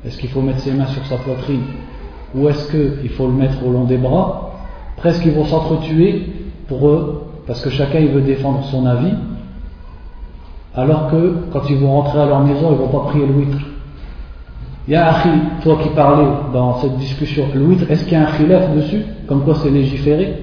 est-ce 0.05 0.17
qu'il 0.17 0.29
faut 0.29 0.41
mettre 0.41 0.59
ses 0.59 0.71
mains 0.71 0.87
sur 0.87 1.05
sa 1.05 1.17
poitrine 1.17 1.61
ou 2.35 2.49
est-ce 2.49 2.69
qu'il 2.69 3.09
faut 3.09 3.27
le 3.27 3.33
mettre 3.33 3.65
au 3.65 3.71
long 3.71 3.85
des 3.85 3.97
bras, 3.97 4.51
presque 4.97 5.25
ils 5.25 5.31
vont 5.31 5.45
s'entretuer 5.45 6.33
pour 6.67 6.87
eux, 6.89 7.23
parce 7.47 7.61
que 7.61 7.69
chacun 7.69 7.99
il 7.99 8.09
veut 8.09 8.21
défendre 8.21 8.63
son 8.65 8.85
avis, 8.85 9.13
alors 10.75 11.09
que 11.09 11.35
quand 11.53 11.69
ils 11.69 11.77
vont 11.77 11.93
rentrer 11.93 12.19
à 12.19 12.25
leur 12.25 12.41
maison, 12.41 12.71
ils 12.71 12.77
vont 12.77 12.89
pas 12.89 13.09
prier. 13.09 13.25
Ya 14.87 15.07
Akhi, 15.07 15.29
toi 15.63 15.77
qui 15.81 15.89
parlais 15.89 16.27
dans 16.53 16.77
cette 16.79 16.97
discussion, 16.97 17.45
le 17.53 17.63
witre, 17.63 17.89
est-ce 17.89 18.03
qu'il 18.03 18.13
y 18.13 18.15
a 18.17 18.27
un 18.27 18.31
khilaf 18.37 18.75
dessus? 18.75 19.03
Comme 19.27 19.43
quoi 19.43 19.55
c'est 19.55 19.69
légiféré? 19.69 20.35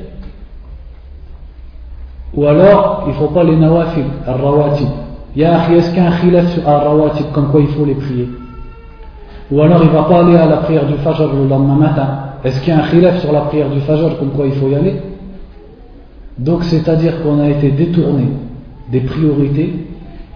Ou 2.35 2.47
alors, 2.47 3.05
il 3.07 3.11
ne 3.11 3.15
faut 3.15 3.29
pas 3.29 3.45
les 3.45 3.57
nawafil, 3.57 4.05
al-rawatib. 4.27 4.89
Ya 5.37 5.71
est-ce 5.71 5.91
qu'il 5.91 6.03
y 6.03 6.07
a 6.07 6.09
un 6.09 6.17
khilaf 6.17 6.49
sur 6.55 6.67
al-rawatib, 6.67 7.27
comme 7.33 7.51
quoi 7.51 7.61
il 7.61 7.69
faut 7.69 7.85
les 7.85 7.95
prier? 7.95 8.29
Ou 9.53 9.61
alors, 9.61 9.83
il 9.83 9.89
ne 9.89 9.93
va 9.93 10.05
pas 10.05 10.21
aller 10.21 10.37
à 10.37 10.47
la 10.47 10.57
prière 10.59 10.87
du 10.87 10.95
fajr 10.95 11.31
le 11.31 11.47
lendemain 11.47 11.75
matin. 11.75 12.09
Est-ce 12.43 12.59
qu'il 12.63 12.73
y 12.73 12.77
a 12.77 12.83
un 12.83 12.89
khilaf 12.89 13.21
sur 13.21 13.33
la 13.33 13.43
prière 13.43 13.69
du 13.69 13.81
fajr, 13.81 14.19
comme 14.19 14.31
quoi 14.31 14.47
il 14.47 14.53
faut 14.53 14.69
y 14.69 14.75
aller? 14.75 14.95
Donc, 16.39 16.65
c'est-à-dire 16.65 17.23
qu'on 17.23 17.39
a 17.39 17.51
été 17.51 17.71
détourné 17.71 18.29
des 18.91 19.01
priorités 19.01 19.87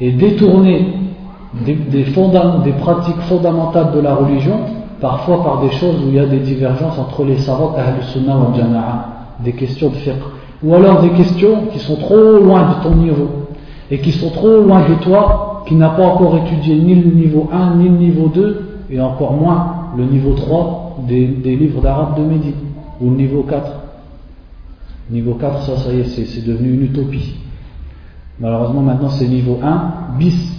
et 0.02 0.12
détourné 0.12 0.92
des, 1.64 2.04
pratiques 2.78 3.20
fondamentales 3.20 3.92
de 3.94 4.00
la 4.00 4.14
religion, 4.14 4.58
parfois 5.00 5.42
par 5.42 5.62
des 5.62 5.70
choses 5.70 5.96
où 6.04 6.08
il 6.08 6.16
y 6.16 6.18
a 6.18 6.26
des 6.26 6.40
divergences 6.40 6.98
entre 6.98 7.24
les 7.24 7.38
savants 7.38 7.74
Ahl 7.74 8.02
Sunnah 8.02 8.36
ou 8.36 8.54
Jama'a, 8.54 9.06
des 9.42 9.52
questions 9.52 9.88
de 9.88 9.94
fiqh, 9.94 10.12
ou 10.62 10.74
alors 10.74 11.00
des 11.00 11.10
questions 11.10 11.68
qui 11.72 11.78
sont 11.78 11.96
trop 11.96 12.38
loin 12.38 12.68
de 12.68 12.82
ton 12.82 12.94
niveau, 12.94 13.28
et 13.90 13.98
qui 13.98 14.12
sont 14.12 14.28
trop 14.28 14.60
loin 14.60 14.80
de 14.86 14.94
toi, 15.02 15.62
qui 15.66 15.74
n'a 15.74 15.88
pas 15.88 16.04
encore 16.04 16.36
étudié 16.36 16.76
ni 16.76 16.94
le 16.94 17.10
niveau 17.12 17.48
1, 17.50 17.76
ni 17.76 17.88
le 17.88 17.96
niveau 17.96 18.28
2, 18.28 18.75
et 18.91 19.01
encore 19.01 19.32
moins 19.32 19.91
le 19.97 20.05
niveau 20.05 20.34
3 20.34 20.87
des, 21.07 21.57
livres 21.57 21.80
d'arabe 21.80 22.18
de 22.18 22.24
Médine, 22.24 22.55
ou 23.01 23.11
le 23.11 23.16
niveau 23.16 23.43
4. 23.43 23.72
Niveau 25.11 25.34
4, 25.34 25.62
ça, 25.62 25.76
ça 25.76 25.93
y 25.93 26.01
est, 26.01 26.05
c'est 26.05 26.45
devenu 26.45 26.74
une 26.74 26.82
utopie. 26.84 27.37
Malheureusement, 28.41 28.82
maintenant, 28.82 29.09
c'est 29.11 29.28
niveau 29.28 29.59
1, 29.62 30.16
bis. 30.18 30.53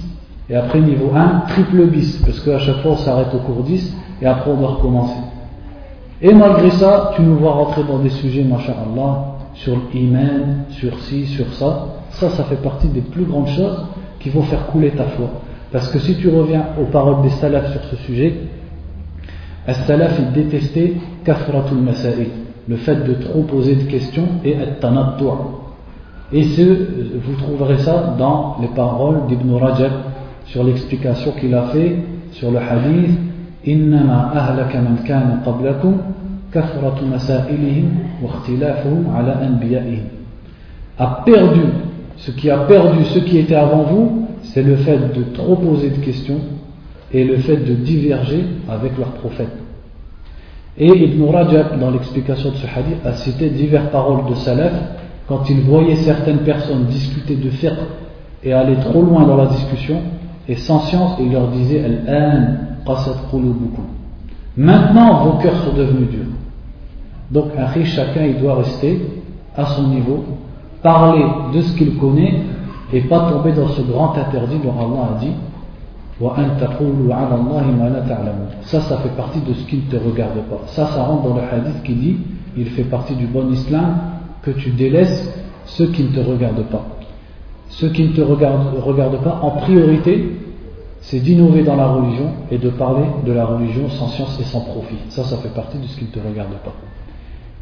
Et 0.49 0.55
après, 0.55 0.79
niveau 0.79 1.11
1, 1.15 1.43
triple 1.49 1.87
bis. 1.87 2.21
Parce 2.25 2.39
qu'à 2.39 2.59
chaque 2.59 2.77
fois, 2.77 2.91
on 2.91 2.97
s'arrête 2.97 3.33
au 3.33 3.39
cours 3.39 3.63
10 3.63 3.95
et 4.21 4.25
après, 4.25 4.51
on 4.51 4.55
doit 4.55 4.69
recommencer. 4.69 5.19
Et 6.21 6.33
malgré 6.33 6.71
ça, 6.71 7.11
tu 7.15 7.21
nous 7.21 7.35
vois 7.35 7.51
rentrer 7.51 7.83
dans 7.83 7.99
des 7.99 8.09
sujets, 8.09 8.43
masha'Allah, 8.43 9.37
sur 9.53 9.77
l'iman, 9.93 10.65
sur 10.69 10.97
ci, 11.01 11.25
sur 11.27 11.51
ça. 11.53 11.87
Ça, 12.11 12.29
ça 12.29 12.43
fait 12.45 12.61
partie 12.61 12.87
des 12.87 13.01
plus 13.01 13.25
grandes 13.25 13.47
choses 13.47 13.85
qui 14.19 14.29
vont 14.29 14.41
faire 14.43 14.65
couler 14.67 14.91
ta 14.91 15.03
foi. 15.03 15.27
Parce 15.70 15.88
que 15.90 15.98
si 15.98 16.16
tu 16.16 16.28
reviens 16.28 16.66
aux 16.80 16.84
paroles 16.84 17.22
des 17.22 17.30
salafs 17.30 17.72
sur 17.72 17.84
ce 17.84 17.96
sujet, 18.04 18.34
as-salaf, 19.66 20.18
ils 20.18 20.32
détestaient 20.32 20.94
kafratul 21.24 21.78
masa'i, 21.78 22.28
le 22.68 22.76
fait 22.76 23.04
de 23.04 23.14
trop 23.14 23.42
poser 23.42 23.76
de 23.76 23.84
questions 23.84 24.28
et 24.44 24.56
at-tanattu' 24.56 25.24
Et 26.32 26.44
ce, 26.44 26.62
vous 26.62 27.34
trouverez 27.38 27.78
ça 27.78 28.14
dans 28.18 28.56
les 28.60 28.68
paroles 28.68 29.26
d'Ibn 29.28 29.54
Rajab 29.54 29.92
sur 30.46 30.64
l'explication 30.64 31.32
qu'il 31.32 31.54
a 31.54 31.64
fait 31.64 31.96
sur 32.32 32.50
le 32.50 32.58
hadith 32.58 33.18
إنما 33.68 34.34
أهلك 34.34 34.76
من 34.76 34.96
كان 35.06 35.40
قبلكم 35.46 35.96
كثرة 36.54 36.98
مسائلهم 37.14 37.88
واختلافهم 38.22 39.04
على 39.14 39.32
أنبيائهم 39.46 40.04
a 40.98 41.22
perdu 41.24 41.62
ce 42.16 42.30
qui 42.32 42.50
a 42.50 42.58
perdu 42.58 43.04
ceux 43.04 43.20
qui 43.20 43.38
étaient 43.38 43.54
avant 43.54 43.82
vous 43.84 44.25
c'est 44.53 44.63
le 44.63 44.75
fait 44.77 45.13
de 45.13 45.23
trop 45.33 45.55
poser 45.55 45.89
de 45.89 45.97
questions 45.97 46.39
et 47.11 47.23
le 47.23 47.37
fait 47.37 47.57
de 47.57 47.73
diverger 47.73 48.43
avec 48.69 48.97
leurs 48.97 49.13
prophètes 49.13 49.57
et 50.79 50.87
Ibn 50.87 51.23
Rajab 51.31 51.79
dans 51.79 51.89
l'explication 51.89 52.51
de 52.51 52.55
ce 52.55 52.67
hadith 52.67 53.03
a 53.03 53.13
cité 53.13 53.49
diverses 53.49 53.89
paroles 53.91 54.29
de 54.29 54.35
salaf 54.35 54.73
quand 55.27 55.49
il 55.49 55.61
voyait 55.61 55.95
certaines 55.95 56.39
personnes 56.39 56.85
discuter 56.85 57.35
de 57.35 57.49
fiqh 57.49 57.73
et 58.43 58.53
aller 58.53 58.75
trop 58.77 59.01
loin 59.01 59.25
dans 59.25 59.35
la 59.35 59.47
discussion, 59.47 59.99
et 60.47 60.55
sans 60.55 60.79
science, 60.81 61.17
il 61.19 61.31
leur 61.31 61.49
disait 61.49 61.83
Maintenant, 64.55 65.23
vos 65.25 65.37
cœurs 65.39 65.63
sont 65.65 65.73
devenus 65.73 66.09
durs. 66.09 66.25
Donc, 67.31 67.51
chacun 67.83 68.23
il 68.23 68.39
doit 68.39 68.55
rester 68.55 69.01
à 69.55 69.65
son 69.65 69.87
niveau, 69.87 70.23
parler 70.81 71.25
de 71.53 71.61
ce 71.61 71.75
qu'il 71.75 71.97
connaît 71.97 72.41
et 72.93 73.01
pas 73.01 73.29
tomber 73.31 73.51
dans 73.53 73.67
ce 73.69 73.81
grand 73.81 74.15
interdit 74.17 74.59
dont 74.63 74.73
Allah 74.79 75.15
a 75.15 75.19
dit 75.19 75.33
ça, 78.63 78.81
ça 78.81 78.97
fait 78.97 79.15
partie 79.15 79.39
de 79.41 79.53
ce 79.53 79.63
qui 79.65 79.77
ne 79.77 79.81
te 79.81 80.03
regarde 80.03 80.39
pas. 80.49 80.61
Ça, 80.67 80.87
ça 80.87 81.03
rentre 81.03 81.29
dans 81.29 81.35
le 81.35 81.41
hadith 81.41 81.83
qui 81.83 81.93
dit 81.93 82.17
il 82.57 82.65
fait 82.69 82.85
partie 82.85 83.13
du 83.13 83.27
bon 83.27 83.51
islam 83.51 83.97
que 84.41 84.49
tu 84.51 84.71
délaisses 84.71 85.31
ceux 85.65 85.87
qui 85.87 86.03
ne 86.03 86.09
te 86.09 86.19
regardent 86.19 86.65
pas. 86.71 86.85
Ceux 87.69 87.89
qui 87.89 88.03
ne 88.03 88.13
te 88.13 88.21
regardent, 88.21 89.21
pas, 89.21 89.39
en 89.43 89.51
priorité, 89.51 90.39
c'est 91.01 91.19
d'innover 91.19 91.63
dans 91.63 91.75
la 91.75 91.87
religion 91.87 92.31
et 92.49 92.57
de 92.57 92.69
parler 92.69 93.05
de 93.25 93.31
la 93.33 93.45
religion 93.45 93.87
sans 93.89 94.07
science 94.07 94.39
et 94.39 94.43
sans 94.45 94.61
profit. 94.61 94.95
Ça, 95.09 95.23
ça 95.23 95.37
fait 95.37 95.53
partie 95.53 95.77
de 95.77 95.85
ce 95.85 95.97
qui 95.97 96.05
ne 96.05 96.09
te 96.09 96.19
regarde 96.27 96.53
pas. 96.63 96.73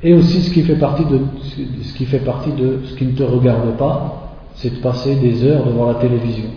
Et 0.01 0.13
aussi 0.13 0.41
ce 0.41 0.51
qui 0.51 0.61
fait 0.61 0.75
partie 0.75 1.03
de 1.05 1.19
ce 1.41 1.93
qui 1.93 2.05
fait 2.05 2.19
partie 2.19 2.51
de 2.51 2.81
ce 2.85 2.95
qui 2.95 3.05
ne 3.05 3.13
te 3.13 3.23
regarde 3.23 3.75
pas, 3.77 4.24
c'est 4.55 4.75
de 4.75 4.81
passer 4.81 5.15
des 5.15 5.43
heures 5.43 5.65
devant 5.65 5.87
la 5.87 5.95
télévision. 5.95 6.49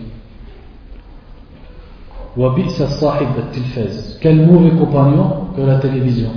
Quel 4.21 4.45
mauvais 4.45 4.71
compagnon 4.71 5.25
que 5.55 5.61
la 5.61 5.77
télévision. 5.79 6.29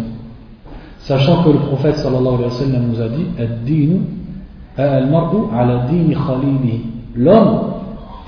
Sachant 0.98 1.42
que 1.44 1.50
le 1.50 1.58
prophète 1.58 1.96
sallallahu 1.96 2.34
alayhi 2.34 2.44
wa 2.44 2.50
sallam 2.50 2.86
nous 2.88 3.00
a 3.00 3.08
dit 3.08 3.26
L'homme 7.14 7.60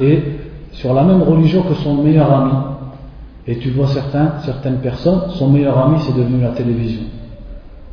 est 0.01 0.23
sur 0.73 0.93
la 0.93 1.05
même 1.05 1.23
religion 1.23 1.63
que 1.63 1.75
son 1.75 1.95
meilleur 2.03 2.33
ami. 2.33 2.53
Et 3.47 3.59
tu 3.59 3.71
vois 3.71 3.87
certains, 3.87 4.35
certaines 4.45 4.79
personnes, 4.79 5.31
son 5.31 5.51
meilleur 5.51 5.79
ami 5.79 5.99
c'est 6.01 6.15
devenu 6.17 6.43
la 6.43 6.51
télévision. 6.51 7.03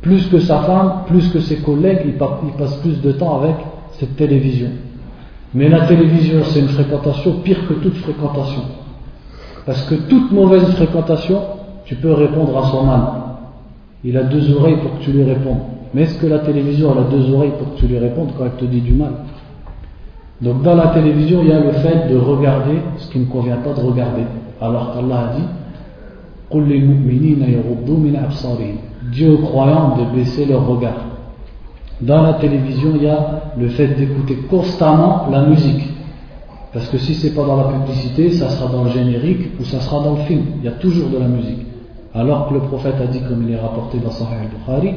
Plus 0.00 0.26
que 0.28 0.40
sa 0.40 0.60
femme, 0.60 1.02
plus 1.06 1.28
que 1.28 1.40
ses 1.40 1.56
collègues, 1.56 2.00
il 2.04 2.14
passe 2.14 2.74
plus 2.82 3.00
de 3.00 3.12
temps 3.12 3.40
avec 3.40 3.56
cette 3.98 4.16
télévision. 4.16 4.70
Mais 5.54 5.68
la 5.68 5.86
télévision, 5.86 6.42
c'est 6.44 6.60
une 6.60 6.68
fréquentation 6.68 7.40
pire 7.44 7.66
que 7.68 7.74
toute 7.74 7.96
fréquentation. 7.96 8.62
Parce 9.66 9.82
que 9.84 9.94
toute 9.94 10.32
mauvaise 10.32 10.64
fréquentation, 10.72 11.40
tu 11.84 11.94
peux 11.96 12.12
répondre 12.12 12.56
à 12.58 12.70
son 12.70 12.88
âme. 12.88 13.08
Il 14.04 14.16
a 14.16 14.24
deux 14.24 14.54
oreilles 14.56 14.78
pour 14.78 14.98
que 14.98 15.04
tu 15.04 15.12
lui 15.12 15.24
répondes. 15.24 15.60
Mais 15.94 16.02
est-ce 16.02 16.18
que 16.18 16.26
la 16.26 16.38
télévision 16.40 16.92
a 16.92 17.02
deux 17.10 17.32
oreilles 17.32 17.52
pour 17.58 17.74
que 17.74 17.80
tu 17.80 17.86
lui 17.86 17.98
répondes 17.98 18.30
quand 18.36 18.44
elle 18.44 18.56
te 18.56 18.64
dit 18.64 18.80
du 18.80 18.94
mal? 18.94 19.12
Donc 20.40 20.62
dans 20.62 20.74
la 20.74 20.88
télévision, 20.88 21.40
il 21.42 21.50
y 21.50 21.52
a 21.52 21.60
le 21.60 21.72
fait 21.72 22.08
de 22.10 22.16
regarder 22.16 22.78
ce 22.96 23.10
qui 23.10 23.20
ne 23.20 23.26
convient 23.26 23.58
pas 23.58 23.74
de 23.74 23.80
regarder. 23.80 24.22
Alors 24.60 24.94
qu'Allah 24.94 25.30
a 25.30 25.36
dit 25.36 25.44
Dieu 29.12 29.32
aux 29.32 29.38
croyants 29.38 29.96
de 29.96 30.16
baisser 30.16 30.44
leur 30.46 30.66
regard. 30.66 31.11
Dans 32.02 32.22
la 32.22 32.34
télévision, 32.34 32.90
il 32.96 33.04
y 33.04 33.08
a 33.08 33.42
le 33.56 33.68
fait 33.68 33.88
d'écouter 33.88 34.36
constamment 34.50 35.28
la 35.30 35.46
musique. 35.46 35.88
Parce 36.72 36.88
que 36.88 36.98
si 36.98 37.14
c'est 37.14 37.34
pas 37.34 37.44
dans 37.44 37.56
la 37.56 37.64
publicité, 37.64 38.32
ça 38.32 38.48
sera 38.48 38.72
dans 38.72 38.84
le 38.84 38.90
générique 38.90 39.50
ou 39.60 39.64
ça 39.64 39.78
sera 39.78 40.02
dans 40.02 40.16
le 40.16 40.22
film. 40.22 40.42
Il 40.58 40.64
y 40.64 40.68
a 40.68 40.72
toujours 40.72 41.10
de 41.10 41.18
la 41.18 41.28
musique. 41.28 41.66
Alors 42.14 42.48
que 42.48 42.54
le 42.54 42.60
prophète 42.60 42.96
a 43.00 43.06
dit, 43.06 43.20
comme 43.20 43.44
il 43.46 43.54
est 43.54 43.60
rapporté 43.60 43.98
dans 43.98 44.10
Sahih 44.10 44.34
al-Bukhari, 44.42 44.94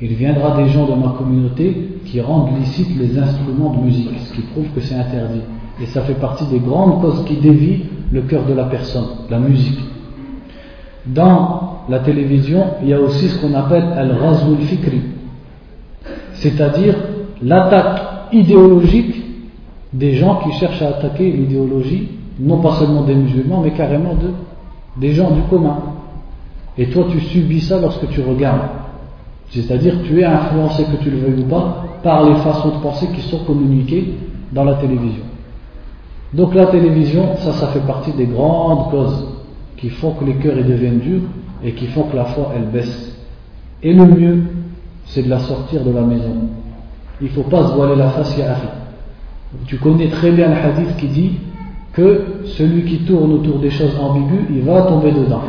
il 0.00 0.14
viendra 0.14 0.56
des 0.56 0.68
gens 0.68 0.86
de 0.86 0.94
ma 0.94 1.14
communauté 1.16 1.98
qui 2.04 2.20
rendent 2.20 2.58
licite 2.58 2.98
les 2.98 3.18
instruments 3.18 3.74
de 3.74 3.84
musique, 3.84 4.10
ce 4.18 4.34
qui 4.34 4.42
prouve 4.42 4.68
que 4.74 4.80
c'est 4.80 4.94
interdit. 4.94 5.40
Et 5.80 5.86
ça 5.86 6.02
fait 6.02 6.14
partie 6.14 6.44
des 6.46 6.58
grandes 6.58 7.00
causes 7.00 7.24
qui 7.24 7.36
dévient 7.36 7.84
le 8.10 8.22
cœur 8.22 8.44
de 8.44 8.52
la 8.52 8.64
personne, 8.64 9.06
la 9.30 9.38
musique. 9.38 9.78
Dans 11.06 11.71
la 11.88 11.98
télévision, 12.00 12.64
il 12.82 12.88
y 12.88 12.94
a 12.94 13.00
aussi 13.00 13.28
ce 13.28 13.40
qu'on 13.40 13.54
appelle 13.54 13.84
al-ghazwul 13.96 14.58
fikri, 14.58 15.02
c'est-à-dire 16.34 16.94
l'attaque 17.42 18.02
idéologique 18.32 19.22
des 19.92 20.14
gens 20.14 20.36
qui 20.36 20.52
cherchent 20.52 20.82
à 20.82 20.88
attaquer 20.88 21.30
l'idéologie, 21.30 22.08
non 22.40 22.58
pas 22.58 22.72
seulement 22.76 23.02
des 23.02 23.14
musulmans, 23.14 23.60
mais 23.60 23.72
carrément 23.72 24.14
de, 24.14 24.30
des 24.96 25.12
gens 25.12 25.30
du 25.30 25.42
commun. 25.42 25.78
Et 26.78 26.86
toi, 26.86 27.04
tu 27.10 27.20
subis 27.20 27.60
ça 27.60 27.78
lorsque 27.78 28.08
tu 28.08 28.22
regardes. 28.22 28.68
C'est-à-dire 29.50 29.96
tu 30.04 30.20
es 30.20 30.24
influencé, 30.24 30.84
que 30.84 31.02
tu 31.02 31.10
le 31.10 31.18
veuilles 31.18 31.42
ou 31.42 31.48
pas, 31.48 31.84
par 32.02 32.24
les 32.26 32.36
façons 32.36 32.70
de 32.70 32.82
penser 32.82 33.08
qui 33.08 33.20
sont 33.20 33.44
communiquées 33.44 34.14
dans 34.50 34.64
la 34.64 34.74
télévision. 34.74 35.24
Donc 36.32 36.54
la 36.54 36.66
télévision, 36.66 37.36
ça, 37.36 37.52
ça 37.52 37.66
fait 37.68 37.86
partie 37.86 38.12
des 38.12 38.24
grandes 38.24 38.90
causes 38.90 39.26
qui 39.76 39.90
font 39.90 40.12
que 40.12 40.24
les 40.24 40.34
cœurs 40.34 40.56
deviennent 40.56 41.00
durs 41.00 41.22
et 41.64 41.72
qui 41.72 41.86
font 41.88 42.04
que 42.04 42.16
la 42.16 42.24
foi, 42.26 42.52
elle 42.56 42.66
baisse. 42.66 43.16
Et 43.82 43.92
le 43.92 44.04
mieux, 44.04 44.42
c'est 45.06 45.22
de 45.22 45.30
la 45.30 45.38
sortir 45.40 45.84
de 45.84 45.90
la 45.90 46.02
maison. 46.02 46.36
Il 47.20 47.28
ne 47.28 47.32
faut 47.32 47.42
pas 47.42 47.68
se 47.68 47.74
voiler 47.74 47.96
la 47.96 48.10
face, 48.10 48.36
ya 48.36 48.56
Tu 49.66 49.78
connais 49.78 50.08
très 50.08 50.30
bien 50.30 50.48
le 50.48 50.56
hadith 50.56 50.96
qui 50.96 51.08
dit 51.08 51.32
que 51.92 52.42
celui 52.44 52.84
qui 52.84 52.98
tourne 53.04 53.32
autour 53.32 53.58
des 53.58 53.70
choses 53.70 53.96
ambiguës, 54.00 54.46
il 54.50 54.62
va 54.62 54.82
tomber 54.82 55.12
dedans. 55.12 55.42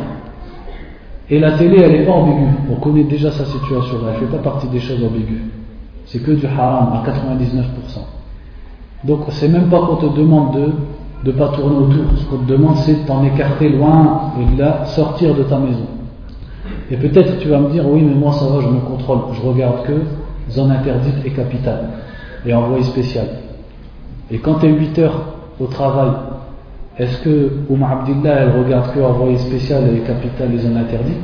Et 1.30 1.38
la 1.38 1.52
télé, 1.52 1.80
elle 1.80 1.92
n'est 1.92 2.04
pas 2.04 2.12
ambiguë. 2.12 2.50
On 2.70 2.76
connaît 2.76 3.04
déjà 3.04 3.30
sa 3.30 3.44
situation 3.44 4.02
là. 4.04 4.12
Elle 4.14 4.22
ne 4.22 4.26
fait 4.26 4.36
pas 4.36 4.42
partie 4.42 4.68
des 4.68 4.80
choses 4.80 5.02
ambiguës. 5.02 5.40
C'est 6.06 6.22
que 6.22 6.32
du 6.32 6.46
haram 6.46 6.92
à 6.92 7.02
99%. 7.08 8.00
Donc, 9.04 9.20
c'est 9.30 9.48
même 9.48 9.68
pas 9.68 9.80
qu'on 9.80 9.96
te 9.96 10.16
demande 10.16 10.54
de 10.54 11.30
ne 11.30 11.32
pas 11.32 11.48
tourner 11.48 11.76
autour. 11.76 12.04
Ce 12.16 12.24
qu'on 12.26 12.38
te 12.38 12.50
demande, 12.50 12.76
c'est 12.76 13.02
de 13.02 13.06
t'en 13.06 13.24
écarter 13.24 13.70
loin 13.70 14.32
et 14.38 14.54
de 14.54 14.60
la 14.60 14.84
sortir 14.84 15.34
de 15.34 15.44
ta 15.44 15.58
maison. 15.58 15.86
Et 16.90 16.96
peut-être 16.96 17.38
tu 17.38 17.48
vas 17.48 17.58
me 17.58 17.70
dire, 17.70 17.88
oui, 17.88 18.02
mais 18.02 18.14
moi 18.14 18.32
ça 18.32 18.46
va, 18.46 18.60
je 18.60 18.68
me 18.68 18.80
contrôle. 18.80 19.18
Je 19.32 19.40
regarde 19.40 19.84
que 19.84 20.02
zone 20.50 20.70
interdite 20.70 21.24
et 21.24 21.30
capitale. 21.30 21.88
Et 22.46 22.52
envoyé 22.52 22.82
spécial. 22.84 23.26
Et 24.30 24.38
quand 24.38 24.54
tu 24.56 24.66
es 24.66 24.70
8 24.70 24.98
heures 24.98 25.20
au 25.60 25.66
travail 25.66 26.10
est-ce 26.96 27.18
que 27.22 27.50
Oumar 27.68 27.92
Abdillah, 27.92 28.34
elle 28.42 28.62
regarde 28.62 28.94
que 28.94 29.00
envoyé 29.00 29.36
spécial 29.38 29.82
et 29.96 30.00
capitale 30.00 30.50
les 30.52 30.58
zones 30.58 30.76
interdites 30.76 31.16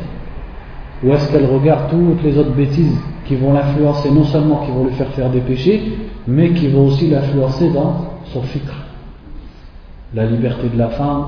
Ou 1.05 1.13
est-ce 1.13 1.31
qu'elle 1.31 1.47
regarde 1.47 1.91
toutes 1.91 2.23
les 2.25 2.37
autres 2.37 2.55
bêtises 2.55 2.99
qui 3.27 3.37
vont 3.37 3.53
l'influencer, 3.53 4.11
non 4.11 4.25
seulement 4.25 4.65
qui 4.65 4.73
vont 4.73 4.85
lui 4.85 4.95
faire 4.95 5.11
faire 5.11 5.31
des 5.31 5.41
péchés, 5.41 5.97
mais 6.27 6.51
qui 6.51 6.67
vont 6.69 6.87
aussi 6.87 7.09
l'influencer 7.09 7.71
dans 7.71 8.05
son 8.33 8.43
fikr 8.43 8.75
La 10.13 10.27
liberté 10.27 10.69
de 10.69 10.77
la 10.77 10.89
femme, 10.89 11.25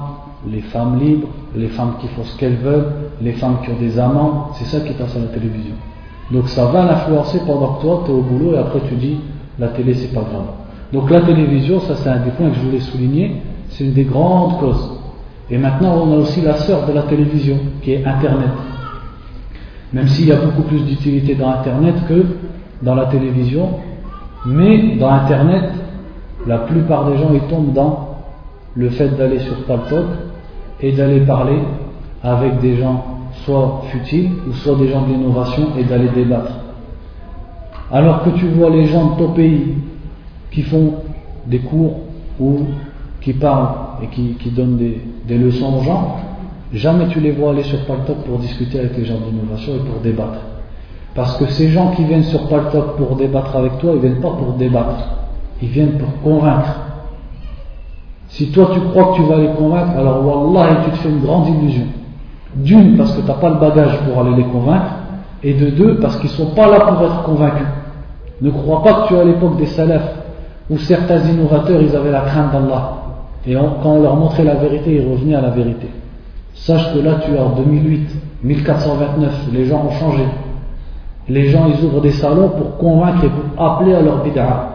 les 0.50 0.60
femmes 0.60 0.98
libres, 0.98 1.28
les 1.54 1.68
femmes 1.68 1.94
qui 2.00 2.08
font 2.08 2.24
ce 2.24 2.36
qu'elles 2.38 2.56
veulent, 2.56 2.86
les 3.20 3.32
femmes 3.32 3.58
qui 3.64 3.70
ont 3.70 3.78
des 3.78 3.98
amants, 3.98 4.50
c'est 4.54 4.64
ça 4.64 4.80
qui 4.80 4.88
est 4.88 5.00
à 5.00 5.06
la 5.20 5.26
télévision. 5.26 5.74
Donc 6.30 6.48
ça 6.48 6.66
va 6.66 6.84
l'influencer 6.84 7.40
pendant 7.46 7.74
que 7.74 7.82
toi 7.82 8.02
tu 8.04 8.10
es 8.10 8.14
au 8.14 8.22
boulot 8.22 8.54
et 8.54 8.58
après 8.58 8.80
tu 8.88 8.94
dis 8.94 9.18
la 9.58 9.68
télé 9.68 9.94
c'est 9.94 10.12
pas 10.14 10.22
grave. 10.22 10.46
Donc 10.92 11.10
la 11.10 11.20
télévision, 11.22 11.80
ça 11.80 11.94
c'est 11.96 12.08
un 12.08 12.20
des 12.20 12.30
points 12.30 12.50
que 12.50 12.56
je 12.56 12.60
voulais 12.60 12.80
souligner, 12.80 13.42
c'est 13.68 13.84
une 13.84 13.92
des 13.92 14.04
grandes 14.04 14.58
causes. 14.58 14.98
Et 15.50 15.58
maintenant, 15.58 16.02
on 16.04 16.12
a 16.12 16.16
aussi 16.16 16.40
la 16.40 16.54
sœur 16.54 16.86
de 16.86 16.92
la 16.92 17.02
télévision, 17.02 17.58
qui 17.82 17.92
est 17.92 18.04
Internet. 18.06 18.50
Même 19.92 20.06
s'il 20.08 20.28
y 20.28 20.32
a 20.32 20.36
beaucoup 20.36 20.62
plus 20.62 20.84
d'utilité 20.84 21.34
dans 21.34 21.50
Internet 21.50 21.94
que 22.08 22.24
dans 22.82 22.94
la 22.94 23.06
télévision, 23.06 23.68
mais 24.46 24.96
dans 24.96 25.10
Internet, 25.10 25.70
la 26.46 26.58
plupart 26.58 27.10
des 27.10 27.18
gens 27.18 27.30
ils 27.32 27.46
tombent 27.48 27.72
dans 27.72 28.08
le 28.74 28.88
fait 28.90 29.08
d'aller 29.16 29.38
sur 29.40 29.64
Talk 29.66 29.92
et 30.82 30.92
d'aller 30.92 31.20
parler 31.20 31.58
avec 32.22 32.60
des 32.60 32.76
gens 32.76 33.04
soit 33.44 33.82
futiles 33.90 34.30
ou 34.48 34.52
soit 34.52 34.76
des 34.76 34.88
gens 34.88 35.02
d'innovation 35.02 35.68
et 35.78 35.84
d'aller 35.84 36.08
débattre. 36.14 36.52
Alors 37.90 38.22
que 38.24 38.30
tu 38.30 38.46
vois 38.48 38.70
les 38.70 38.86
gens 38.86 39.12
de 39.12 39.18
ton 39.18 39.32
pays 39.32 39.74
qui 40.50 40.62
font 40.62 40.94
des 41.46 41.58
cours 41.58 42.00
ou 42.40 42.60
qui 43.20 43.32
parlent 43.32 43.74
et 44.02 44.06
qui, 44.08 44.50
donnent 44.50 44.78
des, 44.78 45.38
leçons 45.38 45.78
aux 45.78 45.82
gens, 45.82 46.16
jamais 46.72 47.06
tu 47.08 47.20
les 47.20 47.32
vois 47.32 47.50
aller 47.50 47.62
sur 47.62 47.84
Paltalk 47.84 48.18
pour 48.24 48.38
discuter 48.38 48.78
avec 48.80 48.96
les 48.96 49.04
gens 49.04 49.18
d'innovation 49.18 49.74
et 49.76 49.90
pour 49.90 50.00
débattre. 50.00 50.40
Parce 51.14 51.36
que 51.36 51.46
ces 51.46 51.68
gens 51.68 51.90
qui 51.92 52.04
viennent 52.04 52.24
sur 52.24 52.48
Paltalk 52.48 52.96
pour 52.96 53.16
débattre 53.16 53.56
avec 53.56 53.78
toi, 53.78 53.92
ils 53.94 54.00
viennent 54.00 54.20
pas 54.20 54.30
pour 54.30 54.54
débattre, 54.54 55.04
ils 55.60 55.68
viennent 55.68 55.98
pour 55.98 56.20
convaincre. 56.22 56.91
Si 58.32 58.50
toi 58.50 58.70
tu 58.72 58.80
crois 58.80 59.12
que 59.12 59.16
tu 59.16 59.22
vas 59.24 59.36
les 59.36 59.48
convaincre, 59.48 59.92
alors 59.98 60.24
Wallah, 60.24 60.76
tu 60.84 60.90
te 60.92 60.96
fais 60.96 61.10
une 61.10 61.20
grande 61.20 61.48
illusion. 61.48 61.84
D'une, 62.54 62.96
parce 62.96 63.12
que 63.14 63.20
tu 63.20 63.26
n'as 63.26 63.34
pas 63.34 63.50
le 63.50 63.56
bagage 63.56 63.98
pour 64.06 64.22
aller 64.22 64.36
les 64.36 64.44
convaincre, 64.44 64.90
et 65.42 65.52
de 65.52 65.68
deux, 65.68 65.96
parce 65.96 66.16
qu'ils 66.16 66.30
ne 66.30 66.34
sont 66.36 66.54
pas 66.54 66.66
là 66.66 66.80
pour 66.80 67.02
être 67.04 67.22
convaincus. 67.24 67.66
Ne 68.40 68.50
crois 68.50 68.82
pas 68.82 68.92
que 68.94 69.08
tu 69.08 69.14
es 69.14 69.20
à 69.20 69.24
l'époque 69.24 69.58
des 69.58 69.66
salafs, 69.66 70.14
où 70.70 70.78
certains 70.78 71.18
innovateurs, 71.18 71.82
ils 71.82 71.94
avaient 71.94 72.10
la 72.10 72.22
crainte 72.22 72.52
d'Allah. 72.52 72.92
Et 73.46 73.54
quand 73.54 73.90
on 73.90 74.02
leur 74.02 74.16
montrait 74.16 74.44
la 74.44 74.54
vérité, 74.54 74.94
ils 74.94 75.12
revenaient 75.12 75.34
à 75.34 75.42
la 75.42 75.50
vérité. 75.50 75.88
Sache 76.54 76.94
que 76.94 77.00
là, 77.00 77.16
tu 77.22 77.34
es 77.34 77.38
en 77.38 77.50
2008, 77.50 78.08
1429, 78.44 79.48
les 79.52 79.66
gens 79.66 79.84
ont 79.86 79.90
changé. 79.90 80.24
Les 81.28 81.48
gens, 81.48 81.66
ils 81.68 81.84
ouvrent 81.84 82.00
des 82.00 82.12
salons 82.12 82.48
pour 82.48 82.78
convaincre 82.78 83.24
et 83.24 83.28
pour 83.28 83.62
appeler 83.62 83.94
à 83.94 84.00
leur 84.00 84.22
bid'a. 84.24 84.71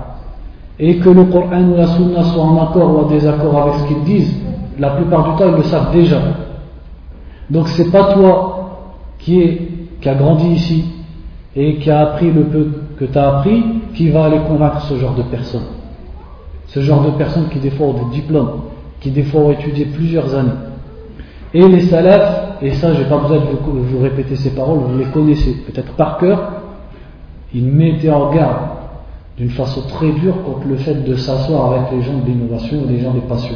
Et 0.79 0.97
que 0.97 1.09
le 1.09 1.25
Coran 1.25 1.63
ou 1.63 1.75
la 1.75 1.87
Sunna 1.87 2.23
soient 2.23 2.43
en 2.43 2.63
accord 2.63 2.93
ou 2.93 3.05
en 3.05 3.09
désaccord 3.09 3.57
avec 3.57 3.75
ce 3.75 3.87
qu'ils 3.87 4.03
disent, 4.03 4.35
la 4.79 4.91
plupart 4.91 5.31
du 5.31 5.37
temps, 5.37 5.49
ils 5.49 5.57
le 5.57 5.63
savent 5.63 5.91
déjà. 5.91 6.17
Donc 7.49 7.67
c'est 7.69 7.89
pas 7.91 8.13
toi 8.13 8.57
qui, 9.19 9.41
est, 9.41 9.61
a 10.05 10.13
grandi 10.13 10.47
ici 10.49 10.85
et 11.55 11.77
qui 11.77 11.89
a 11.89 12.01
appris 12.01 12.31
le 12.31 12.43
peu 12.43 12.67
que 12.97 13.05
tu 13.05 13.17
as 13.17 13.37
appris 13.37 13.63
qui 13.95 14.09
va 14.09 14.25
aller 14.25 14.39
convaincre 14.47 14.81
ce 14.81 14.95
genre 14.95 15.15
de 15.15 15.23
personnes. 15.23 15.65
Ce 16.67 16.81
genre 16.81 17.03
de 17.03 17.11
personnes 17.11 17.47
qui 17.49 17.59
des 17.59 17.71
fois 17.71 17.87
ont 17.87 17.93
des 17.93 18.15
diplômes, 18.15 18.61
qui 18.99 19.11
des 19.11 19.23
fois 19.23 19.41
ont 19.41 19.51
étudié 19.51 19.85
plusieurs 19.85 20.35
années. 20.35 20.51
Et 21.53 21.67
les 21.67 21.81
salafs, 21.81 22.61
et 22.61 22.73
ça 22.73 22.93
j'ai 22.93 23.05
pas 23.05 23.17
besoin 23.17 23.37
de 23.37 23.43
vous, 23.63 23.99
répéter 24.01 24.35
ces 24.35 24.51
paroles, 24.51 24.79
vous 24.79 24.97
les 24.97 25.05
connaissez 25.05 25.53
peut-être 25.65 25.93
par 25.93 26.17
cœur, 26.17 26.51
ils 27.53 27.65
mettaient 27.65 28.11
en 28.11 28.31
garde 28.33 28.57
d'une 29.37 29.49
façon 29.51 29.81
très 29.87 30.11
dure 30.11 30.41
contre 30.43 30.67
le 30.67 30.77
fait 30.77 31.03
de 31.03 31.15
s'asseoir 31.15 31.71
avec 31.71 31.91
les 31.91 32.01
gens 32.01 32.17
de 32.17 32.25
l'innovation 32.25 32.77
ou 32.83 32.89
les 32.89 32.99
gens 32.99 33.11
des 33.11 33.21
passions. 33.21 33.55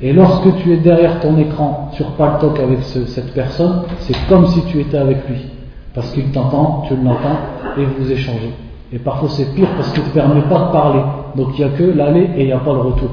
Et 0.00 0.12
lorsque 0.12 0.56
tu 0.56 0.72
es 0.72 0.76
derrière 0.78 1.20
ton 1.20 1.36
écran 1.38 1.90
sur 1.92 2.12
Paltalk 2.12 2.58
avec 2.58 2.82
cette 2.82 3.32
personne, 3.34 3.82
c'est 4.00 4.16
comme 4.28 4.46
si 4.48 4.62
tu 4.66 4.80
étais 4.80 4.98
avec 4.98 5.28
lui. 5.28 5.46
Parce 5.94 6.10
qu'il 6.12 6.30
t'entend, 6.30 6.84
tu 6.88 6.96
l'entends, 6.96 7.38
et 7.76 7.84
vous 7.84 8.10
échangez. 8.10 8.52
Et 8.92 8.98
parfois 8.98 9.28
c'est 9.28 9.54
pire 9.54 9.68
parce 9.76 9.92
qu'il 9.92 10.02
ne 10.02 10.08
te 10.08 10.14
permet 10.14 10.42
pas 10.42 10.66
de 10.66 10.72
parler. 10.72 11.00
Donc 11.36 11.58
il 11.58 11.64
n'y 11.64 11.72
a 11.72 11.76
que 11.76 11.84
l'aller 11.84 12.30
et 12.36 12.42
il 12.42 12.46
n'y 12.46 12.52
a 12.52 12.58
pas 12.58 12.72
le 12.72 12.80
retour. 12.80 13.10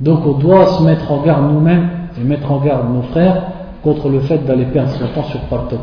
Donc 0.00 0.26
on 0.26 0.32
doit 0.32 0.66
se 0.66 0.82
mettre 0.82 1.10
en 1.10 1.22
garde 1.22 1.52
nous-mêmes 1.52 1.88
et 2.20 2.24
mettre 2.24 2.50
en 2.50 2.58
garde 2.58 2.92
nos 2.92 3.02
frères 3.02 3.42
contre 3.82 4.08
le 4.08 4.20
fait 4.20 4.38
d'aller 4.38 4.64
perdre 4.66 4.90
son 4.90 5.06
temps 5.08 5.24
sur 5.24 5.40
Paltalk. 5.42 5.80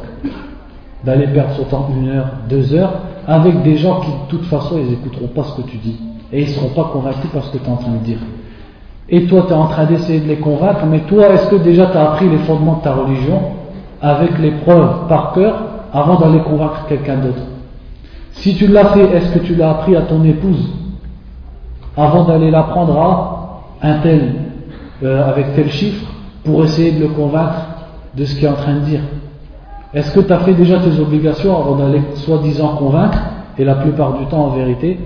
D'aller 1.04 1.28
perdre 1.28 1.54
son 1.56 1.64
temps 1.64 1.90
une 1.96 2.10
heure, 2.10 2.28
deux 2.50 2.74
heures, 2.74 2.94
avec 3.30 3.62
des 3.62 3.78
gens 3.78 4.00
qui 4.00 4.10
de 4.10 4.28
toute 4.28 4.46
façon 4.46 4.80
ils 4.80 4.90
n'écouteront 4.90 5.28
pas 5.28 5.44
ce 5.44 5.62
que 5.62 5.68
tu 5.68 5.78
dis. 5.78 5.96
Et 6.34 6.42
ils 6.42 6.48
ne 6.48 6.52
seront 6.52 6.70
pas 6.70 6.90
convaincus 6.92 7.30
par 7.32 7.44
ce 7.44 7.52
que 7.52 7.60
tu 7.60 7.66
es 7.66 7.70
en 7.70 7.76
train 7.78 7.92
de 7.92 8.04
dire. 8.04 8.18
Et 9.08 9.26
toi 9.26 9.44
tu 9.48 9.54
es 9.54 9.56
en 9.56 9.68
train 9.68 9.86
d'essayer 9.86 10.20
de 10.20 10.28
les 10.28 10.38
convaincre, 10.38 10.84
mais 10.90 11.02
toi 11.02 11.30
est-ce 11.30 11.48
que 11.48 11.58
déjà 11.58 11.86
tu 11.86 11.98
as 11.98 12.12
appris 12.12 12.28
les 12.28 12.40
fondements 12.40 12.78
de 12.78 12.82
ta 12.82 12.96
religion 12.96 13.40
avec 14.02 14.40
les 14.40 14.52
preuves 14.52 15.08
par 15.08 15.34
cœur 15.34 15.62
avant 15.94 16.20
d'aller 16.20 16.40
convaincre 16.40 16.88
quelqu'un 16.90 17.18
d'autre? 17.18 17.44
Si 18.32 18.56
tu 18.56 18.66
l'as 18.66 18.86
fait, 18.86 19.16
est-ce 19.16 19.32
que 19.32 19.40
tu 19.40 19.54
l'as 19.54 19.72
appris 19.72 19.96
à 19.96 20.02
ton 20.02 20.24
épouse 20.24 20.68
avant 21.96 22.24
d'aller 22.24 22.50
l'apprendre 22.50 22.98
à 23.00 23.88
un 23.88 24.00
tel, 24.00 24.34
euh, 25.04 25.30
avec 25.30 25.54
tel 25.54 25.70
chiffre, 25.70 26.08
pour 26.44 26.64
essayer 26.64 26.94
de 26.94 27.02
le 27.02 27.10
convaincre 27.10 27.68
de 28.16 28.26
ce 28.26 28.36
qu'il 28.36 28.46
est 28.46 28.50
en 28.50 28.54
train 28.54 28.76
de 28.76 28.86
dire? 28.86 29.02
Est-ce 29.94 30.12
que 30.14 30.20
tu 30.20 30.32
as 30.32 30.40
fait 30.40 30.54
déjà 30.54 30.80
tes 30.80 31.00
obligations 31.00 31.58
avant 31.58 31.76
d'aller 31.76 32.02
soi-disant 32.16 32.76
convaincre 32.76 33.20
Et 33.58 33.64
la 33.64 33.76
plupart 33.76 34.20
du 34.20 34.26
temps, 34.28 34.46
en 34.46 34.50
vérité, 34.50 35.00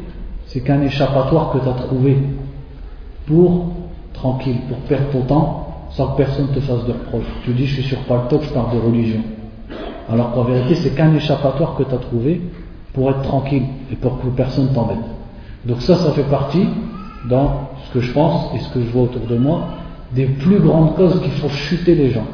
c'est 0.48 0.60
qu'un 0.60 0.82
échappatoire 0.82 1.52
que 1.52 1.60
tu 1.60 1.70
as 1.70 1.74
trouvé 1.74 2.18
pour, 3.26 3.72
tranquille, 4.14 4.58
pour 4.68 4.78
perdre 4.80 5.10
ton 5.12 5.22
temps 5.22 5.68
sans 5.92 6.08
que 6.08 6.18
personne 6.18 6.48
te 6.48 6.60
fasse 6.60 6.86
de 6.86 6.92
reproche. 6.92 7.26
Tu 7.46 7.52
dis, 7.54 7.66
je 7.66 7.82
suis 7.82 7.84
sur 7.84 8.00
top, 8.30 8.44
je 8.44 8.50
parle 8.50 8.76
de 8.76 8.80
religion. 8.86 9.22
Alors 10.12 10.34
qu'en 10.34 10.44
vérité, 10.44 10.76
c'est 10.76 10.96
qu'un 10.96 11.14
échappatoire 11.16 11.76
que 11.76 11.84
tu 11.84 11.94
as 11.94 12.00
trouvé 12.00 12.42
pour 12.94 13.10
être 13.10 13.22
tranquille 13.22 13.64
et 13.92 13.96
pour 13.96 14.20
que 14.20 14.28
personne 14.28 14.74
t'embête. 14.74 14.98
Donc 15.66 15.82
ça, 15.82 15.96
ça 15.96 16.12
fait 16.12 16.24
partie, 16.24 16.68
dans 17.30 17.70
ce 17.86 17.94
que 17.94 18.00
je 18.02 18.12
pense 18.12 18.54
et 18.54 18.60
ce 18.60 18.70
que 18.74 18.82
je 18.82 18.90
vois 18.90 19.04
autour 19.04 19.26
de 19.28 19.38
moi, 19.38 19.62
des 20.12 20.26
plus 20.26 20.60
grandes 20.60 20.96
causes 20.96 21.22
qui 21.22 21.30
font 21.30 21.50
chuter 21.50 21.96
les 21.96 22.12
gens. 22.12 22.26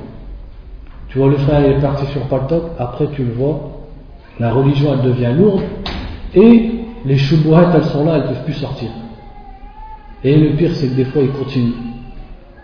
Tu 1.09 1.17
vois, 1.17 1.29
le 1.29 1.37
frère 1.37 1.65
est 1.65 1.79
parti 1.79 2.05
sur 2.07 2.21
Paltok, 2.27 2.63
après 2.77 3.07
tu 3.13 3.23
le 3.23 3.33
vois, 3.33 3.71
la 4.39 4.53
religion 4.53 4.93
elle 4.93 5.01
devient 5.01 5.33
lourde, 5.35 5.63
et 6.35 6.71
les 7.05 7.17
choubouettes 7.17 7.69
elles 7.73 7.85
sont 7.85 8.05
là, 8.05 8.17
elles 8.17 8.21
ne 8.21 8.27
peuvent 8.27 8.43
plus 8.45 8.53
sortir. 8.53 8.89
Et 10.23 10.37
le 10.37 10.55
pire 10.55 10.71
c'est 10.75 10.87
que 10.87 10.95
des 10.95 11.05
fois 11.05 11.23
ils 11.23 11.31
continuent. 11.31 11.73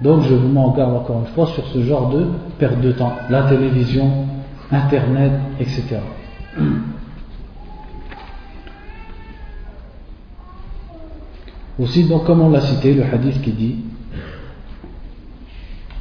Donc 0.01 0.21
je 0.23 0.35
vous 0.35 0.47
m'en 0.47 0.71
garde 0.71 0.93
encore 0.93 1.21
une 1.21 1.33
fois 1.33 1.47
sur 1.47 1.65
ce 1.67 1.81
genre 1.81 2.09
de 2.09 2.27
perte 2.59 2.79
de 2.81 2.91
temps. 2.91 3.13
La 3.29 3.43
télévision, 3.43 4.11
Internet, 4.71 5.31
etc. 5.59 5.97
Aussi, 11.77 12.05
donc, 12.05 12.23
comme 12.25 12.39
on 12.39 12.49
l'a 12.49 12.61
cité, 12.61 12.93
le 12.93 13.03
hadith 13.03 13.41
qui 13.41 13.51
dit 13.51 13.75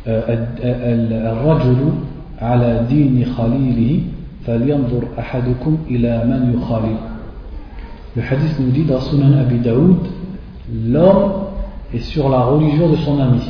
euh, 0.07 0.37
على 2.42 2.86
دين 2.90 3.26
خليله 3.38 4.02
فلينظر 4.46 5.04
أحدكم 5.20 5.78
إلى 5.90 6.24
من 6.26 6.60
يخالل 6.60 6.96
Le 8.16 8.24
hadith 8.24 8.60
nous 8.60 8.72
dit 8.72 8.86
dans 8.86 9.00
Sunan 9.02 9.38
Abi 9.40 9.60
Daoud 9.60 9.98
l'homme 10.88 11.32
est 11.94 12.00
sur 12.00 12.28
la 12.30 12.42
religion 12.42 12.90
de 12.90 12.96
son 12.98 13.20
ami. 13.20 13.42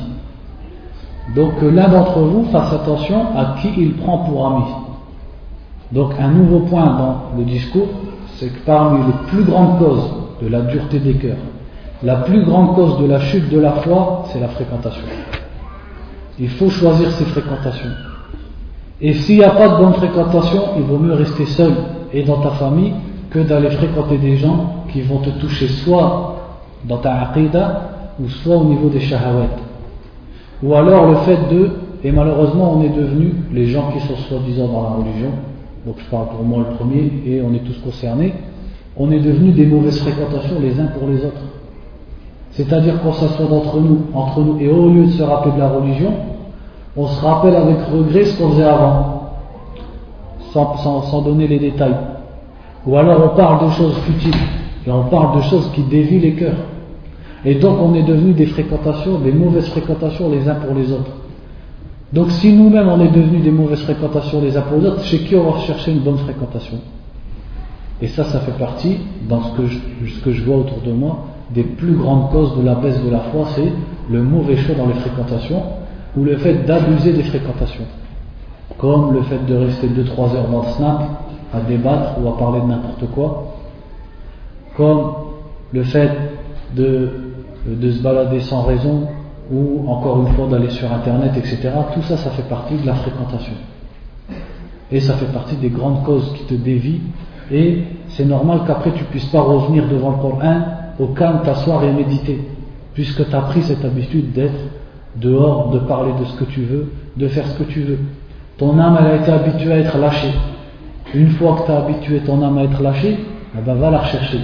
Donc 1.35 1.59
que 1.59 1.65
l'un 1.65 1.87
d'entre 1.87 2.19
vous 2.19 2.43
fasse 2.51 2.73
attention 2.73 3.37
à 3.37 3.55
qui 3.61 3.69
il 3.77 3.93
prend 3.93 4.19
pour 4.19 4.47
ami. 4.47 4.65
Donc 5.91 6.13
un 6.19 6.27
nouveau 6.29 6.59
point 6.61 6.85
dans 6.85 7.37
le 7.37 7.45
discours, 7.45 7.87
c'est 8.35 8.47
que 8.49 8.59
parmi 8.65 8.99
les 9.07 9.29
plus 9.29 9.43
grandes 9.43 9.79
causes 9.79 10.11
de 10.41 10.47
la 10.47 10.61
dureté 10.61 10.99
des 10.99 11.13
cœurs, 11.13 11.37
la 12.03 12.17
plus 12.17 12.43
grande 12.43 12.75
cause 12.75 12.99
de 12.99 13.05
la 13.05 13.19
chute 13.19 13.49
de 13.49 13.59
la 13.59 13.71
foi, 13.71 14.25
c'est 14.31 14.39
la 14.39 14.49
fréquentation. 14.49 15.03
Il 16.37 16.49
faut 16.49 16.69
choisir 16.69 17.11
ses 17.11 17.25
fréquentations. 17.25 17.89
Et 19.06 19.12
s'il 19.12 19.36
n'y 19.36 19.44
a 19.44 19.50
pas 19.50 19.68
de 19.68 19.76
bonne 19.76 19.92
fréquentation, 19.92 20.62
il 20.78 20.84
vaut 20.84 20.96
mieux 20.96 21.12
rester 21.12 21.44
seul 21.44 21.74
et 22.14 22.22
dans 22.22 22.38
ta 22.40 22.52
famille 22.52 22.94
que 23.28 23.40
d'aller 23.40 23.68
fréquenter 23.68 24.16
des 24.16 24.38
gens 24.38 24.86
qui 24.90 25.02
vont 25.02 25.18
te 25.18 25.28
toucher 25.28 25.68
soit 25.68 26.36
dans 26.86 26.96
ta 26.96 27.12
aqidah 27.20 27.90
ou 28.18 28.26
soit 28.30 28.56
au 28.56 28.64
niveau 28.64 28.88
des 28.88 29.00
shahawat. 29.00 29.50
Ou 30.62 30.74
alors 30.74 31.10
le 31.10 31.16
fait 31.16 31.36
de, 31.54 31.72
et 32.02 32.12
malheureusement 32.12 32.78
on 32.78 32.82
est 32.82 32.96
devenu, 32.96 33.34
les 33.52 33.66
gens 33.66 33.92
qui 33.92 34.00
sont 34.06 34.16
soi-disant 34.16 34.68
dans 34.68 34.82
la 34.84 34.90
religion, 34.96 35.32
donc 35.84 35.96
je 35.98 36.10
parle 36.10 36.28
pour 36.28 36.42
moi 36.42 36.64
le 36.66 36.74
premier 36.74 37.12
et 37.26 37.42
on 37.42 37.52
est 37.52 37.62
tous 37.62 37.78
concernés, 37.84 38.32
on 38.96 39.10
est 39.10 39.20
devenu 39.20 39.52
des 39.52 39.66
mauvaises 39.66 40.00
fréquentations 40.00 40.58
les 40.62 40.80
uns 40.80 40.86
pour 40.86 41.06
les 41.08 41.18
autres. 41.18 41.44
C'est-à-dire 42.52 43.02
qu'on 43.02 43.12
s'assoit 43.12 43.52
entre 43.52 43.80
nous, 43.80 43.98
entre 44.14 44.40
nous, 44.40 44.58
et 44.60 44.68
au 44.68 44.88
lieu 44.88 45.04
de 45.04 45.10
se 45.10 45.22
rappeler 45.22 45.52
de 45.52 45.58
la 45.58 45.68
religion, 45.68 46.14
on 46.96 47.06
se 47.06 47.20
rappelle 47.20 47.56
avec 47.56 47.78
regret 47.92 48.24
ce 48.24 48.38
qu'on 48.38 48.50
faisait 48.50 48.64
avant, 48.64 49.32
sans, 50.52 51.22
donner 51.22 51.48
les 51.48 51.58
détails. 51.58 51.96
Ou 52.86 52.96
alors 52.96 53.32
on 53.32 53.36
parle 53.36 53.66
de 53.66 53.72
choses 53.72 53.96
futiles, 53.98 54.36
et 54.86 54.90
on 54.90 55.04
parle 55.04 55.36
de 55.38 55.42
choses 55.42 55.70
qui 55.72 55.82
dévient 55.82 56.20
les 56.20 56.34
cœurs. 56.34 56.56
Et 57.44 57.56
donc 57.56 57.78
on 57.80 57.94
est 57.94 58.02
devenu 58.02 58.32
des 58.32 58.46
fréquentations, 58.46 59.18
des 59.18 59.32
mauvaises 59.32 59.68
fréquentations 59.68 60.30
les 60.30 60.48
uns 60.48 60.54
pour 60.54 60.74
les 60.74 60.92
autres. 60.92 61.10
Donc 62.12 62.30
si 62.30 62.52
nous-mêmes 62.52 62.88
on 62.88 63.00
est 63.00 63.08
devenus 63.08 63.42
des 63.42 63.50
mauvaises 63.50 63.80
fréquentations 63.80 64.40
les 64.40 64.56
uns 64.56 64.62
pour 64.62 64.78
les 64.78 64.86
autres, 64.86 65.02
chez 65.02 65.18
qui 65.18 65.34
on 65.34 65.50
va 65.50 65.58
chercher 65.60 65.92
une 65.92 66.00
bonne 66.00 66.18
fréquentation? 66.18 66.78
Et 68.00 68.08
ça, 68.08 68.24
ça 68.24 68.40
fait 68.40 68.58
partie, 68.58 68.98
dans 69.28 69.40
ce 69.40 70.20
que 70.22 70.30
je 70.32 70.44
vois 70.44 70.56
autour 70.58 70.80
de 70.84 70.92
moi, 70.92 71.26
des 71.50 71.62
plus 71.62 71.94
grandes 71.94 72.30
causes 72.30 72.56
de 72.56 72.62
la 72.62 72.74
baisse 72.74 73.02
de 73.02 73.10
la 73.10 73.20
foi, 73.20 73.46
c'est 73.54 73.72
le 74.10 74.22
mauvais 74.22 74.56
choix 74.56 74.74
dans 74.74 74.86
les 74.86 74.94
fréquentations 74.94 75.62
ou 76.16 76.24
le 76.24 76.36
fait 76.36 76.64
d'abuser 76.66 77.12
des 77.12 77.22
fréquentations. 77.22 77.84
Comme 78.78 79.12
le 79.12 79.22
fait 79.22 79.44
de 79.46 79.56
rester 79.56 79.88
2-3 79.88 80.36
heures 80.36 80.48
dans 80.48 80.62
le 80.62 80.68
snap 80.68 81.02
à 81.52 81.60
débattre 81.60 82.14
ou 82.20 82.28
à 82.28 82.36
parler 82.36 82.60
de 82.60 82.66
n'importe 82.66 83.06
quoi. 83.14 83.54
Comme 84.76 85.12
le 85.72 85.82
fait 85.82 86.10
de, 86.74 87.10
se 87.66 88.02
balader 88.02 88.40
sans 88.40 88.62
raison 88.62 89.08
ou 89.52 89.88
encore 89.88 90.26
une 90.26 90.34
fois 90.34 90.46
d'aller 90.48 90.70
sur 90.70 90.90
internet, 90.92 91.32
etc. 91.36 91.70
Tout 91.92 92.02
ça, 92.02 92.16
ça 92.16 92.30
fait 92.30 92.48
partie 92.48 92.76
de 92.76 92.86
la 92.86 92.94
fréquentation. 92.94 93.54
Et 94.90 95.00
ça 95.00 95.14
fait 95.14 95.32
partie 95.32 95.56
des 95.56 95.68
grandes 95.68 96.02
causes 96.04 96.32
qui 96.34 96.44
te 96.44 96.54
dévient. 96.54 97.00
Et 97.50 97.84
c'est 98.08 98.24
normal 98.24 98.60
qu'après 98.66 98.92
tu 98.92 99.04
puisses 99.04 99.26
pas 99.26 99.40
revenir 99.40 99.88
devant 99.88 100.10
le 100.10 100.16
Coran 100.16 100.60
au 100.98 101.08
calme, 101.08 101.40
t'asseoir 101.44 101.84
et 101.84 101.92
méditer, 101.92 102.40
puisque 102.94 103.28
tu 103.28 103.34
as 103.34 103.40
pris 103.42 103.62
cette 103.62 103.84
habitude 103.84 104.32
d'être 104.32 104.54
dehors, 105.16 105.70
de 105.70 105.78
parler 105.80 106.12
de 106.18 106.24
ce 106.24 106.36
que 106.36 106.44
tu 106.44 106.62
veux, 106.62 106.92
de 107.16 107.28
faire 107.28 107.46
ce 107.46 107.58
que 107.58 107.64
tu 107.64 107.80
veux. 107.80 107.98
Ton 108.58 108.78
âme, 108.78 108.98
elle 109.00 109.06
a 109.06 109.16
été 109.16 109.30
habituée 109.30 109.72
à 109.72 109.78
être 109.78 109.98
lâchée. 109.98 110.32
Une 111.14 111.30
fois 111.30 111.58
que 111.60 111.66
tu 111.66 111.72
as 111.72 111.78
habitué 111.78 112.20
ton 112.20 112.42
âme 112.42 112.58
à 112.58 112.64
être 112.64 112.82
lâchée, 112.82 113.18
eh 113.56 113.60
ben, 113.60 113.74
va 113.74 113.90
la 113.90 113.98
rechercher. 113.98 114.40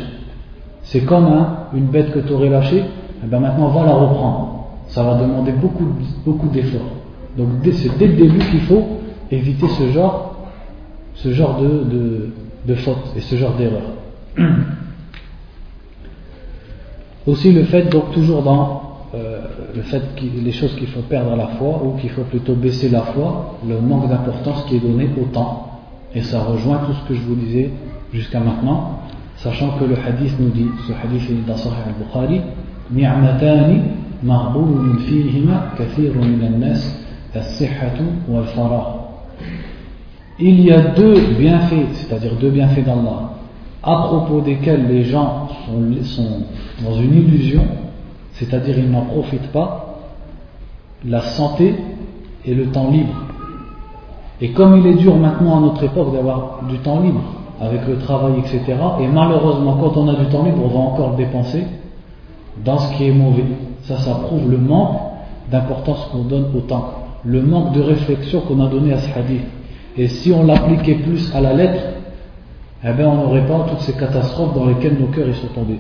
C'est 0.83 1.01
comme 1.01 1.27
hein, 1.27 1.67
une 1.75 1.87
bête 1.87 2.13
que 2.13 2.21
tu 2.21 2.33
aurais 2.33 2.49
lâchée, 2.49 2.85
eh 3.23 3.27
ben, 3.27 3.41
maintenant 3.41 3.69
va 3.69 3.85
la 3.85 3.95
reprendre. 3.95 4.67
Ça 4.89 5.03
va 5.03 5.15
demander 5.15 5.53
beaucoup, 5.53 5.87
beaucoup 6.25 6.49
d'efforts. 6.49 6.81
Donc 7.37 7.49
c'est 7.73 7.97
dès 7.97 8.09
le 8.09 8.15
début 8.15 8.39
qu'il 8.39 8.61
faut 8.63 8.85
éviter 9.31 9.69
ce 9.69 9.91
genre, 9.91 10.35
ce 11.15 11.31
genre 11.31 11.61
de, 11.61 11.69
de, 11.69 12.31
de 12.67 12.75
faute 12.75 13.13
et 13.17 13.21
ce 13.21 13.37
genre 13.37 13.55
d'erreur. 13.55 13.83
Aussi 17.27 17.53
le 17.53 17.65
fait, 17.65 17.85
donc 17.85 18.13
toujours 18.13 18.43
dans 18.43 18.90
euh, 19.13 19.41
le 19.75 19.83
fait 19.83 20.03
que 20.15 20.23
les 20.23 20.53
choses 20.53 20.75
qu'il 20.77 20.87
faut 20.87 21.01
perdre 21.01 21.35
la 21.35 21.49
foi, 21.59 21.83
ou 21.85 21.99
qu'il 21.99 22.11
faut 22.11 22.23
plutôt 22.23 22.55
baisser 22.55 22.89
la 22.89 23.01
foi, 23.01 23.57
le 23.67 23.81
manque 23.81 24.09
d'importance 24.09 24.65
qui 24.69 24.77
est 24.77 24.81
donné 24.81 25.09
au 25.21 25.25
temps. 25.27 25.81
Et 26.15 26.23
ça 26.23 26.41
rejoint 26.41 26.79
tout 26.87 26.93
ce 26.93 27.09
que 27.09 27.15
je 27.15 27.21
vous 27.23 27.35
disais 27.35 27.71
jusqu'à 28.13 28.39
maintenant, 28.39 29.01
sachant 29.37 29.79
que 29.79 29.85
le 29.85 29.97
hadith 29.97 30.39
nous 30.39 30.51
dit, 30.51 30.67
ce 30.87 30.93
hadith 30.93 31.29
est 31.29 31.49
dans 31.49 31.57
Sahih 31.57 31.75
al-Bukhari, 31.87 32.41
Ni'matani 32.93 33.81
ma'boun 34.23 34.99
fihima 34.99 35.73
kathirun 35.77 36.27
min 36.27 36.59
nas 36.59 36.81
as-sihhatu 37.35 38.03
wal 38.29 38.45
Il 40.39 40.61
y 40.61 40.73
a 40.73 40.83
deux 40.83 41.21
bienfaits, 41.39 41.95
c'est-à-dire 41.95 42.37
deux 42.41 42.51
bienfaits 42.51 42.85
d'Allah, 42.85 43.31
à 43.83 43.97
propos 44.09 44.41
desquels 44.41 44.87
les 44.89 45.05
gens 45.05 45.49
sont, 45.67 46.43
dans 46.85 46.95
une 46.95 47.15
illusion, 47.15 47.65
c'est-à-dire 48.41 48.79
ils 48.79 48.91
n'en 48.91 49.03
profitent 49.03 49.53
pas, 49.53 49.99
la 51.05 51.21
santé 51.21 51.75
et 52.47 52.55
le 52.55 52.67
temps 52.69 52.91
libre. 52.91 53.13
Et 54.41 54.53
comme 54.53 54.79
il 54.79 54.87
est 54.87 54.95
dur 54.95 55.17
maintenant 55.17 55.59
à 55.59 55.61
notre 55.61 55.85
époque 55.85 56.15
d'avoir 56.15 56.61
du 56.67 56.79
temps 56.79 57.01
libre, 57.01 57.21
avec 57.61 57.87
le 57.87 57.99
travail, 57.99 58.39
etc., 58.39 58.63
et 59.01 59.07
malheureusement 59.07 59.77
quand 59.79 59.95
on 59.99 60.09
a 60.09 60.15
du 60.15 60.25
temps 60.27 60.43
libre, 60.43 60.59
on 60.65 60.69
va 60.69 60.79
encore 60.79 61.11
le 61.11 61.17
dépenser 61.19 61.67
dans 62.65 62.79
ce 62.79 62.95
qui 62.95 63.09
est 63.09 63.13
mauvais. 63.13 63.45
Ça, 63.83 63.99
ça 63.99 64.15
prouve 64.15 64.51
le 64.51 64.57
manque 64.57 64.97
d'importance 65.51 66.09
qu'on 66.11 66.23
donne 66.23 66.47
au 66.57 66.61
temps, 66.61 66.93
le 67.25 67.43
manque 67.43 67.75
de 67.75 67.83
réflexion 67.83 68.41
qu'on 68.41 68.65
a 68.65 68.69
donné 68.69 68.95
à 68.95 68.99
ce 68.99 69.19
hadith. 69.19 69.43
Et 69.99 70.09
si 70.09 70.33
on 70.33 70.45
l'appliquait 70.45 70.95
plus 70.95 71.31
à 71.35 71.43
la 71.43 71.53
lettre, 71.53 71.83
eh 72.83 72.93
bien 72.93 73.07
on 73.07 73.17
n'aurait 73.17 73.47
pas 73.47 73.67
toutes 73.69 73.81
ces 73.81 73.93
catastrophes 73.93 74.55
dans 74.55 74.65
lesquelles 74.65 74.99
nos 74.99 75.09
cœurs 75.09 75.29
y 75.29 75.35
sont 75.35 75.49
tombés. 75.49 75.79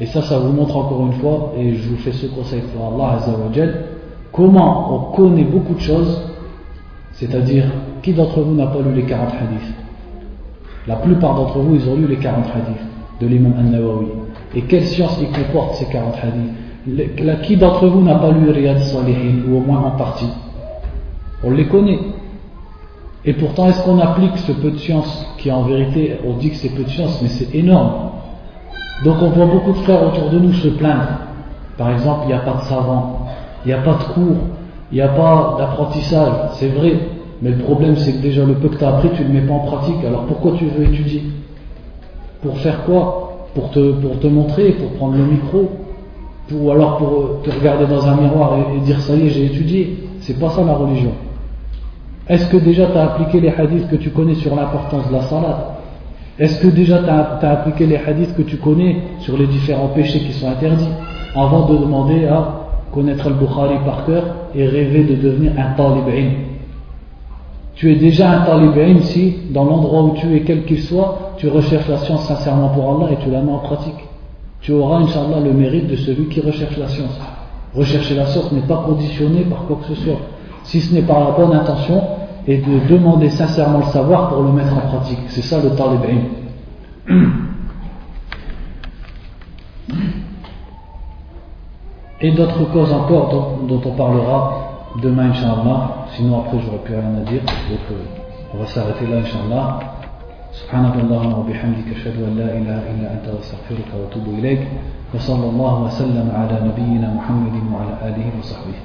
Et 0.00 0.06
ça, 0.06 0.22
ça 0.22 0.38
vous 0.38 0.52
montre 0.52 0.76
encore 0.76 1.06
une 1.06 1.20
fois, 1.20 1.52
et 1.58 1.74
je 1.74 1.88
vous 1.88 1.96
fais 1.96 2.12
ce 2.12 2.26
conseil 2.26 2.62
pour 2.72 2.94
Allah 2.94 3.16
Azzawajal, 3.16 3.84
comment 4.32 4.94
on 4.94 5.16
connaît 5.16 5.44
beaucoup 5.44 5.74
de 5.74 5.80
choses, 5.80 6.22
c'est-à-dire, 7.12 7.64
qui 8.02 8.12
d'entre 8.12 8.40
vous 8.40 8.54
n'a 8.54 8.66
pas 8.66 8.80
lu 8.80 8.94
les 8.94 9.02
40 9.02 9.28
hadiths? 9.28 9.74
La 10.86 10.96
plupart 10.96 11.34
d'entre 11.34 11.58
vous, 11.58 11.74
ils 11.74 11.88
ont 11.88 11.96
lu 11.96 12.06
les 12.06 12.16
40 12.16 12.44
hadiths 12.46 12.86
de 13.20 13.26
l'imam 13.26 13.54
An-Nawawi. 13.58 14.06
Et 14.54 14.62
quelle 14.62 14.84
science 14.84 15.18
ils 15.20 15.30
comportent 15.36 15.74
ces 15.74 15.86
40 15.86 16.14
hadiths? 16.22 17.42
Qui 17.42 17.56
d'entre 17.56 17.86
vous 17.88 18.00
n'a 18.00 18.14
pas 18.14 18.30
lu 18.30 18.48
Riyad 18.50 18.78
Salihin, 18.78 19.42
ou 19.48 19.56
au 19.56 19.60
moins 19.60 19.80
en 19.80 19.90
partie? 19.90 20.30
On 21.42 21.50
les 21.50 21.66
connaît. 21.66 21.98
Et 23.24 23.32
pourtant, 23.32 23.68
est-ce 23.68 23.82
qu'on 23.82 23.98
applique 23.98 24.38
ce 24.38 24.52
peu 24.52 24.70
de 24.70 24.78
science 24.78 25.26
qui 25.38 25.50
en 25.50 25.64
vérité, 25.64 26.18
on 26.24 26.34
dit 26.34 26.50
que 26.50 26.56
c'est 26.56 26.68
peu 26.70 26.84
de 26.84 26.88
science, 26.88 27.20
mais 27.20 27.28
c'est 27.28 27.52
énorme? 27.54 28.12
Donc 29.04 29.16
on 29.22 29.28
voit 29.30 29.46
beaucoup 29.46 29.72
de 29.72 29.78
frères 29.78 30.02
autour 30.06 30.30
de 30.30 30.38
nous 30.38 30.52
se 30.52 30.68
plaindre. 30.68 31.08
Par 31.76 31.90
exemple, 31.90 32.22
il 32.24 32.28
n'y 32.28 32.32
a 32.32 32.40
pas 32.40 32.54
de 32.54 32.62
savants, 32.62 33.26
il 33.64 33.68
n'y 33.68 33.74
a 33.74 33.78
pas 33.78 33.94
de 33.94 34.12
cours, 34.12 34.36
il 34.90 34.96
n'y 34.96 35.00
a 35.00 35.08
pas 35.08 35.56
d'apprentissage, 35.58 36.32
c'est 36.54 36.68
vrai. 36.68 36.98
Mais 37.40 37.50
le 37.50 37.58
problème, 37.58 37.96
c'est 37.96 38.14
que 38.14 38.22
déjà 38.22 38.44
le 38.44 38.54
peu 38.54 38.68
que 38.68 38.76
tu 38.76 38.84
as 38.84 38.88
appris, 38.88 39.10
tu 39.14 39.22
ne 39.22 39.28
le 39.28 39.34
mets 39.34 39.46
pas 39.46 39.54
en 39.54 39.60
pratique. 39.60 40.04
Alors 40.04 40.24
pourquoi 40.24 40.52
tu 40.58 40.66
veux 40.66 40.84
étudier? 40.84 41.22
Pour 42.42 42.58
faire 42.58 42.84
quoi? 42.84 43.46
Pour 43.54 43.70
te, 43.70 44.26
montrer, 44.26 44.72
pour 44.72 44.90
prendre 44.92 45.16
le 45.16 45.24
micro? 45.24 45.70
Ou 46.52 46.70
alors 46.70 46.96
pour 46.96 47.42
te 47.44 47.50
regarder 47.50 47.86
dans 47.86 48.06
un 48.06 48.16
miroir 48.16 48.56
et, 48.56 48.76
et 48.76 48.80
dire 48.80 49.00
ça 49.00 49.14
y 49.14 49.26
est, 49.26 49.28
j'ai 49.28 49.46
étudié 49.46 50.08
C'est 50.20 50.38
pas 50.38 50.50
ça 50.50 50.64
la 50.64 50.74
religion. 50.74 51.12
Est-ce 52.28 52.50
que 52.50 52.56
déjà 52.56 52.86
tu 52.86 52.98
as 52.98 53.04
appliqué 53.04 53.40
les 53.40 53.50
hadiths 53.50 53.88
que 53.88 53.96
tu 53.96 54.10
connais 54.10 54.34
sur 54.34 54.54
l'importance 54.56 55.08
de 55.08 55.12
la 55.12 55.22
salade 55.22 55.77
Est-ce 56.38 56.60
que 56.60 56.68
déjà 56.68 56.98
tu 57.02 57.10
as, 57.10 57.50
appliqué 57.50 57.86
les 57.86 57.96
hadiths 57.96 58.34
que 58.36 58.42
tu 58.42 58.56
connais 58.58 59.02
sur 59.20 59.36
les 59.36 59.46
différents 59.46 59.88
péchés 59.88 60.20
qui 60.20 60.32
sont 60.32 60.48
interdits 60.48 60.88
avant 61.34 61.66
de 61.66 61.76
demander 61.78 62.26
à 62.26 62.66
connaître 62.92 63.28
le 63.28 63.34
Bukhari 63.34 63.78
par 63.84 64.06
cœur 64.06 64.24
et 64.54 64.66
rêver 64.66 65.04
de 65.04 65.16
devenir 65.16 65.52
un 65.58 65.74
talib'in? 65.74 66.30
Tu 67.74 67.92
es 67.92 67.96
déjà 67.96 68.30
un 68.30 68.40
talib'in 68.44 69.00
si 69.02 69.36
dans 69.50 69.64
l'endroit 69.64 70.02
où 70.02 70.14
tu 70.14 70.34
es, 70.36 70.40
quel 70.42 70.64
qu'il 70.64 70.80
soit, 70.80 71.32
tu 71.38 71.48
recherches 71.48 71.88
la 71.88 71.98
science 71.98 72.24
sincèrement 72.26 72.68
pour 72.68 72.88
Allah 72.96 73.12
et 73.12 73.16
tu 73.22 73.30
la 73.30 73.40
mets 73.40 73.52
en 73.52 73.58
pratique. 73.58 74.08
Tu 74.60 74.72
auras, 74.72 74.98
Inch'Allah, 74.98 75.40
le 75.44 75.52
mérite 75.52 75.86
de 75.86 75.96
celui 75.96 76.26
qui 76.26 76.40
recherche 76.40 76.76
la 76.76 76.88
science. 76.88 77.18
rechercher 77.74 78.14
la 78.14 78.26
source 78.26 78.50
n'est 78.52 78.60
pas 78.60 78.82
conditionné 78.86 79.40
par 79.42 79.66
quoi 79.66 79.78
que 79.82 79.94
ce 79.94 80.02
soit, 80.02 80.18
si 80.64 80.80
ce 80.80 80.94
n'est 80.94 81.02
par 81.02 81.20
la 81.20 81.30
bonne 81.32 81.56
intention 81.56 82.02
et 82.47 82.57
de 82.57 82.87
demander 82.87 83.29
sincèrement 83.29 83.79
le 83.79 83.85
savoir 83.85 84.29
pour 84.29 84.43
le 84.43 84.51
mettre 84.51 84.73
en 84.73 84.81
pratique. 84.81 85.19
C'est 85.27 85.41
ça 85.41 85.61
le 85.61 85.71
talib 85.75 86.01
Et 92.21 92.31
d'autres 92.31 92.71
causes 92.71 92.93
encore 92.93 93.59
dont, 93.67 93.81
on 93.85 93.91
parlera 93.91 94.89
demain, 95.01 95.29
Inch'Allah. 95.31 96.05
Sinon, 96.15 96.39
après, 96.39 96.57
j'aurais 96.63 96.77
plus 96.77 96.95
rien 96.95 97.15
à 97.17 97.29
dire. 97.29 97.41
Donc, 97.41 97.79
euh, 97.91 98.53
on 98.53 98.57
va 98.59 98.65
s'arrêter 98.65 99.05
là, 99.07 99.17
Inch'Allah. 99.17 99.79
سبحانك 100.53 100.95
اللهم 100.95 101.33
وبحمدك 101.33 101.87
اشهد 101.97 102.15
ان 102.29 102.37
لا 102.37 102.45
اله 102.57 102.79
الا 102.91 103.07
انت 103.13 103.25
واستغفرك 103.33 103.89
واتوب 103.97 104.25
اليك 104.37 104.67
وصلى 105.13 105.49
الله 105.49 105.83
وسلم 105.83 106.27
على 106.39 106.55
نبينا 106.69 107.13
محمد 107.13 107.55
وعلى 107.73 107.93
اله 108.07 108.27
وصحبه 108.39 108.77